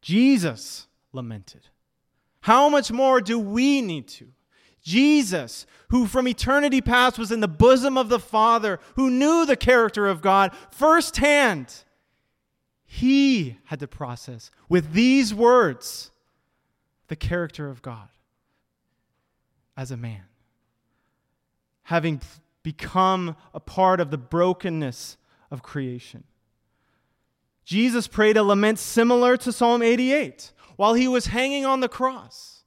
Jesus 0.00 0.86
lamented. 1.12 1.68
How 2.40 2.68
much 2.68 2.90
more 2.90 3.20
do 3.20 3.38
we 3.38 3.82
need 3.82 4.08
to? 4.08 4.28
Jesus, 4.82 5.66
who 5.88 6.06
from 6.06 6.26
eternity 6.26 6.80
past 6.80 7.18
was 7.18 7.30
in 7.30 7.40
the 7.40 7.48
bosom 7.48 7.98
of 7.98 8.08
the 8.08 8.18
Father, 8.18 8.80
who 8.96 9.10
knew 9.10 9.44
the 9.44 9.56
character 9.56 10.06
of 10.06 10.22
God 10.22 10.52
firsthand, 10.70 11.84
he 12.86 13.58
had 13.64 13.80
to 13.80 13.86
process 13.86 14.50
with 14.68 14.92
these 14.92 15.34
words 15.34 16.10
the 17.08 17.16
character 17.16 17.68
of 17.68 17.82
God 17.82 18.08
as 19.76 19.90
a 19.90 19.96
man. 19.96 20.22
Having 21.84 22.22
become 22.62 23.36
a 23.52 23.60
part 23.60 24.00
of 24.00 24.10
the 24.10 24.18
brokenness 24.18 25.18
of 25.50 25.62
creation. 25.62 26.24
Jesus 27.70 28.08
prayed 28.08 28.36
a 28.36 28.42
lament 28.42 28.80
similar 28.80 29.36
to 29.36 29.52
Psalm 29.52 29.80
88 29.80 30.50
while 30.74 30.94
he 30.94 31.06
was 31.06 31.26
hanging 31.26 31.64
on 31.64 31.78
the 31.78 31.88
cross. 31.88 32.64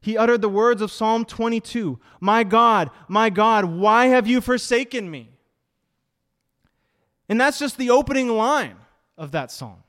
He 0.00 0.18
uttered 0.18 0.42
the 0.42 0.48
words 0.48 0.82
of 0.82 0.90
Psalm 0.90 1.24
22 1.24 2.00
My 2.18 2.42
God, 2.42 2.90
my 3.06 3.30
God, 3.30 3.66
why 3.66 4.06
have 4.06 4.26
you 4.26 4.40
forsaken 4.40 5.08
me? 5.08 5.30
And 7.28 7.40
that's 7.40 7.60
just 7.60 7.78
the 7.78 7.90
opening 7.90 8.30
line 8.30 8.78
of 9.16 9.30
that 9.30 9.52
psalm. 9.52 9.84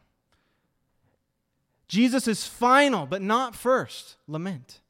Jesus' 1.88 2.46
final, 2.46 3.08
but 3.08 3.24
not 3.24 3.56
first, 3.56 4.18
lament. 4.28 4.82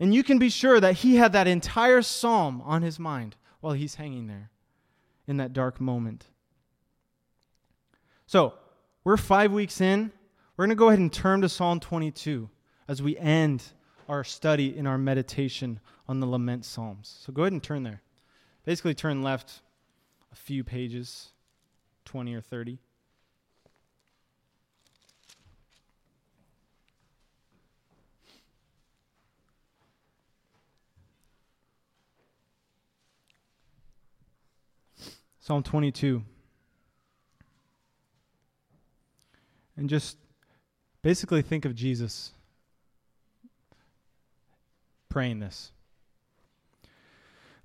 And 0.00 0.12
you 0.12 0.24
can 0.24 0.40
be 0.40 0.50
sure 0.50 0.80
that 0.80 0.96
he 0.96 1.14
had 1.14 1.32
that 1.34 1.46
entire 1.46 2.02
psalm 2.02 2.60
on 2.64 2.82
his 2.82 2.98
mind 2.98 3.36
while 3.60 3.74
he's 3.74 3.94
hanging 3.94 4.26
there 4.26 4.50
in 5.26 5.36
that 5.38 5.52
dark 5.52 5.80
moment. 5.80 6.26
So, 8.26 8.54
we're 9.04 9.16
five 9.16 9.52
weeks 9.52 9.80
in. 9.80 10.10
We're 10.56 10.64
going 10.64 10.76
to 10.76 10.78
go 10.78 10.88
ahead 10.88 10.98
and 10.98 11.12
turn 11.12 11.42
to 11.42 11.48
Psalm 11.48 11.78
22 11.80 12.48
as 12.88 13.02
we 13.02 13.16
end 13.18 13.62
our 14.08 14.24
study 14.24 14.76
in 14.76 14.86
our 14.86 14.98
meditation 14.98 15.80
on 16.08 16.20
the 16.20 16.26
lament 16.26 16.64
psalms. 16.64 17.18
So, 17.22 17.32
go 17.32 17.42
ahead 17.42 17.52
and 17.52 17.62
turn 17.62 17.82
there. 17.82 18.02
Basically, 18.64 18.94
turn 18.94 19.22
left 19.22 19.60
a 20.32 20.36
few 20.36 20.64
pages, 20.64 21.32
20 22.06 22.34
or 22.34 22.40
30. 22.40 22.78
Psalm 35.46 35.62
22. 35.62 36.22
And 39.76 39.90
just 39.90 40.16
basically 41.02 41.42
think 41.42 41.66
of 41.66 41.74
Jesus 41.74 42.32
praying 45.10 45.40
this 45.40 45.70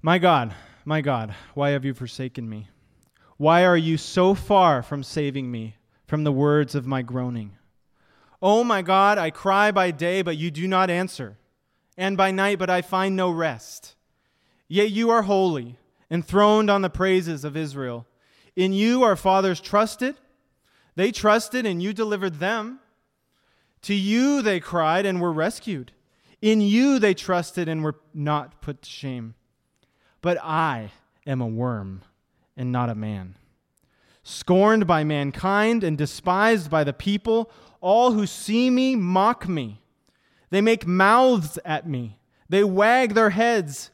My 0.01 0.19
God, 0.19 0.53
my 0.83 0.99
God, 0.99 1.33
why 1.53 1.69
have 1.69 1.85
you 1.85 1.93
forsaken 1.93 2.49
me? 2.49 2.67
Why 3.37 3.63
are 3.63 3.77
you 3.77 3.95
so 3.95 4.33
far 4.33 4.83
from 4.83 5.01
saving 5.01 5.49
me 5.49 5.77
from 6.05 6.25
the 6.25 6.33
words 6.33 6.75
of 6.75 6.85
my 6.85 7.01
groaning? 7.01 7.53
Oh 8.41 8.65
my 8.65 8.81
God, 8.81 9.17
I 9.17 9.29
cry 9.29 9.71
by 9.71 9.91
day, 9.91 10.21
but 10.21 10.35
you 10.35 10.51
do 10.51 10.67
not 10.67 10.89
answer, 10.89 11.37
and 11.95 12.17
by 12.17 12.31
night, 12.31 12.59
but 12.59 12.69
I 12.69 12.81
find 12.81 13.15
no 13.15 13.31
rest. 13.31 13.95
Yet 14.67 14.91
you 14.91 15.09
are 15.11 15.21
holy 15.21 15.77
enthroned 16.09 16.69
on 16.69 16.81
the 16.81 16.89
praises 16.89 17.43
of 17.43 17.55
Israel. 17.57 18.05
In 18.55 18.73
you 18.73 19.03
our 19.03 19.15
fathers 19.15 19.61
trusted. 19.61 20.15
They 20.95 21.11
trusted, 21.11 21.65
and 21.65 21.81
you 21.81 21.93
delivered 21.93 22.39
them. 22.39 22.79
To 23.83 23.93
you 23.93 24.41
they 24.41 24.59
cried 24.59 25.05
and 25.05 25.21
were 25.21 25.31
rescued. 25.31 25.93
In 26.41 26.61
you 26.61 26.99
they 26.99 27.13
trusted 27.13 27.67
and 27.67 27.83
were 27.83 27.95
not 28.13 28.61
put 28.61 28.81
to 28.81 28.89
shame. 28.89 29.35
But 30.21 30.37
I 30.43 30.91
am 31.25 31.41
a 31.41 31.47
worm 31.47 32.01
and 32.57 32.71
not 32.71 32.89
a 32.89 32.95
man, 32.95 33.35
scorned 34.23 34.85
by 34.85 35.03
mankind 35.03 35.83
and 35.83 35.97
despised 35.97 36.69
by 36.69 36.83
the 36.83 36.93
people. 36.93 37.49
All 37.79 38.11
who 38.11 38.27
see 38.27 38.69
me 38.69 38.95
mock 38.95 39.47
me. 39.47 39.81
They 40.49 40.59
make 40.59 40.85
mouths 40.85 41.57
at 41.63 41.87
me. 41.87 42.19
They 42.49 42.63
wag 42.63 43.13
their 43.13 43.29
heads. 43.29 43.91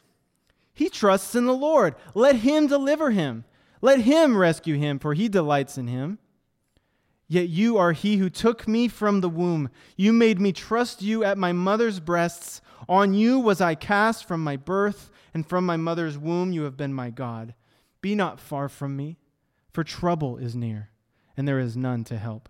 He 0.75 0.89
trusts 0.89 1.33
in 1.33 1.45
the 1.45 1.53
Lord. 1.53 1.95
Let 2.13 2.35
him 2.35 2.67
deliver 2.67 3.09
him. 3.09 3.45
Let 3.81 4.01
him 4.01 4.37
rescue 4.37 4.75
him, 4.75 4.99
for 4.99 5.13
he 5.13 5.29
delights 5.29 5.77
in 5.77 5.87
him. 5.87 6.19
Yet 7.27 7.49
you 7.49 7.77
are 7.77 7.93
he 7.93 8.17
who 8.17 8.29
took 8.29 8.67
me 8.67 8.87
from 8.87 9.21
the 9.21 9.29
womb. 9.29 9.69
You 9.95 10.13
made 10.13 10.39
me 10.39 10.51
trust 10.51 11.01
you 11.01 11.23
at 11.23 11.37
my 11.37 11.53
mother's 11.53 11.99
breasts. 11.99 12.61
On 12.87 13.13
you 13.13 13.39
was 13.39 13.61
I 13.61 13.73
cast 13.73 14.27
from 14.27 14.43
my 14.43 14.57
birth, 14.57 15.09
and 15.33 15.47
from 15.47 15.65
my 15.65 15.77
mother's 15.77 16.17
womb 16.17 16.51
you 16.51 16.63
have 16.63 16.77
been 16.77 16.93
my 16.93 17.09
God. 17.09 17.55
Be 18.01 18.13
not 18.13 18.39
far 18.39 18.69
from 18.69 18.95
me, 18.95 19.17
for 19.71 19.83
trouble 19.83 20.37
is 20.37 20.55
near, 20.55 20.89
and 21.35 21.47
there 21.47 21.59
is 21.59 21.75
none 21.75 22.03
to 22.03 22.17
help. 22.17 22.49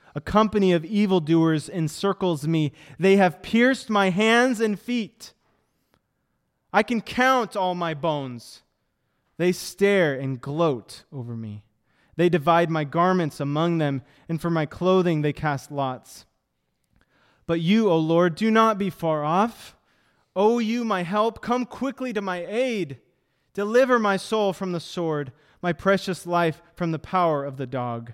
A 0.13 0.21
company 0.21 0.73
of 0.73 0.83
evildoers 0.83 1.69
encircles 1.69 2.47
me. 2.47 2.73
They 2.99 3.15
have 3.17 3.41
pierced 3.41 3.89
my 3.89 4.09
hands 4.09 4.59
and 4.59 4.79
feet. 4.79 5.33
I 6.73 6.83
can 6.83 7.01
count 7.01 7.55
all 7.55 7.75
my 7.75 7.93
bones. 7.93 8.61
They 9.37 9.51
stare 9.51 10.13
and 10.13 10.41
gloat 10.41 11.03
over 11.11 11.35
me. 11.35 11.63
They 12.15 12.29
divide 12.29 12.69
my 12.69 12.83
garments 12.83 13.39
among 13.39 13.77
them, 13.77 14.03
and 14.29 14.39
for 14.41 14.49
my 14.49 14.65
clothing 14.65 15.21
they 15.21 15.33
cast 15.33 15.71
lots. 15.71 16.25
But 17.47 17.61
you, 17.61 17.89
O 17.89 17.97
Lord, 17.97 18.35
do 18.35 18.51
not 18.51 18.77
be 18.77 18.89
far 18.89 19.23
off. 19.23 19.75
O 20.35 20.59
you, 20.59 20.85
my 20.85 21.03
help, 21.03 21.41
come 21.41 21.65
quickly 21.65 22.13
to 22.13 22.21
my 22.21 22.45
aid. 22.45 22.99
Deliver 23.53 23.99
my 23.99 24.17
soul 24.17 24.53
from 24.53 24.71
the 24.71 24.79
sword, 24.79 25.31
my 25.61 25.73
precious 25.73 26.25
life 26.25 26.61
from 26.75 26.91
the 26.91 26.99
power 26.99 27.43
of 27.43 27.57
the 27.57 27.67
dog. 27.67 28.13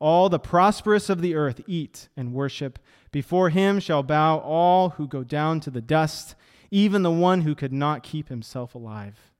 All 0.00 0.28
the 0.28 0.38
prosperous 0.38 1.08
of 1.08 1.20
the 1.20 1.34
earth 1.34 1.60
eat 1.66 2.08
and 2.16 2.32
worship. 2.32 2.78
Before 3.12 3.50
him 3.50 3.78
shall 3.78 4.02
bow 4.02 4.38
all 4.38 4.90
who 4.90 5.06
go 5.06 5.22
down 5.22 5.60
to 5.60 5.70
the 5.70 5.82
dust, 5.82 6.34
even 6.70 7.02
the 7.02 7.10
one 7.10 7.42
who 7.42 7.54
could 7.54 7.72
not 7.72 8.02
keep 8.02 8.28
himself 8.28 8.74
alive. 8.74 9.30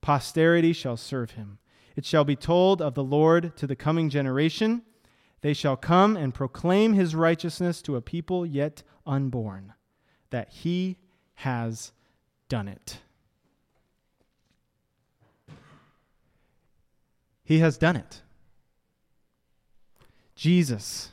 Posterity 0.00 0.72
shall 0.72 0.96
serve 0.96 1.32
him. 1.32 1.58
It 1.94 2.04
shall 2.04 2.24
be 2.24 2.36
told 2.36 2.82
of 2.82 2.94
the 2.94 3.04
Lord 3.04 3.56
to 3.56 3.66
the 3.66 3.76
coming 3.76 4.10
generation. 4.10 4.82
They 5.40 5.52
shall 5.52 5.76
come 5.76 6.16
and 6.16 6.34
proclaim 6.34 6.94
his 6.94 7.14
righteousness 7.14 7.80
to 7.82 7.96
a 7.96 8.00
people 8.00 8.44
yet 8.44 8.82
unborn, 9.06 9.74
that 10.30 10.50
he 10.50 10.98
has 11.34 11.92
done 12.48 12.66
it. 12.66 12.98
He 17.44 17.58
has 17.58 17.76
done 17.76 17.96
it. 17.96 18.22
Jesus, 20.42 21.12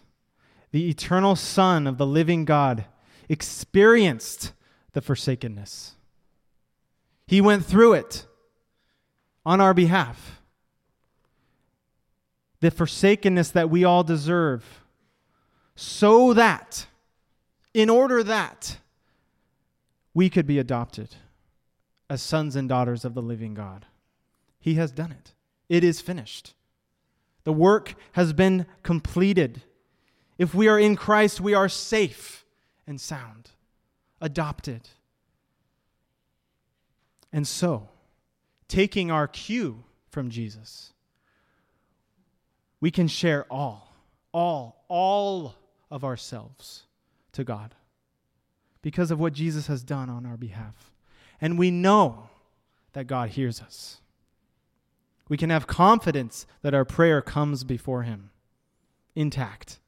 the 0.71 0.89
eternal 0.89 1.35
Son 1.35 1.85
of 1.85 1.99
the 1.99 2.05
living 2.07 2.45
God, 2.45 2.85
experienced 3.29 4.53
the 4.93 5.03
forsakenness. 5.03 5.93
He 7.27 7.39
went 7.39 7.63
through 7.63 7.93
it 7.93 8.25
on 9.45 9.61
our 9.61 9.75
behalf 9.75 10.41
the 12.59 12.71
forsakenness 12.71 13.51
that 13.51 13.69
we 13.69 13.83
all 13.83 14.03
deserve, 14.03 14.65
so 15.75 16.33
that, 16.33 16.87
in 17.71 17.87
order 17.87 18.23
that, 18.23 18.79
we 20.11 20.31
could 20.31 20.47
be 20.47 20.57
adopted 20.57 21.17
as 22.09 22.23
sons 22.23 22.55
and 22.55 22.67
daughters 22.67 23.05
of 23.05 23.13
the 23.13 23.21
living 23.21 23.53
God. 23.53 23.85
He 24.59 24.73
has 24.73 24.91
done 24.91 25.11
it, 25.11 25.35
it 25.69 25.83
is 25.83 26.01
finished. 26.01 26.55
The 27.49 27.53
work 27.53 27.95
has 28.11 28.31
been 28.31 28.67
completed. 28.83 29.63
If 30.37 30.53
we 30.53 30.67
are 30.67 30.77
in 30.77 30.95
Christ, 30.95 31.41
we 31.41 31.55
are 31.55 31.67
safe 31.67 32.45
and 32.85 33.01
sound, 33.01 33.49
adopted. 34.21 34.87
And 37.33 37.47
so, 37.47 37.89
taking 38.67 39.09
our 39.09 39.27
cue 39.27 39.83
from 40.11 40.29
Jesus, 40.29 40.93
we 42.79 42.91
can 42.91 43.07
share 43.07 43.45
all, 43.49 43.95
all, 44.31 44.83
all 44.87 45.55
of 45.89 46.03
ourselves 46.03 46.83
to 47.31 47.43
God 47.43 47.73
because 48.83 49.09
of 49.09 49.19
what 49.19 49.33
Jesus 49.33 49.65
has 49.65 49.81
done 49.81 50.07
on 50.07 50.23
our 50.27 50.37
behalf. 50.37 50.91
And 51.41 51.57
we 51.57 51.71
know 51.71 52.29
that 52.93 53.07
God 53.07 53.29
hears 53.29 53.59
us. 53.59 54.01
We 55.29 55.37
can 55.37 55.51
have 55.51 55.67
confidence 55.67 56.45
that 56.63 56.73
our 56.73 56.83
prayer 56.83 57.21
comes 57.21 57.63
before 57.63 58.03
Him 58.03 58.31
intact, 59.15 59.79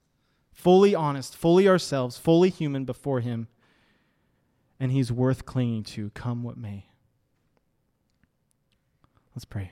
fully 0.51 0.93
honest, 0.93 1.35
fully 1.35 1.67
ourselves, 1.67 2.17
fully 2.17 2.49
human 2.49 2.85
before 2.85 3.19
Him, 3.21 3.47
and 4.79 4.91
He's 4.91 5.11
worth 5.11 5.45
clinging 5.45 5.83
to, 5.83 6.11
come 6.11 6.43
what 6.43 6.57
may. 6.57 6.85
Let's 9.35 9.45
pray. 9.45 9.71